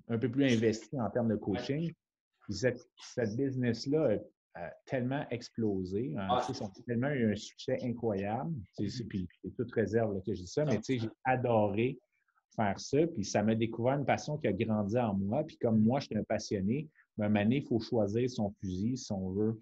un 0.09 0.19
peu 0.19 0.29
plus 0.29 0.53
investi 0.53 0.99
en 0.99 1.09
termes 1.11 1.29
de 1.29 1.37
coaching. 1.37 1.93
Cette, 2.49 2.85
cette 3.15 3.37
business-là 3.37 4.19
a, 4.55 4.71
tellement 4.87 5.25
explosé. 5.31 6.15
Hein, 6.17 6.27
ah, 6.31 6.49
a 6.49 6.83
tellement 6.87 7.11
eu 7.11 7.31
un 7.31 7.37
succès 7.37 7.79
incroyable. 7.83 8.55
Puis 8.79 8.91
c'est 8.91 9.55
toute 9.55 9.73
réserve 9.73 10.21
que 10.23 10.33
je 10.35 10.41
dis 10.41 10.49
ça, 10.49 10.65
mais 10.65 10.81
j'ai 10.89 11.01
adoré 11.25 12.01
faire 12.57 12.81
ça. 12.81 13.07
Puis 13.07 13.25
ça 13.25 13.43
m'a 13.43 13.55
découvert 13.55 13.99
une 13.99 14.07
passion 14.07 14.39
qui 14.39 14.49
a 14.49 14.53
grandi 14.53 14.99
en 14.99 15.15
moi. 15.15 15.45
Puis 15.45 15.59
comme 15.59 15.79
moi, 15.79 16.01
je 16.01 16.07
suis 16.07 16.17
un 16.17 16.25
passionné, 16.25 16.89
mais 17.17 17.41
à 17.41 17.45
il 17.45 17.63
faut 17.63 17.81
choisir 17.81 18.29
son 18.29 18.53
fusil 18.61 18.97
si 18.97 19.13
on 19.13 19.31
veut 19.31 19.59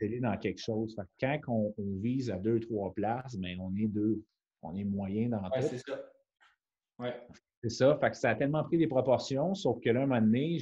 aller 0.00 0.20
dans 0.20 0.36
quelque 0.38 0.60
chose. 0.60 0.96
quand 1.20 1.38
on, 1.48 1.74
vise 2.00 2.30
à 2.30 2.38
deux, 2.38 2.60
trois 2.60 2.92
places, 2.94 3.36
mais 3.38 3.56
ben, 3.56 3.62
on 3.62 3.76
est 3.76 3.88
deux, 3.88 4.22
on 4.62 4.74
est 4.76 4.84
moyen 4.84 5.28
dans 5.28 5.42
ouais, 5.42 5.62
c'est 5.62 5.78
ça. 5.78 6.00
Ouais. 6.98 7.14
C'est 7.62 7.70
ça. 7.70 7.96
Fait 7.98 8.10
que 8.10 8.16
ça 8.16 8.30
a 8.30 8.34
tellement 8.34 8.64
pris 8.64 8.78
des 8.78 8.86
proportions, 8.86 9.54
sauf 9.54 9.80
que 9.80 9.90
là, 9.90 10.02
un 10.02 10.06
moment 10.06 10.20
donné, 10.20 10.58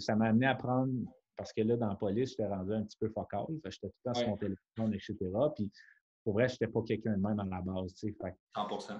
ça 0.00 0.16
m'a 0.16 0.28
amené 0.28 0.46
à 0.46 0.54
prendre, 0.54 0.92
parce 1.36 1.52
que 1.52 1.60
là, 1.60 1.76
dans 1.76 1.88
la 1.88 1.96
police, 1.96 2.30
j'étais 2.30 2.46
rendu 2.46 2.72
un 2.72 2.82
petit 2.84 2.96
peu 2.98 3.08
focal. 3.08 3.46
J'étais 3.64 3.88
tout 3.88 3.94
le 4.04 4.12
temps 4.12 4.14
sur 4.14 4.28
mon 4.28 4.36
téléphone, 4.36 4.94
etc. 4.94 5.16
Puis 5.54 5.70
pour 6.24 6.34
vrai, 6.34 6.48
je 6.48 6.54
n'étais 6.54 6.68
pas 6.68 6.82
quelqu'un 6.82 7.16
de 7.16 7.22
même 7.22 7.36
dans 7.36 7.44
la 7.44 7.60
base. 7.60 7.94
100 7.94 8.92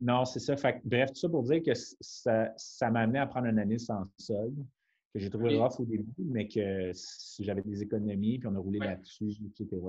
Non, 0.00 0.24
c'est 0.24 0.40
ça. 0.40 0.54
bref, 0.84 1.10
tout 1.10 1.20
ça 1.20 1.28
pour 1.28 1.42
dire 1.42 1.62
que 1.62 1.72
ça, 1.74 2.52
ça 2.56 2.90
m'a 2.90 3.00
amené 3.00 3.18
à 3.18 3.26
prendre 3.26 3.46
une 3.46 3.58
année 3.58 3.78
sans 3.78 4.04
solde, 4.16 4.64
que 5.12 5.20
j'ai 5.20 5.30
trouvé 5.30 5.58
rough 5.58 5.78
au 5.78 5.84
début, 5.84 6.12
mais 6.18 6.48
que 6.48 6.92
j'avais 7.40 7.62
des 7.62 7.82
économies, 7.82 8.38
puis 8.38 8.48
on 8.48 8.54
a 8.54 8.58
roulé 8.58 8.78
là-dessus, 8.78 9.32
etc. 9.46 9.80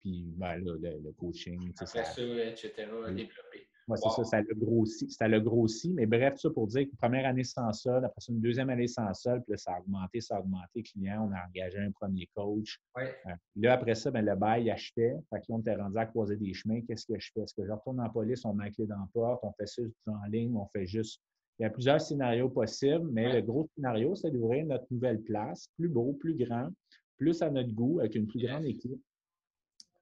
Puis 0.00 0.32
ben, 0.36 0.56
là, 0.58 0.72
le, 0.80 1.12
coaching. 1.12 1.70
Après 1.70 1.86
ça, 1.86 2.04
ça, 2.04 2.22
etc., 2.22 2.72
développé. 3.08 3.68
Oui, 3.88 3.98
c'est 4.00 4.10
ça, 4.10 4.24
ça 4.24 4.36
l'a 4.38 4.54
grossi. 4.54 5.10
Ça 5.10 5.26
l'a 5.26 5.40
grossi. 5.40 5.92
Mais 5.92 6.06
bref, 6.06 6.36
ça 6.36 6.48
pour 6.50 6.68
dire 6.68 6.86
que 6.88 6.96
première 6.96 7.26
année 7.26 7.42
sans 7.42 7.72
sol, 7.72 8.04
après 8.04 8.20
ça, 8.20 8.32
une 8.32 8.40
deuxième 8.40 8.70
année 8.70 8.86
sans 8.86 9.12
sol, 9.14 9.42
puis 9.42 9.52
là, 9.52 9.56
ça 9.56 9.74
a 9.74 9.80
augmenté, 9.80 10.20
ça 10.20 10.36
a 10.36 10.40
augmenté. 10.40 10.82
Client, 10.82 11.28
on 11.28 11.34
a 11.34 11.44
engagé 11.46 11.78
un 11.78 11.90
premier 11.90 12.28
coach. 12.34 12.78
Ouais. 12.96 13.12
Euh, 13.26 13.30
là, 13.56 13.72
après 13.72 13.96
ça, 13.96 14.10
ben, 14.10 14.24
le 14.24 14.36
bail 14.36 14.70
achetait. 14.70 15.16
Fait 15.30 15.40
que 15.40 15.46
là, 15.48 15.56
on 15.56 15.60
était 15.60 15.74
rendu 15.74 15.98
à 15.98 16.06
croiser 16.06 16.36
des 16.36 16.54
chemins. 16.54 16.80
Qu'est-ce 16.82 17.06
que 17.06 17.18
je 17.18 17.30
fais? 17.34 17.40
Est-ce 17.40 17.54
que 17.54 17.66
je 17.66 17.72
retourne 17.72 18.00
en 18.00 18.08
police, 18.10 18.44
on 18.44 18.54
met 18.54 18.66
la 18.66 18.70
clé 18.70 18.86
dans 18.86 18.96
la 18.96 19.08
porte, 19.12 19.40
on 19.42 19.52
fait 19.52 19.66
ça 19.66 19.82
en 20.06 20.26
ligne, 20.30 20.54
on 20.56 20.66
fait 20.66 20.86
juste. 20.86 21.20
Il 21.60 21.64
y 21.64 21.66
a 21.66 21.70
plusieurs 21.70 22.00
scénarios 22.00 22.48
possibles, 22.48 23.06
mais 23.12 23.34
le 23.34 23.42
gros 23.42 23.68
scénario, 23.74 24.14
c'est 24.14 24.30
d'ouvrir 24.30 24.64
notre 24.64 24.86
nouvelle 24.90 25.20
place, 25.20 25.68
plus 25.76 25.90
beau, 25.90 26.14
plus 26.14 26.34
grand, 26.34 26.70
plus 27.18 27.42
à 27.42 27.50
notre 27.50 27.72
goût, 27.72 28.00
avec 28.00 28.14
une 28.14 28.26
plus 28.26 28.40
grande 28.40 28.64
équipe. 28.64 28.98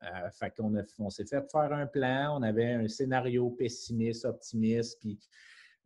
Euh, 0.04 0.30
fait 0.38 0.52
qu'on 0.56 0.72
on 1.00 1.10
s'est 1.10 1.26
fait 1.26 1.44
faire 1.50 1.72
un 1.72 1.88
plan, 1.88 2.38
on 2.38 2.42
avait 2.42 2.74
un 2.74 2.86
scénario 2.86 3.50
pessimiste, 3.50 4.24
optimiste, 4.24 5.00
puis 5.00 5.18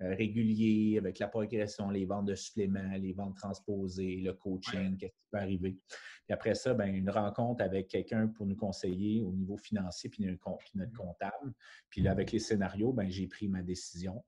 euh, 0.03 0.15
régulier 0.15 0.99
avec 0.99 1.19
la 1.19 1.29
progression, 1.29 1.89
les 1.89 2.05
ventes 2.05 2.27
de 2.27 2.35
suppléments, 2.35 2.93
les 2.99 3.15
ventes 3.15 3.37
transposées, 3.37 4.17
le 4.17 4.35
coaching, 4.35 4.99
qu'est-ce 4.99 5.17
qui 5.17 5.27
peut 5.31 5.39
arriver. 5.39 5.79
Puis 6.27 6.35
après 6.35 6.55
ça, 6.55 6.75
ben, 6.75 6.95
une 6.95 7.09
rencontre 7.09 7.65
avec 7.65 7.89
quelqu'un 7.89 8.29
pour 8.29 8.45
nous 8.45 8.57
conseiller 8.57 9.23
au 9.23 9.33
niveau 9.33 9.57
financier, 9.57 10.11
puis 10.11 10.27
notre, 10.27 10.37
mm-hmm. 10.37 10.93
comptable. 10.93 11.55
Puis 11.89 12.03
là, 12.03 12.11
avec 12.11 12.31
les 12.31 12.41
scénarios, 12.41 12.93
ben, 12.93 13.09
j'ai 13.09 13.27
pris 13.27 13.49
ma 13.49 13.63
décision 13.63 14.23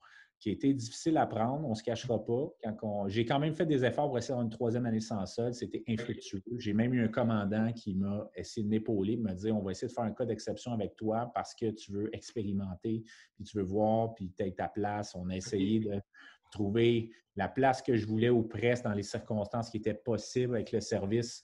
qui 0.45 0.51
a 0.51 0.53
été 0.53 0.75
difficile 0.75 1.17
à 1.17 1.27
prendre, 1.27 1.67
on 1.67 1.71
ne 1.71 1.75
se 1.75 1.83
cachera 1.83 2.23
pas. 2.23 2.53
Quand 2.79 3.09
J'ai 3.09 3.25
quand 3.25 3.39
même 3.39 3.55
fait 3.55 3.65
des 3.65 3.83
efforts 3.83 4.09
pour 4.09 4.19
essayer 4.19 4.33
d'avoir 4.33 4.45
une 4.45 4.51
troisième 4.51 4.85
année 4.85 5.01
sans 5.01 5.25
sol, 5.25 5.55
c'était 5.55 5.83
infructueux. 5.89 6.43
J'ai 6.59 6.75
même 6.75 6.93
eu 6.93 7.03
un 7.03 7.09
commandant 7.09 7.73
qui 7.73 7.95
m'a 7.95 8.29
essayé 8.35 8.63
de 8.63 8.69
m'épauler, 8.69 9.17
de 9.17 9.23
me 9.23 9.33
dire 9.33 9.57
on 9.57 9.63
va 9.63 9.71
essayer 9.71 9.89
de 9.89 9.95
faire 9.95 10.05
un 10.05 10.13
cas 10.13 10.27
d'exception 10.27 10.73
avec 10.73 10.97
toi 10.97 11.31
parce 11.35 11.55
que 11.55 11.71
tu 11.71 11.93
veux 11.93 12.15
expérimenter, 12.15 13.05
puis 13.35 13.45
tu 13.45 13.57
veux 13.57 13.65
voir, 13.65 14.13
puis 14.13 14.35
tu 14.39 14.53
ta 14.53 14.69
place. 14.69 15.15
On 15.15 15.31
a 15.31 15.35
essayé 15.35 15.81
de 15.81 15.99
trouver 16.53 17.11
la 17.37 17.49
place 17.49 17.81
que 17.81 17.97
je 17.97 18.07
voulais 18.07 18.29
ou 18.29 18.43
presque 18.43 18.85
dans 18.85 18.93
les 18.93 19.03
circonstances 19.03 19.71
qui 19.71 19.79
étaient 19.79 19.95
possibles 19.95 20.57
avec 20.57 20.73
le 20.73 20.83
service 20.83 21.43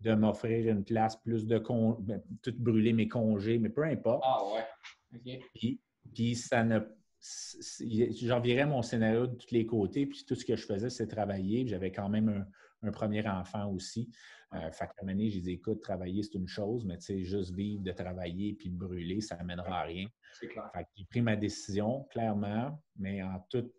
de 0.00 0.12
m'offrir 0.12 0.70
une 0.70 0.84
place, 0.84 1.16
plus 1.16 1.46
de 1.46 1.56
con... 1.56 1.96
Ben, 2.00 2.20
tout 2.42 2.52
brûler 2.58 2.92
mes 2.92 3.08
congés, 3.08 3.58
mais 3.58 3.70
peu 3.70 3.84
importe. 3.84 4.22
Ah 4.26 4.42
ouais. 4.52 5.40
Puis, 5.54 5.80
puis 6.12 6.34
ça 6.34 6.64
ne 6.64 6.80
j'envirais 7.22 8.66
mon 8.66 8.82
scénario 8.82 9.26
de 9.26 9.36
tous 9.36 9.52
les 9.52 9.66
côtés, 9.66 10.06
puis 10.06 10.24
tout 10.26 10.34
ce 10.34 10.44
que 10.44 10.56
je 10.56 10.66
faisais, 10.66 10.90
c'est 10.90 11.06
travailler. 11.06 11.66
J'avais 11.66 11.92
quand 11.92 12.08
même 12.08 12.46
un, 12.82 12.90
premier 12.90 13.26
enfant 13.28 13.70
aussi. 13.70 14.10
Euh, 14.54 14.70
fait 14.70 14.86
qu'à 14.86 15.06
un 15.06 15.18
j'ai 15.18 15.40
dit, 15.40 15.52
écoute, 15.52 15.80
travailler, 15.80 16.22
c'est 16.22 16.34
une 16.34 16.48
chose, 16.48 16.84
mais 16.84 16.98
tu 16.98 17.04
sais, 17.04 17.22
juste 17.22 17.54
vivre 17.54 17.82
de 17.82 17.92
travailler 17.92 18.54
puis 18.54 18.70
de 18.70 18.76
brûler, 18.76 19.20
ça 19.20 19.36
n'amènera 19.36 19.80
à 19.80 19.84
rien. 19.84 20.08
C'est 20.38 20.48
clair. 20.48 20.70
Fait 20.74 20.86
j'ai 20.94 21.04
pris 21.04 21.22
ma 21.22 21.36
décision, 21.36 22.04
clairement, 22.10 22.82
mais 22.96 23.22
en 23.22 23.40
toute, 23.48 23.72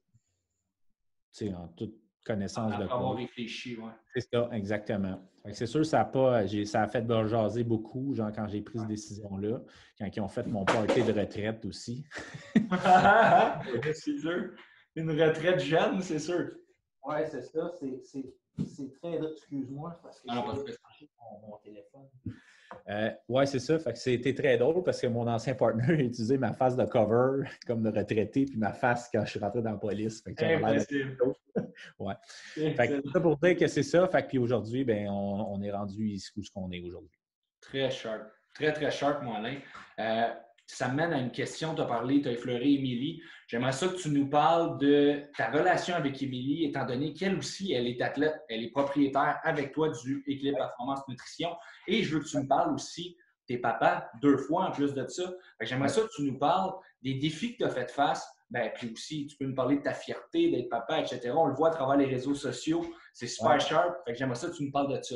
en 1.42 1.68
toute 1.70 2.03
connaissance 2.24 2.78
de 2.78 2.84
avoir 2.84 3.16
réfléchi, 3.16 3.78
oui. 3.80 3.90
C'est 4.14 4.28
ça, 4.32 4.50
exactement. 4.52 5.22
C'est 5.52 5.66
sûr, 5.66 5.86
ça 5.86 6.02
a, 6.02 6.06
pas, 6.06 6.48
ça 6.66 6.84
a 6.84 6.88
fait 6.88 7.06
jaser 7.28 7.64
beaucoup, 7.64 8.14
genre 8.14 8.32
quand 8.34 8.48
j'ai 8.48 8.62
pris 8.62 8.80
cette 8.80 8.88
décision-là, 8.88 9.60
quand 10.00 10.08
ils 10.16 10.22
ont 10.22 10.30
fait 10.30 10.48
mon 10.48 10.64
party 10.64 11.04
de 11.04 11.12
retraite 11.12 11.66
aussi. 11.66 12.06
c'est 13.94 14.18
sûr. 14.20 14.52
Une 14.96 15.12
retraite 15.12 15.60
jeune, 15.60 16.02
c'est 16.02 16.20
sûr. 16.20 16.52
Oui, 17.06 17.16
c'est 17.30 17.42
ça. 17.42 17.72
C'est 17.78 18.94
très. 19.02 19.20
Excuse-moi, 19.32 20.00
parce 20.02 20.22
que 20.22 20.28
ah, 20.30 20.54
j'ai 20.98 21.10
mon, 21.20 21.48
mon 21.50 21.58
téléphone. 21.58 22.08
Euh, 22.90 23.12
oui, 23.30 23.48
c'est 23.48 23.60
ça. 23.60 23.80
Fait 23.80 23.94
que 23.94 24.00
c'était 24.00 24.34
très 24.34 24.58
drôle 24.58 24.84
parce 24.84 25.02
que 25.02 25.08
mon 25.08 25.28
ancien 25.28 25.56
partner 25.56 25.84
a 25.88 25.94
utilisé 25.94 26.38
ma 26.38 26.54
face 26.54 26.76
de 26.76 26.86
cover 26.86 27.48
comme 27.66 27.84
de 27.84 27.90
retraité, 27.90 28.46
puis 28.46 28.58
ma 28.58 28.74
face 28.74 29.10
quand 29.14 29.24
je 29.26 29.32
suis 29.32 29.40
rentré 29.40 29.62
dans 29.62 29.72
la 29.72 29.78
police. 29.78 30.22
Fait 30.22 30.34
que 30.34 30.44
ouais. 32.00 32.14
Fait 32.56 32.88
que 32.88 33.10
ça 33.10 33.20
pour 33.20 33.38
dire 33.38 33.56
que 33.56 33.68
c'est 33.68 33.84
ça. 33.84 34.08
Fait 34.08 34.24
que 34.24 34.28
puis 34.30 34.38
aujourd'hui, 34.38 34.84
ben, 34.84 35.08
on, 35.10 35.62
est 35.62 35.72
rendu 35.72 36.10
ici 36.10 36.32
où 36.38 36.44
ce 36.44 36.52
qu'on 36.52 36.72
est 36.72 36.82
aujourd'hui. 36.82 37.20
Très 37.62 37.90
sharp. 37.90 38.24
Très, 38.54 38.72
très 38.74 38.92
sharp, 38.92 39.24
mon 39.24 39.36
Alain. 39.36 39.56
Euh, 40.00 40.28
ça 40.74 40.88
me 40.90 40.96
mène 40.96 41.14
à 41.14 41.20
une 41.20 41.32
question. 41.32 41.76
Tu 41.76 41.82
as 41.82 41.86
parlé, 41.86 42.22
tu 42.22 42.30
as 42.30 42.32
effleuré 42.32 42.74
Émilie. 42.74 43.22
J'aimerais 43.48 43.72
ça 43.72 43.88
que 43.88 43.96
tu 43.96 44.10
nous 44.10 44.28
parles 44.28 44.80
de 44.80 45.22
ta 45.38 45.52
relation 45.52 45.96
avec 45.96 46.22
Émilie, 46.22 46.66
étant 46.66 46.86
donné 46.86 47.14
qu'elle 47.14 47.38
aussi, 47.38 47.74
elle 47.74 47.88
est 47.88 48.02
athlète, 48.02 48.42
elle 48.50 48.64
est 48.64 48.72
propriétaire 48.72 49.40
avec 49.44 49.72
toi 49.74 49.90
du 49.90 50.24
Équilibre 50.26 50.58
Performance 50.58 51.08
Nutrition. 51.08 51.56
Et 51.88 52.04
je 52.04 52.16
veux 52.16 52.24
que 52.24 52.28
tu 52.28 52.38
nous 52.38 52.48
parles 52.48 52.74
aussi 52.74 53.16
tes 53.46 53.58
papas 53.58 54.10
deux 54.22 54.38
fois 54.38 54.70
en 54.70 54.72
plus 54.72 54.94
de 54.94 55.08
ça. 55.08 55.32
J'aimerais 55.62 55.90
ça 55.90 56.02
que 56.02 56.10
tu 56.16 56.24
nous 56.24 56.40
parles 56.40 56.72
des 57.04 57.16
défis 57.16 57.54
que 57.54 57.58
tu 57.58 57.64
as 57.66 57.70
fait 57.70 57.92
face. 57.92 58.28
Ben, 58.50 58.72
puis 58.74 58.92
aussi, 58.92 59.28
tu 59.28 59.38
peux 59.38 59.46
nous 59.46 59.56
parler 59.56 59.78
de 59.78 59.82
ta 59.82 59.94
fierté 59.94 60.50
d'être 60.50 60.70
papa, 60.70 61.00
etc. 61.00 61.32
On 61.36 61.48
le 61.48 61.54
voit 61.54 61.70
à 61.70 61.72
travers 61.72 61.98
les 61.98 62.06
réseaux 62.06 62.36
sociaux. 62.36 62.86
C'est 63.14 63.28
super 63.28 63.60
sharp. 63.60 63.96
J'aimerais 64.14 64.36
ça 64.36 64.48
que 64.48 64.56
tu 64.56 64.64
nous 64.64 64.72
parles 64.72 64.96
de 64.96 65.02
ça. 65.02 65.16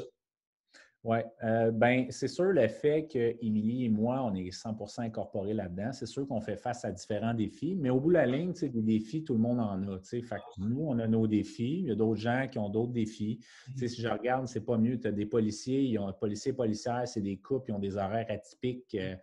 Oui, 1.08 1.20
euh, 1.46 1.72
ben 1.72 2.08
c'est 2.10 2.28
sûr 2.28 2.52
le 2.52 2.68
fait 2.68 3.08
qu'Émilie 3.08 3.86
et 3.86 3.90
moi, 3.90 4.22
on 4.26 4.36
est 4.36 4.50
100% 4.50 5.04
incorporés 5.04 5.54
là-dedans, 5.54 5.94
c'est 5.94 6.06
sûr 6.06 6.28
qu'on 6.28 6.42
fait 6.42 6.58
face 6.58 6.84
à 6.84 6.92
différents 6.92 7.34
défis, 7.34 7.78
mais 7.80 7.90
au 7.90 8.02
bout 8.02 8.10
de 8.10 8.16
la 8.16 8.26
ligne, 8.26 8.52
des 8.52 8.82
défis, 8.82 9.24
tout 9.24 9.32
le 9.32 9.40
monde 9.40 9.62
en 9.62 9.82
a. 9.84 10.00
Fait 10.02 10.22
nous, 10.58 10.82
on 10.82 11.00
a 11.00 11.08
nos 11.08 11.26
défis, 11.26 11.80
il 11.80 11.86
y 11.86 11.92
a 11.92 11.96
d'autres 11.96 12.20
gens 12.20 12.50
qui 12.52 12.60
ont 12.60 12.68
d'autres 12.68 12.92
défis. 12.92 13.40
Si 13.74 13.88
je 13.88 14.08
regarde, 14.10 14.50
c'est 14.50 14.66
pas 14.66 14.78
mieux, 14.78 15.00
tu 15.00 15.08
as 15.08 15.14
des 15.14 15.26
policiers, 15.26 15.82
ils 15.82 15.98
ont 15.98 16.12
policiers, 16.12 16.52
policières, 16.52 17.08
c'est 17.08 17.22
des 17.22 17.38
couples, 17.38 17.72
ils 17.72 17.74
ont 17.74 17.80
des 17.80 17.96
horaires 17.96 18.28
atypiques. 18.28 18.94
Euh, 18.96 19.16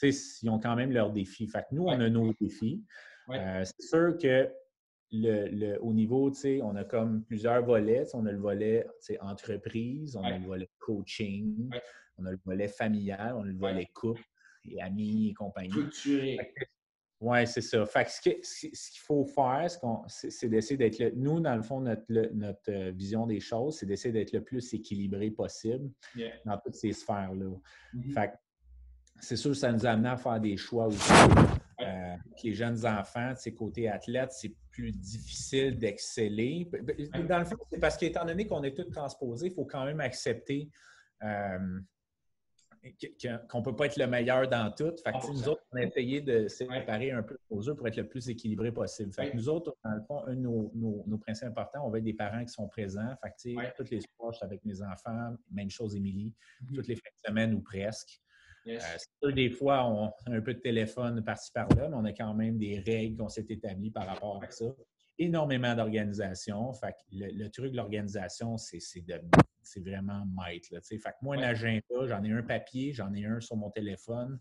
ils 0.00 0.48
ont 0.48 0.60
quand 0.60 0.76
même 0.76 0.92
leurs 0.92 1.10
défis. 1.10 1.48
Fait 1.48 1.64
nous, 1.72 1.84
on 1.84 2.00
a 2.00 2.08
nos 2.08 2.32
défis. 2.40 2.84
Euh, 3.30 3.64
c'est 3.64 3.86
sûr 3.88 4.16
que 4.16 4.48
le, 5.12 5.78
au 5.80 5.92
niveau, 5.92 6.30
tu 6.30 6.40
sais, 6.40 6.60
on 6.62 6.74
a 6.74 6.84
comme 6.84 7.22
plusieurs 7.24 7.64
volets. 7.64 8.04
On 8.14 8.26
a 8.26 8.32
le 8.32 8.38
volet 8.38 8.86
entreprise, 9.20 10.16
on 10.16 10.24
a 10.24 10.38
le 10.38 10.44
volet 10.44 10.70
coaching, 10.78 11.70
on 12.18 12.24
a 12.24 12.30
le 12.30 12.40
volet 12.44 12.68
familial, 12.68 13.34
on 13.36 13.42
a 13.42 13.46
le 13.46 13.58
volet 13.58 13.88
couple 13.94 14.22
et 14.64 14.80
amis 14.80 15.30
et 15.30 15.34
compagnie. 15.34 15.74
Oui, 17.20 17.46
c'est 17.46 17.60
ça. 17.60 17.86
Fait 17.86 18.08
ce 18.08 18.20
qu'il 18.20 19.00
faut 19.00 19.24
faire, 19.24 19.68
c'est 20.08 20.48
d'essayer 20.48 20.76
d'être 20.76 20.98
le. 20.98 21.12
Nous, 21.14 21.38
dans 21.38 21.54
le 21.54 21.62
fond, 21.62 21.80
notre, 21.80 22.04
notre 22.34 22.60
euh, 22.68 22.90
vision 22.90 23.28
des 23.28 23.38
choses, 23.38 23.78
c'est 23.78 23.86
d'essayer 23.86 24.12
d'être 24.12 24.32
le 24.32 24.42
plus 24.42 24.74
équilibré 24.74 25.30
possible 25.30 25.88
dans 26.44 26.58
toutes 26.58 26.74
ces 26.74 26.92
sphères-là. 26.92 27.54
Mm-hmm. 27.94 28.32
c'est 29.20 29.36
sûr, 29.36 29.54
ça 29.54 29.70
nous 29.70 29.86
a 29.86 29.90
amené 29.90 30.08
à 30.08 30.16
faire 30.16 30.40
des 30.40 30.56
choix 30.56 30.86
aussi. 30.88 31.12
Euh, 31.82 32.16
les 32.42 32.54
jeunes 32.54 32.86
enfants, 32.86 33.34
ces 33.36 33.54
côté 33.54 33.88
athlète, 33.88 34.32
c'est 34.32 34.54
plus 34.70 34.92
difficile 34.92 35.78
d'exceller. 35.78 36.68
Dans 37.28 37.40
le 37.40 37.44
fond, 37.44 37.56
c'est 37.70 37.80
parce 37.80 37.96
qu'étant 37.96 38.24
donné 38.24 38.46
qu'on 38.46 38.62
est 38.62 38.74
tous 38.74 38.90
transposés, 38.90 39.48
il 39.48 39.54
faut 39.54 39.64
quand 39.64 39.84
même 39.84 40.00
accepter 40.00 40.70
euh, 41.22 41.80
qu'on 43.48 43.58
ne 43.60 43.64
peut 43.64 43.76
pas 43.76 43.86
être 43.86 43.96
le 43.96 44.06
meilleur 44.06 44.48
dans 44.48 44.70
tout. 44.72 44.92
Fait 45.04 45.12
que, 45.12 45.30
nous 45.30 45.48
autres, 45.48 45.62
on 45.72 45.76
a 45.76 45.82
essayé 45.82 46.20
de 46.20 46.48
séparer 46.48 47.12
un 47.12 47.22
peu 47.22 47.38
nos 47.50 47.68
œufs 47.68 47.76
pour 47.76 47.86
être 47.86 47.96
le 47.96 48.08
plus 48.08 48.28
équilibré 48.28 48.72
possible. 48.72 49.12
Fait 49.12 49.30
que 49.30 49.36
nous 49.36 49.48
autres, 49.48 49.76
dans 49.84 49.92
le 49.92 50.02
fond, 50.02 50.24
un 50.26 50.34
de 50.34 50.40
nos, 50.40 51.18
principes 51.18 51.48
importants, 51.48 51.86
on 51.86 51.90
veut 51.90 51.98
être 51.98 52.04
des 52.04 52.14
parents 52.14 52.44
qui 52.44 52.52
sont 52.52 52.66
présents. 52.66 53.14
Fait 53.22 53.54
que, 53.54 53.76
toutes 53.76 53.90
les 53.90 54.00
soirs, 54.00 54.34
avec 54.40 54.64
mes 54.64 54.82
enfants, 54.82 55.36
même 55.52 55.70
chose, 55.70 55.94
Émilie, 55.94 56.32
mm-hmm. 56.62 56.74
toutes 56.74 56.88
les 56.88 56.96
fins 56.96 57.10
de 57.22 57.28
semaine 57.28 57.54
ou 57.54 57.60
presque. 57.60 58.20
Euh, 58.66 59.32
des 59.32 59.50
fois, 59.50 59.86
on 59.86 60.06
a 60.06 60.14
un 60.26 60.40
peu 60.40 60.54
de 60.54 60.60
téléphone 60.60 61.22
par-ci 61.24 61.50
par-là, 61.52 61.88
mais 61.88 61.96
on 61.96 62.04
a 62.04 62.12
quand 62.12 62.34
même 62.34 62.58
des 62.58 62.78
règles 62.80 63.16
qu'on 63.16 63.28
s'est 63.28 63.46
établies 63.48 63.90
par 63.90 64.06
rapport 64.06 64.42
à 64.42 64.50
ça. 64.50 64.66
Énormément 65.18 65.74
d'organisation. 65.74 66.72
Fait 66.72 66.94
le, 67.12 67.48
truc 67.48 67.72
de 67.72 67.76
l'organisation, 67.76 68.56
c'est 68.56 68.80
vraiment 69.80 70.24
maître. 70.26 70.68
fait 70.82 70.98
que 70.98 71.08
moi, 71.22 71.36
un 71.36 71.42
agenda, 71.42 72.06
j'en 72.06 72.22
ai 72.24 72.32
un 72.32 72.42
papier, 72.42 72.92
j'en 72.92 73.12
ai 73.14 73.24
un 73.24 73.40
sur 73.40 73.56
mon 73.56 73.70
téléphone. 73.70 74.38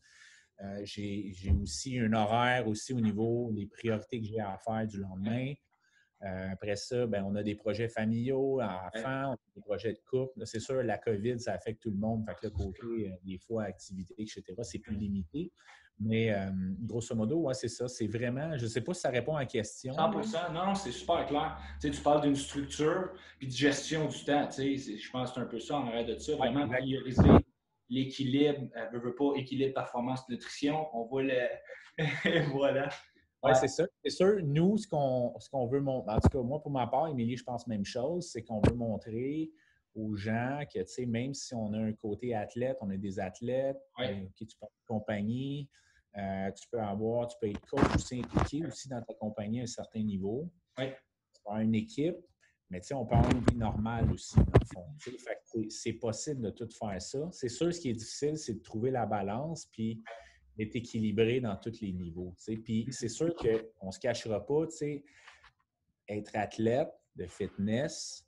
Euh, 0.63 0.81
j'ai 0.83 1.33
aussi 1.59 1.97
un 1.97 2.13
horaire 2.13 2.67
aussi 2.67 2.93
au 2.93 2.99
niveau 2.99 3.51
des 3.51 3.65
priorités 3.65 4.21
que 4.21 4.27
j'ai 4.27 4.39
à 4.39 4.57
faire 4.57 4.85
du 4.85 4.99
lendemain. 4.99 5.53
Euh, 6.23 6.49
après 6.51 6.75
ça, 6.75 7.07
ben, 7.07 7.23
on 7.27 7.35
a 7.35 7.41
des 7.41 7.55
projets 7.55 7.87
familiaux, 7.87 8.61
enfants, 8.61 9.29
on 9.29 9.33
a 9.33 9.37
des 9.55 9.61
projets 9.61 9.93
de 9.93 9.99
couple. 10.07 10.45
C'est 10.45 10.59
sûr, 10.59 10.83
la 10.83 10.97
COVID, 10.97 11.39
ça 11.39 11.53
affecte 11.53 11.81
tout 11.81 11.89
le 11.89 11.97
monde. 11.97 12.23
Fait 12.27 12.35
que 12.35 12.47
le 12.47 12.51
côté, 12.51 13.09
euh, 13.09 13.15
des 13.23 13.39
fois, 13.39 13.63
activités, 13.63 14.15
etc., 14.17 14.43
c'est 14.61 14.79
plus 14.79 14.95
limité. 14.95 15.51
Mais 15.99 16.33
euh, 16.33 16.49
grosso 16.79 17.13
modo, 17.15 17.37
ouais, 17.41 17.53
c'est 17.53 17.67
ça. 17.67 17.87
C'est 17.87 18.07
vraiment, 18.07 18.57
je 18.57 18.63
ne 18.63 18.69
sais 18.69 18.81
pas 18.81 18.93
si 18.93 19.01
ça 19.01 19.09
répond 19.09 19.35
à 19.35 19.41
la 19.41 19.45
question. 19.45 19.93
100 19.93 20.53
non, 20.53 20.75
c'est 20.75 20.91
super 20.91 21.25
clair. 21.27 21.59
Tu, 21.79 21.87
sais, 21.87 21.93
tu 21.93 22.01
parles 22.01 22.21
d'une 22.21 22.35
structure 22.35 23.11
puis 23.37 23.47
de 23.47 23.53
gestion 23.53 24.07
du 24.07 24.23
temps. 24.23 24.47
Tu 24.47 24.77
sais, 24.77 24.97
je 24.97 25.11
pense 25.11 25.29
que 25.29 25.35
c'est 25.35 25.41
un 25.41 25.45
peu 25.45 25.59
ça 25.59 25.77
en 25.77 25.87
arrêt 25.87 26.05
de 26.05 26.17
ça. 26.17 26.35
Vraiment 26.35 26.67
prioriser 26.67 27.29
l'équilibre, 27.89 28.67
ne 28.93 28.97
veut 28.99 29.13
pas 29.13 29.33
équilibre 29.35 29.73
performance-nutrition. 29.75 30.87
On 30.93 31.05
voit 31.05 31.23
le. 31.23 31.47
voilà. 32.51 32.89
Oui, 33.43 33.51
c'est 33.59 33.67
ça. 33.67 33.85
C'est 34.03 34.11
sûr, 34.11 34.39
nous, 34.43 34.77
ce 34.77 34.87
qu'on 34.87 35.67
veut 35.67 35.81
montrer, 35.81 36.13
en 36.13 36.19
tout 36.19 36.29
cas, 36.29 36.41
moi, 36.41 36.61
pour 36.61 36.71
ma 36.71 36.87
part, 36.87 37.07
Émilie, 37.07 37.37
je 37.37 37.43
pense 37.43 37.65
même 37.67 37.85
chose, 37.85 38.29
c'est 38.31 38.43
qu'on 38.43 38.61
veut 38.61 38.75
montrer 38.75 39.51
aux 39.95 40.15
gens 40.15 40.61
que, 40.73 40.79
tu 40.79 40.87
sais, 40.87 41.05
même 41.05 41.33
si 41.33 41.53
on 41.55 41.73
a 41.73 41.79
un 41.79 41.93
côté 41.93 42.33
athlète, 42.35 42.77
on 42.81 42.89
a 42.91 42.97
des 42.97 43.19
athlètes, 43.19 43.81
euh, 43.99 44.25
qui 44.35 44.45
tu 44.45 44.55
peux 44.57 44.67
accompagner, 44.85 45.67
euh, 46.17 46.51
tu 46.51 46.67
peux 46.69 46.79
avoir, 46.79 47.27
tu 47.27 47.37
peux 47.41 47.49
être 47.49 47.65
coach 47.67 47.95
aussi 47.95 48.19
impliqué 48.19 48.65
aussi 48.65 48.87
dans 48.89 49.01
ta 49.01 49.13
compagnie 49.15 49.61
à 49.61 49.63
un 49.63 49.67
certain 49.67 50.01
niveau. 50.01 50.49
Oui. 50.77 50.89
Tu 51.33 51.41
peux 51.43 51.49
avoir 51.49 51.61
une 51.61 51.75
équipe, 51.75 52.17
mais 52.69 52.79
tu 52.79 52.87
sais, 52.87 52.93
on 52.93 53.05
peut 53.05 53.15
avoir 53.15 53.31
une 53.33 53.43
vie 53.49 53.57
normale 53.57 54.11
aussi, 54.11 54.35
dans 54.35 54.59
le 54.59 54.65
fond. 54.65 54.85
C'est 55.69 55.93
possible 55.93 56.41
de 56.41 56.49
tout 56.51 56.69
faire 56.69 57.01
ça. 57.01 57.29
C'est 57.31 57.49
sûr, 57.49 57.73
ce 57.73 57.79
qui 57.79 57.89
est 57.89 57.93
difficile, 57.93 58.37
c'est 58.37 58.53
de 58.53 58.61
trouver 58.61 58.91
la 58.91 59.05
balance, 59.05 59.65
puis 59.65 60.01
est 60.61 60.75
équilibré 60.75 61.39
dans 61.39 61.55
tous 61.55 61.81
les 61.81 61.91
niveaux. 61.91 62.33
Puis 62.63 62.87
c'est 62.91 63.09
sûr 63.09 63.33
qu'on 63.35 63.87
ne 63.87 63.91
se 63.91 63.99
cachera 63.99 64.45
pas, 64.45 64.65
être 66.07 66.35
athlète 66.35 66.91
de 67.15 67.25
fitness, 67.25 68.25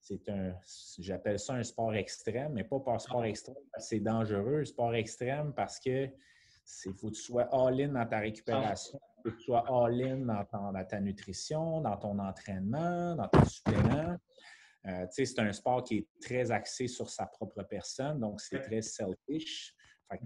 c'est 0.00 0.28
un, 0.28 0.52
j'appelle 0.98 1.38
ça 1.38 1.54
un 1.54 1.62
sport 1.62 1.94
extrême, 1.94 2.52
mais 2.54 2.64
pas 2.64 2.80
par 2.80 3.00
sport 3.00 3.24
extrême 3.24 3.56
c'est 3.78 4.00
dangereux. 4.00 4.64
Sport 4.64 4.94
extrême 4.94 5.52
parce 5.54 5.78
que 5.78 6.08
c'est 6.64 6.92
faut 6.98 7.10
que 7.10 7.14
tu 7.14 7.22
sois 7.22 7.48
all-in 7.52 7.88
dans 7.88 8.06
ta 8.06 8.18
récupération, 8.18 9.00
il 9.18 9.22
faut 9.22 9.36
que 9.36 9.38
tu 9.38 9.44
sois 9.44 9.64
all-in 9.68 10.18
dans, 10.18 10.84
ta 10.84 11.00
nutrition, 11.00 11.80
dans 11.80 11.96
ton 11.96 12.18
entraînement, 12.18 13.14
dans 13.14 13.28
tes 13.28 13.44
suppléments. 13.44 14.16
Euh, 14.86 15.06
c'est 15.10 15.38
un 15.38 15.52
sport 15.52 15.84
qui 15.84 15.98
est 15.98 16.08
très 16.20 16.50
axé 16.50 16.88
sur 16.88 17.08
sa 17.08 17.26
propre 17.26 17.62
personne, 17.62 18.18
donc 18.18 18.40
c'est 18.40 18.60
très 18.60 18.82
selfish. 18.82 19.74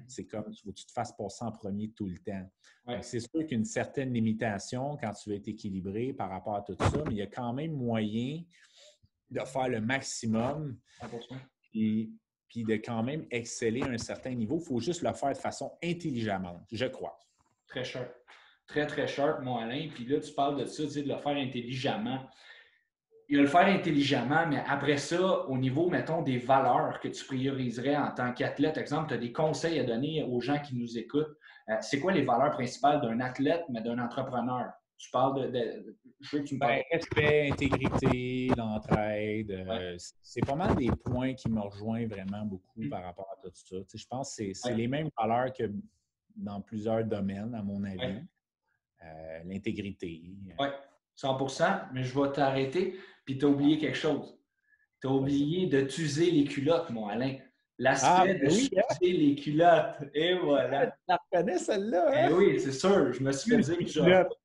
C'est 0.07 0.27
comme 0.27 0.51
tu 0.51 0.67
veux 0.67 0.73
que 0.73 0.79
tu 0.79 0.87
te 0.87 0.93
fasses 0.93 1.13
passer 1.17 1.45
en 1.45 1.53
premier 1.53 1.91
tout 1.91 2.07
le 2.07 2.19
temps. 2.19 3.01
C'est 3.03 3.21
sûr 3.21 3.47
qu'une 3.47 3.65
certaine 3.65 4.13
limitation 4.13 4.97
quand 4.97 5.13
tu 5.13 5.31
veux 5.31 5.37
être 5.37 5.49
équilibré 5.49 6.13
par 6.13 6.31
rapport 6.31 6.57
à 6.57 6.63
tout 6.63 6.77
ça, 6.79 7.03
mais 7.07 7.13
il 7.13 7.17
y 7.17 7.23
a 7.23 7.27
quand 7.27 7.53
même 7.53 7.73
moyen 7.73 8.43
de 9.31 9.41
faire 9.41 9.69
le 9.69 9.81
maximum 9.81 10.79
et 11.75 12.11
puis 12.49 12.65
de 12.65 12.75
quand 12.77 13.03
même 13.03 13.27
exceller 13.31 13.83
à 13.83 13.89
un 13.89 13.99
certain 13.99 14.35
niveau. 14.35 14.59
Il 14.61 14.65
faut 14.65 14.81
juste 14.81 15.03
le 15.03 15.13
faire 15.13 15.33
de 15.33 15.39
façon 15.39 15.77
intelligemment, 15.83 16.65
je 16.71 16.87
crois. 16.87 17.19
Très 17.67 17.85
cher. 17.85 18.09
Très, 18.67 18.87
très 18.87 19.07
cher, 19.07 19.41
mon 19.43 19.57
Alain. 19.57 19.89
Puis 19.95 20.07
là, 20.07 20.21
tu 20.21 20.33
parles 20.33 20.61
de 20.61 20.67
ça, 20.67 20.83
de 20.85 21.09
le 21.09 21.17
faire 21.19 21.37
intelligemment 21.37 22.27
il 23.29 23.37
va 23.37 23.43
le 23.43 23.49
faire 23.49 23.67
intelligemment, 23.67 24.47
mais 24.49 24.63
après 24.69 24.99
ça, 24.99 25.47
au 25.49 25.59
niveau, 25.59 25.89
mettons, 25.91 26.23
des 26.23 26.39
valeurs 26.39 27.01
que 27.01 27.09
tu 27.09 27.25
prioriserais 27.25 27.97
en 27.97 28.13
tant 28.13 28.33
qu'athlète, 28.33 28.77
exemple, 28.77 29.09
tu 29.09 29.15
as 29.15 29.19
des 29.19 29.33
conseils 29.33 29.81
à 29.81 29.85
donner 29.85 30.23
aux 30.23 30.41
gens 30.41 30.61
qui 30.61 30.77
nous 30.77 30.97
écoutent. 30.97 31.37
Euh, 31.69 31.75
c'est 31.81 31.99
quoi 31.99 32.13
les 32.13 32.23
valeurs 32.23 32.53
principales 32.53 33.01
d'un 33.01 33.19
athlète, 33.21 33.65
mais 33.69 33.83
d'un 33.83 33.99
entrepreneur? 33.99 34.71
Tu 34.99 35.11
parles 35.11 35.53
de. 35.53 35.97
je 36.21 36.37
veux 36.37 36.43
que 36.43 36.49
tu 36.49 36.55
me 36.55 36.61
parles. 36.61 36.77
Ben, 36.77 36.83
respect, 36.93 37.51
intégrité, 37.51 38.51
l'entraide. 38.57 39.51
Euh, 39.51 39.97
c'est 40.23 40.47
pas 40.47 40.55
mal 40.55 40.75
des 40.77 40.91
points 41.05 41.35
qui 41.35 41.51
me 41.51 41.61
rejoignent 41.61 42.07
vraiment 42.07 42.45
beaucoup 42.45 42.81
mm. 42.83 42.89
par 42.89 43.03
rapport 43.03 43.29
à 43.33 43.43
tout 43.43 43.51
ça. 43.53 43.77
je 43.93 44.07
pense 44.07 44.37
que 44.37 44.55
c'est 44.55 44.75
les 44.75 44.87
mêmes 44.87 45.11
valeurs 45.19 45.53
que 45.53 45.65
dans 46.37 46.61
plusieurs 46.61 47.05
domaines, 47.05 47.55
à 47.55 47.63
mon 47.63 47.83
avis. 47.85 48.23
Euh, 49.05 49.41
l'intégrité. 49.45 50.23
Oui, 50.59 50.69
100% 51.17 51.89
mais 51.93 52.05
je 52.05 52.19
vais 52.19 52.33
t'arrêter. 52.33 52.99
Puis 53.25 53.39
tu 53.39 53.45
as 53.45 53.49
oublié 53.49 53.79
quelque 53.79 53.97
chose. 53.97 54.39
Tu 55.01 55.09
as 55.09 55.11
oublié 55.11 55.67
de 55.67 55.83
t'user 55.83 56.31
les 56.31 56.45
culottes, 56.45 56.91
mon 56.91 57.09
Alain. 57.09 57.37
L'aspect 57.79 58.09
ah, 58.09 58.27
de 58.27 58.47
oui, 58.47 58.71
hein? 58.77 58.95
les 59.03 59.35
culottes. 59.35 60.11
Et 60.15 60.35
voilà. 60.39 60.87
Tu 60.91 60.93
la 61.09 61.17
reconnais, 61.17 61.59
celle-là. 61.59 62.07
Hein? 62.09 62.29
Eh 62.31 62.33
oui, 62.33 62.61
c'est 62.61 62.73
sûr. 62.73 63.13
Je 63.13 63.23
me 63.23 63.33
suis 63.33 63.51
fait 63.51 63.61
dire 63.61 63.79
que 63.79 64.37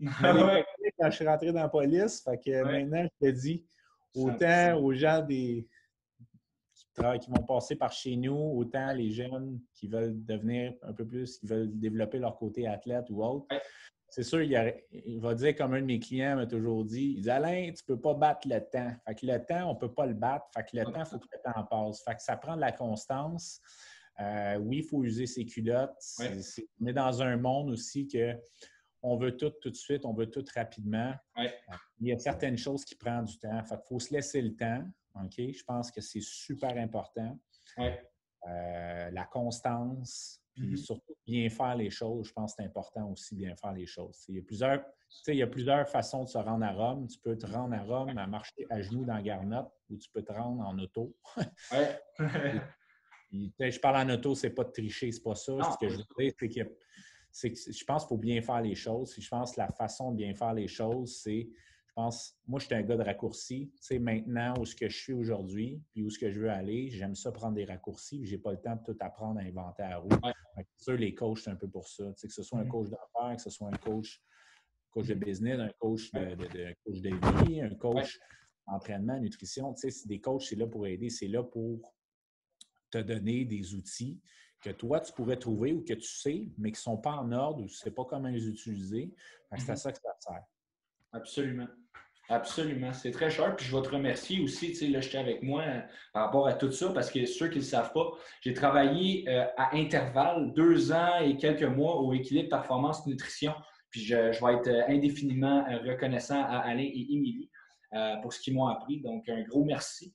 Quand 0.98 1.10
je 1.10 1.16
suis 1.16 1.26
rentré 1.26 1.52
dans 1.52 1.62
la 1.62 1.68
police, 1.68 2.22
fait 2.22 2.38
que 2.38 2.62
maintenant, 2.62 3.06
je 3.20 3.26
te 3.26 3.32
dis, 3.32 3.64
autant 4.14 4.76
aux 4.78 4.92
gens 4.92 5.22
des, 5.22 5.66
qui, 6.94 7.30
vont 7.30 7.42
passer 7.46 7.76
par 7.76 7.92
chez 7.92 8.16
nous, 8.16 8.36
autant 8.56 8.92
les 8.92 9.10
jeunes 9.10 9.60
qui 9.72 9.88
veulent 9.88 10.24
devenir 10.24 10.74
un 10.82 10.92
peu 10.92 11.06
plus, 11.06 11.38
qui 11.38 11.46
veulent 11.46 11.78
développer 11.78 12.18
leur 12.18 12.36
côté 12.36 12.66
athlète 12.66 13.06
ou 13.10 13.24
autre 13.24 13.46
c'est 14.14 14.22
sûr, 14.22 14.42
il, 14.42 15.20
va 15.20 15.34
dire, 15.34 15.56
comme 15.56 15.74
un 15.74 15.80
de 15.80 15.86
mes 15.86 15.98
clients 15.98 16.36
m'a 16.36 16.46
toujours 16.46 16.84
dit, 16.84 17.14
il 17.16 17.22
dit 17.22 17.30
Alain, 17.30 17.72
tu 17.72 17.82
ne 17.82 17.94
peux 17.94 18.00
pas 18.00 18.14
battre 18.14 18.46
le 18.46 18.60
temps. 18.60 18.92
Fait 19.04 19.14
que 19.16 19.26
le 19.26 19.44
temps, 19.44 19.70
on 19.70 19.74
ne 19.74 19.78
peut 19.78 19.92
pas 19.92 20.06
le 20.06 20.14
battre. 20.14 20.46
Fait 20.54 20.62
que 20.62 20.76
le 20.76 20.84
temps, 20.84 21.00
il 21.00 21.06
faut 21.06 21.18
que 21.18 21.26
le 21.32 21.40
temps 21.42 21.64
passe. 21.64 22.04
Fait 22.04 22.14
que 22.14 22.22
ça 22.22 22.36
prend 22.36 22.54
de 22.54 22.60
la 22.60 22.70
constance. 22.70 23.60
Euh, 24.20 24.56
oui, 24.58 24.78
il 24.78 24.84
faut 24.84 25.02
user 25.02 25.26
ses 25.26 25.44
culottes. 25.44 25.98
on 26.20 26.86
est 26.86 26.92
dans 26.92 27.22
un 27.22 27.36
monde 27.36 27.70
aussi 27.70 28.06
que 28.06 28.36
on 29.02 29.16
veut 29.16 29.36
tout 29.36 29.50
tout 29.60 29.70
de 29.70 29.74
suite, 29.74 30.04
on 30.04 30.14
veut 30.14 30.30
tout 30.30 30.44
rapidement. 30.54 31.12
Il 31.98 32.06
y 32.06 32.12
a 32.12 32.18
certaines 32.18 32.56
choses 32.56 32.84
qui 32.84 32.94
prennent 32.94 33.24
du 33.24 33.36
temps. 33.36 33.64
Fait 33.64 33.74
qu'il 33.74 33.84
faut 33.88 33.98
se 33.98 34.14
laisser 34.14 34.42
le 34.42 34.54
temps. 34.54 34.84
OK? 35.24 35.34
Je 35.38 35.64
pense 35.64 35.90
que 35.90 36.00
c'est 36.00 36.22
super 36.22 36.78
important. 36.78 37.36
Euh, 37.80 39.10
la 39.10 39.24
constance, 39.24 40.40
puis 40.54 40.74
mm-hmm. 40.74 40.84
surtout, 40.84 41.16
bien 41.26 41.48
faire 41.48 41.74
les 41.74 41.90
choses, 41.90 42.28
je 42.28 42.32
pense 42.32 42.52
que 42.52 42.62
c'est 42.62 42.68
important 42.68 43.10
aussi, 43.10 43.34
bien 43.34 43.54
faire 43.56 43.72
les 43.72 43.86
choses. 43.86 44.24
Il 44.28 44.36
y, 44.36 44.38
a 44.38 44.42
plusieurs, 44.42 44.84
il 45.28 45.34
y 45.34 45.42
a 45.42 45.46
plusieurs 45.46 45.88
façons 45.88 46.24
de 46.24 46.28
se 46.28 46.38
rendre 46.38 46.64
à 46.64 46.72
Rome. 46.72 47.08
Tu 47.08 47.18
peux 47.18 47.36
te 47.36 47.46
rendre 47.46 47.74
à 47.74 47.82
Rome 47.82 48.16
à 48.16 48.26
marcher 48.26 48.66
à 48.70 48.80
genoux 48.80 49.04
dans 49.04 49.20
Garnotte 49.20 49.72
ou 49.90 49.96
tu 49.96 50.08
peux 50.10 50.22
te 50.22 50.32
rendre 50.32 50.62
en 50.64 50.78
auto. 50.78 51.14
ouais. 51.72 52.00
je 53.70 53.80
parle 53.80 54.08
en 54.08 54.14
auto, 54.14 54.34
c'est 54.34 54.50
pas 54.50 54.64
de 54.64 54.70
tricher, 54.70 55.10
c'est 55.10 55.22
pas 55.22 55.34
ça. 55.34 55.52
ce 55.72 55.78
que 55.84 55.88
je 55.88 55.96
veux 55.96 56.04
dire, 56.18 56.66
c'est 57.30 57.50
que, 57.50 57.56
je 57.72 57.84
pense 57.84 58.04
qu'il 58.04 58.08
faut 58.08 58.16
bien 58.16 58.40
faire 58.40 58.60
les 58.60 58.76
choses. 58.76 59.14
Je 59.18 59.28
pense 59.28 59.52
que 59.52 59.60
la 59.60 59.72
façon 59.72 60.12
de 60.12 60.16
bien 60.16 60.34
faire 60.34 60.54
les 60.54 60.68
choses, 60.68 61.16
c'est 61.22 61.48
je 61.96 62.02
pense, 62.02 62.36
moi, 62.48 62.58
je 62.58 62.66
suis 62.66 62.74
un 62.74 62.82
gars 62.82 62.96
de 62.96 63.04
raccourcis. 63.04 63.70
Tu 63.76 63.82
sais, 63.82 63.98
maintenant, 64.00 64.54
où 64.58 64.64
ce 64.64 64.74
que 64.74 64.88
je 64.88 64.96
suis 64.96 65.12
aujourd'hui, 65.12 65.80
puis 65.92 66.02
où 66.02 66.10
ce 66.10 66.18
que 66.18 66.28
je 66.28 66.40
veux 66.40 66.50
aller, 66.50 66.90
j'aime 66.90 67.14
ça 67.14 67.30
prendre 67.30 67.54
des 67.54 67.64
raccourcis, 67.64 68.26
Je 68.26 68.32
n'ai 68.32 68.38
pas 68.38 68.50
le 68.50 68.60
temps 68.60 68.74
de 68.74 68.82
tout 68.82 68.98
apprendre 68.98 69.38
à 69.38 69.44
inventer 69.44 69.84
à 69.84 69.90
la 69.90 69.98
roue. 69.98 70.08
Sûr, 70.76 70.96
les 70.96 71.14
coachs, 71.14 71.38
c'est 71.38 71.50
un 71.50 71.56
peu 71.56 71.68
pour 71.68 71.88
ça. 71.88 72.04
Que 72.20 72.28
ce 72.28 72.42
soit 72.42 72.58
un 72.58 72.64
mm-hmm. 72.64 72.68
coach 72.68 72.88
d'affaires, 72.90 73.36
que 73.36 73.42
ce 73.42 73.50
soit 73.50 73.68
un 73.68 73.76
coach, 73.76 74.22
coach 74.90 75.06
de 75.06 75.14
business, 75.14 75.58
un 75.58 75.72
coach 75.78 76.10
de, 76.12 76.34
de, 76.34 76.74
coach 76.84 77.00
de 77.00 77.44
vie, 77.44 77.60
un 77.60 77.74
coach 77.74 78.18
d'entraînement, 78.66 79.18
nutrition. 79.18 79.74
Tu 79.74 79.90
sais, 79.90 80.08
des 80.08 80.20
coachs, 80.20 80.42
c'est 80.42 80.56
là 80.56 80.66
pour 80.66 80.86
aider, 80.86 81.10
c'est 81.10 81.28
là 81.28 81.42
pour 81.42 81.94
te 82.90 82.98
donner 82.98 83.44
des 83.44 83.74
outils 83.74 84.20
que 84.60 84.70
toi, 84.70 85.00
tu 85.00 85.12
pourrais 85.12 85.38
trouver 85.38 85.72
ou 85.72 85.82
que 85.84 85.92
tu 85.92 86.08
sais, 86.08 86.48
mais 86.56 86.70
qui 86.70 86.78
ne 86.78 86.82
sont 86.82 86.96
pas 86.96 87.16
en 87.16 87.30
ordre 87.32 87.62
ou 87.62 87.66
tu 87.66 87.74
ne 87.74 87.76
sais 87.76 87.90
pas 87.90 88.04
comment 88.04 88.28
les 88.28 88.48
utiliser. 88.48 89.14
C'est 89.56 89.70
à 89.70 89.74
mm-hmm. 89.74 89.76
ça 89.76 89.92
que 89.92 89.98
ça 89.98 90.16
sert. 90.18 90.44
Absolument. 91.12 91.68
Absolument. 92.28 92.92
C'est 92.92 93.10
très 93.10 93.30
cher. 93.30 93.54
Puis 93.54 93.66
je 93.66 93.76
vais 93.76 93.82
te 93.82 93.90
remercier 93.90 94.40
aussi, 94.40 94.68
tu 94.68 94.74
sais, 94.76 94.86
là, 94.88 95.00
j'étais 95.00 95.18
avec 95.18 95.42
moi 95.42 95.62
euh, 95.62 95.80
par 96.12 96.26
rapport 96.26 96.46
à 96.46 96.54
tout 96.54 96.72
ça, 96.72 96.90
parce 96.90 97.10
que 97.10 97.26
ceux 97.26 97.48
qui 97.48 97.56
ne 97.56 97.60
le 97.60 97.66
savent 97.66 97.92
pas, 97.92 98.12
j'ai 98.40 98.54
travaillé 98.54 99.28
euh, 99.28 99.44
à 99.56 99.76
intervalles 99.76 100.52
deux 100.54 100.92
ans 100.92 101.18
et 101.20 101.36
quelques 101.36 101.64
mois 101.64 102.00
au 102.00 102.12
équilibre 102.14 102.48
performance 102.48 103.06
nutrition. 103.06 103.52
Puis 103.90 104.00
je, 104.04 104.16
vais 104.16 104.54
être 104.54 104.68
euh, 104.68 104.88
indéfiniment 104.88 105.64
reconnaissant 105.86 106.42
à 106.42 106.58
Alain 106.58 106.82
et 106.82 107.06
Émilie 107.10 107.50
pour 108.22 108.32
ce 108.32 108.40
qu'ils 108.40 108.54
m'ont 108.54 108.66
appris. 108.66 109.00
Donc, 109.02 109.28
un 109.28 109.42
gros 109.42 109.64
merci. 109.64 110.12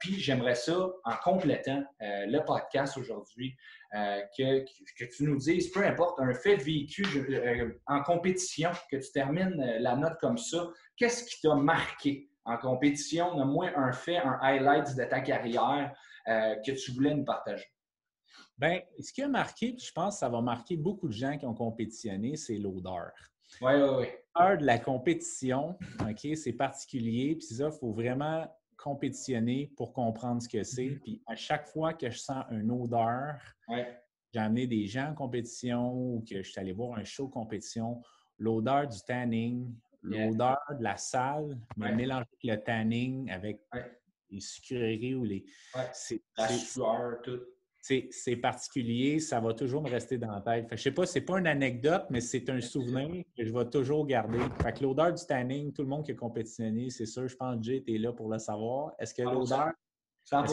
Puis 0.00 0.18
j'aimerais 0.18 0.54
ça, 0.54 0.76
en 1.04 1.16
complétant 1.22 1.82
le 2.00 2.38
podcast 2.44 2.96
aujourd'hui, 2.96 3.56
que, 3.92 4.64
que, 4.98 5.04
tu 5.04 5.24
nous 5.24 5.38
dises, 5.38 5.70
peu 5.70 5.84
importe, 5.86 6.20
un 6.20 6.34
fait 6.34 6.56
vécu 6.56 7.04
en 7.86 8.02
compétition, 8.02 8.70
que 8.90 8.96
tu 8.96 9.10
termines 9.12 9.56
la 9.80 9.96
note 9.96 10.18
comme 10.20 10.38
ça, 10.38 10.68
qu'est-ce 10.96 11.24
qui 11.24 11.40
t'a 11.40 11.54
marqué 11.54 12.28
en 12.44 12.58
compétition? 12.58 13.36
de 13.36 13.44
moins 13.44 13.72
un 13.76 13.92
fait, 13.92 14.18
un 14.18 14.38
highlight 14.42 14.96
de 14.96 15.04
ta 15.04 15.20
carrière 15.20 15.94
euh, 16.28 16.56
que 16.56 16.72
tu 16.72 16.92
voulais 16.92 17.14
nous 17.14 17.24
partager. 17.24 17.64
Bien, 18.58 18.80
ce 19.00 19.12
qui 19.12 19.22
a 19.22 19.28
marqué, 19.28 19.74
je 19.78 19.92
pense 19.92 20.16
que 20.16 20.20
ça 20.20 20.28
va 20.28 20.40
marquer 20.40 20.76
beaucoup 20.76 21.08
de 21.08 21.12
gens 21.12 21.38
qui 21.38 21.46
ont 21.46 21.54
compétitionné, 21.54 22.36
c'est 22.36 22.58
l'odeur. 22.58 23.12
Oui, 23.62 23.72
oui, 23.74 23.88
oui. 23.98 24.06
L'odeur 24.34 24.58
de 24.58 24.66
la 24.66 24.78
compétition, 24.78 25.78
OK, 26.00 26.36
c'est 26.36 26.52
particulier. 26.52 27.36
Puis 27.36 27.46
ça, 27.46 27.70
il 27.72 27.78
faut 27.78 27.92
vraiment 27.92 28.46
compétitionner 28.78 29.70
pour 29.76 29.92
comprendre 29.92 30.40
ce 30.40 30.48
que 30.48 30.62
c'est. 30.62 30.86
Mm-hmm. 30.86 31.00
Puis 31.00 31.22
à 31.26 31.36
chaque 31.36 31.66
fois 31.66 31.92
que 31.92 32.08
je 32.10 32.18
sens 32.18 32.44
une 32.50 32.70
odeur, 32.70 33.34
j'ai 34.32 34.40
amené 34.40 34.66
des 34.66 34.86
gens 34.86 35.10
en 35.10 35.14
compétition 35.14 35.92
ou 35.92 36.24
que 36.28 36.42
je 36.42 36.50
suis 36.50 36.60
allé 36.60 36.72
voir 36.72 36.98
un 36.98 37.04
show 37.04 37.28
compétition, 37.28 38.00
l'odeur 38.38 38.88
du 38.88 38.98
tanning, 39.06 39.74
l'odeur 40.02 40.58
de 40.70 40.82
la 40.82 40.96
salle, 40.96 41.58
mais 41.76 41.94
mélanger 41.94 42.26
le 42.44 42.56
tanning 42.56 43.30
avec 43.30 43.60
les 44.30 44.40
sucreries 44.40 45.14
ou 45.14 45.24
les. 45.24 45.44
C'est, 45.92 46.22
la 46.36 46.48
sueur, 46.48 47.20
tout. 47.22 47.40
C'est 48.10 48.36
particulier, 48.36 49.18
ça 49.18 49.40
va 49.40 49.54
toujours 49.54 49.82
me 49.82 49.88
rester 49.88 50.18
dans 50.18 50.32
la 50.32 50.40
tête. 50.40 50.66
Je 50.70 50.76
je 50.76 50.82
sais 50.82 50.90
pas, 50.92 51.06
c'est 51.06 51.22
pas 51.22 51.38
une 51.38 51.46
anecdote, 51.46 52.04
mais 52.10 52.20
c'est 52.20 52.48
un 52.50 52.60
souvenir 52.60 53.24
que 53.36 53.44
je 53.44 53.52
vais 53.52 53.64
toujours 53.70 54.06
garder. 54.06 54.38
Fait 54.62 54.72
que 54.72 54.82
l'odeur 54.82 55.12
du 55.12 55.24
tanning, 55.24 55.72
tout 55.72 55.82
le 55.82 55.88
monde 55.88 56.04
qui 56.04 56.12
a 56.12 56.14
compétitionné, 56.14 56.90
c'est 56.90 57.06
sûr, 57.06 57.26
je 57.28 57.36
pense 57.36 57.56
que 57.56 57.62
Jay, 57.62 57.82
tu 57.86 57.94
es 57.94 57.98
là 57.98 58.12
pour 58.12 58.28
le 58.28 58.38
savoir. 58.38 58.92
Est-ce 58.98 59.14
que 59.14 59.22
l'odeur? 59.22 59.70
100 60.24 60.44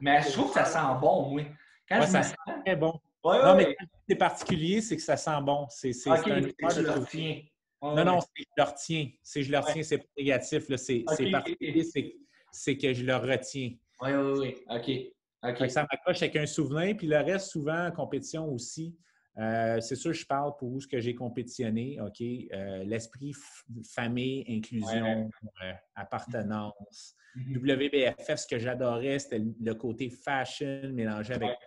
Mais 0.00 0.20
je 0.22 0.32
trouve 0.32 0.48
que 0.48 0.54
ça 0.54 0.64
sent 0.64 1.00
bon, 1.00 1.34
oui. 1.34 1.46
Quand 1.88 2.00
je 2.02 2.06
ça 2.06 2.22
sent 2.22 2.34
très 2.64 2.76
bon. 2.76 2.92
non, 3.24 3.54
mais 3.56 3.76
quand 3.78 3.86
c'est 4.08 4.16
particulier, 4.16 4.80
c'est 4.80 4.96
que 4.96 5.02
ça 5.02 5.16
sent 5.16 5.40
bon. 5.42 5.66
C'est 5.70 5.90
un 6.08 6.16
je 6.16 6.80
le 6.80 6.90
retiens. 6.90 7.42
non, 7.80 8.04
non, 8.04 8.20
c'est 8.20 8.44
que 8.44 8.48
je 8.56 8.62
le 8.62 8.64
retiens. 8.64 9.08
C'est 9.22 9.42
je 9.42 9.52
le 9.52 9.58
retiens, 9.58 9.82
c'est 9.82 9.98
pas 9.98 10.04
négatif. 10.16 10.64
C'est 10.76 11.30
particulier, 11.30 11.84
c'est 12.50 12.76
que 12.76 12.92
je 12.92 13.04
le 13.04 13.16
retiens. 13.16 13.72
Oui, 14.00 14.10
oui, 14.12 14.38
oui. 14.38 14.56
OK. 14.68 15.12
Ça 15.42 15.86
m'accroche 15.90 16.22
avec 16.22 16.36
un 16.36 16.46
souvenir. 16.46 16.96
Puis 16.96 17.06
le 17.06 17.18
reste, 17.18 17.48
souvent, 17.48 17.86
en 17.86 17.90
compétition 17.90 18.48
aussi, 18.48 18.96
euh, 19.38 19.80
c'est 19.80 19.96
sûr, 19.96 20.12
je 20.12 20.26
parle 20.26 20.54
pour 20.58 20.72
où 20.72 20.80
ce 20.80 20.86
que 20.86 21.00
j'ai 21.00 21.14
compétitionné, 21.14 21.98
OK? 22.00 22.20
Euh, 22.20 22.84
l'esprit 22.84 23.32
famille, 23.94 24.44
inclusion, 24.48 25.30
euh, 25.64 25.72
appartenance. 25.94 27.16
Mm-hmm. 27.36 28.16
WBFF, 28.16 28.36
ce 28.36 28.46
que 28.46 28.58
j'adorais, 28.58 29.18
c'était 29.18 29.42
le 29.60 29.74
côté 29.74 30.10
fashion 30.10 30.90
mélangé 30.92 31.32
avec 31.32 31.58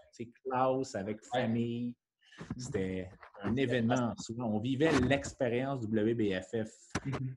classe, 0.43 0.93
avec 0.93 1.17
famille. 1.25 1.95
C'était 2.55 3.09
un 3.41 3.55
événement. 3.55 4.13
Souvent, 4.19 4.45
on 4.45 4.59
vivait 4.59 4.91
l'expérience 4.99 5.83
WBFF. 5.85 6.69
Mm-hmm. 7.03 7.35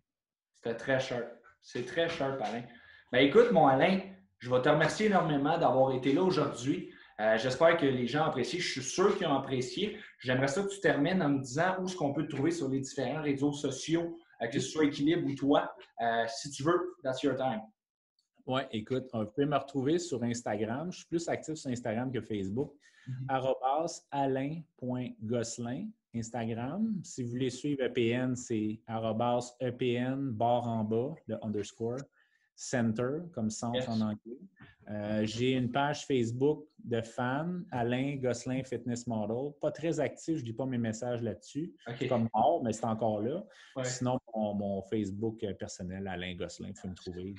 C'était 0.57 0.77
très 0.77 1.01
cher. 1.01 1.27
C'est 1.63 1.87
très 1.87 2.09
cher, 2.09 2.39
Alain. 2.43 2.65
Ben, 3.11 3.21
écoute, 3.21 3.51
mon 3.51 3.67
Alain, 3.67 4.01
je 4.39 4.51
vais 4.51 4.63
te 4.63 4.69
remercier 4.69 5.07
énormément 5.07 5.59
d'avoir 5.59 5.93
été 5.93 6.13
là 6.13 6.23
aujourd'hui. 6.23 6.91
Euh, 7.21 7.37
j'espère 7.37 7.77
que 7.77 7.87
les 7.87 8.07
gens 8.07 8.25
apprécient. 8.25 8.61
Je 8.61 8.81
suis 8.81 8.83
sûr 8.83 9.17
qu'ils 9.17 9.27
ont 9.27 9.35
apprécié. 9.35 9.99
J'aimerais 10.21 10.47
ça 10.47 10.63
que 10.63 10.69
tu 10.69 10.81
termines 10.81 11.21
en 11.21 11.31
me 11.31 11.41
disant 11.41 11.77
où 11.81 11.87
est-ce 11.87 11.97
qu'on 11.97 12.13
peut 12.13 12.25
te 12.25 12.35
trouver 12.35 12.53
sur 12.53 12.69
les 12.69 12.79
différents 12.79 13.23
réseaux 13.23 13.53
sociaux, 13.53 14.17
euh, 14.41 14.47
que 14.47 14.61
ce 14.61 14.69
soit 14.69 14.85
Équilibre 14.85 15.27
ou 15.27 15.35
toi. 15.35 15.75
Euh, 16.01 16.25
si 16.29 16.51
tu 16.51 16.63
veux, 16.63 16.95
that's 17.03 17.23
your 17.25 17.35
time. 17.35 17.63
Oui, 18.47 18.63
écoute, 18.71 19.07
vous 19.13 19.27
pouvez 19.27 19.47
me 19.47 19.57
retrouver 19.57 19.99
sur 19.99 20.23
Instagram. 20.23 20.93
Je 20.93 20.99
suis 20.99 21.07
plus 21.07 21.29
actif 21.29 21.57
sur 21.57 21.71
Instagram 21.71 22.13
que 22.13 22.21
Facebook. 22.21 22.73
Mm 23.07 23.27
alain.gosselin, 24.11 25.89
Instagram. 26.15 27.01
Si 27.03 27.23
vous 27.23 27.31
voulez 27.31 27.51
suivre 27.51 27.83
EPN, 27.83 28.37
c'est 28.37 28.79
EPN, 29.61 30.31
barre 30.31 30.69
en 30.69 30.85
bas, 30.85 31.15
le 31.27 31.43
underscore. 31.45 32.01
Center, 32.59 33.21
comme 33.33 33.51
centre 33.51 33.89
en 33.89 34.01
anglais. 34.01 34.41
Euh, 34.91 35.25
j'ai 35.25 35.53
une 35.53 35.71
page 35.71 36.07
Facebook 36.07 36.65
de 36.83 37.01
fan, 37.01 37.65
Alain 37.71 38.17
Gosselin 38.17 38.65
Fitness 38.65 39.07
Model. 39.07 39.53
Pas 39.61 39.71
très 39.71 40.01
actif, 40.01 40.37
je 40.37 40.41
ne 40.41 40.47
dis 40.47 40.53
pas 40.53 40.67
mes 40.67 40.79
messages 40.79 41.23
là-dessus. 41.23 41.73
comme 42.09 42.29
mort, 42.35 42.63
mais 42.65 42.73
c'est 42.73 42.85
encore 42.85 43.21
là. 43.21 43.45
Sinon, 43.85 44.19
mon, 44.35 44.83
Facebook 44.83 45.39
personnel, 45.59 46.09
Alain 46.09 46.35
Gosselin, 46.35 46.71
il 46.71 46.77
faut 46.77 46.89
me 46.89 46.95
trouver. 46.95 47.35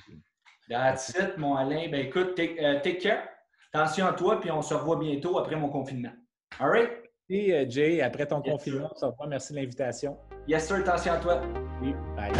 That's 0.70 1.10
it, 1.10 1.36
mon 1.36 1.54
Alain. 1.54 1.90
Ben 1.90 2.06
écoute, 2.06 2.38
euh, 2.38 2.80
take, 2.80 2.98
care. 2.98 3.28
Attention 3.74 4.06
à 4.06 4.14
toi, 4.14 4.40
puis 4.40 4.50
on 4.50 4.62
se 4.62 4.72
revoit 4.72 4.98
bientôt 4.98 5.38
après 5.38 5.56
mon 5.56 5.68
confinement. 5.68 6.12
All 6.58 6.70
right? 6.70 6.90
Et 7.28 7.52
euh, 7.52 7.66
Jay, 7.68 8.00
après 8.00 8.26
ton 8.26 8.40
confinement, 8.40 8.90
on 8.90 8.98
se 8.98 9.04
revoit. 9.04 9.26
Merci 9.26 9.52
de 9.52 9.58
l'invitation. 9.58 10.16
Yes, 10.48 10.66
sir. 10.66 10.76
Attention 10.76 11.12
à 11.12 11.18
toi. 11.18 11.42
Oui, 11.82 11.94
bye. 12.16 12.30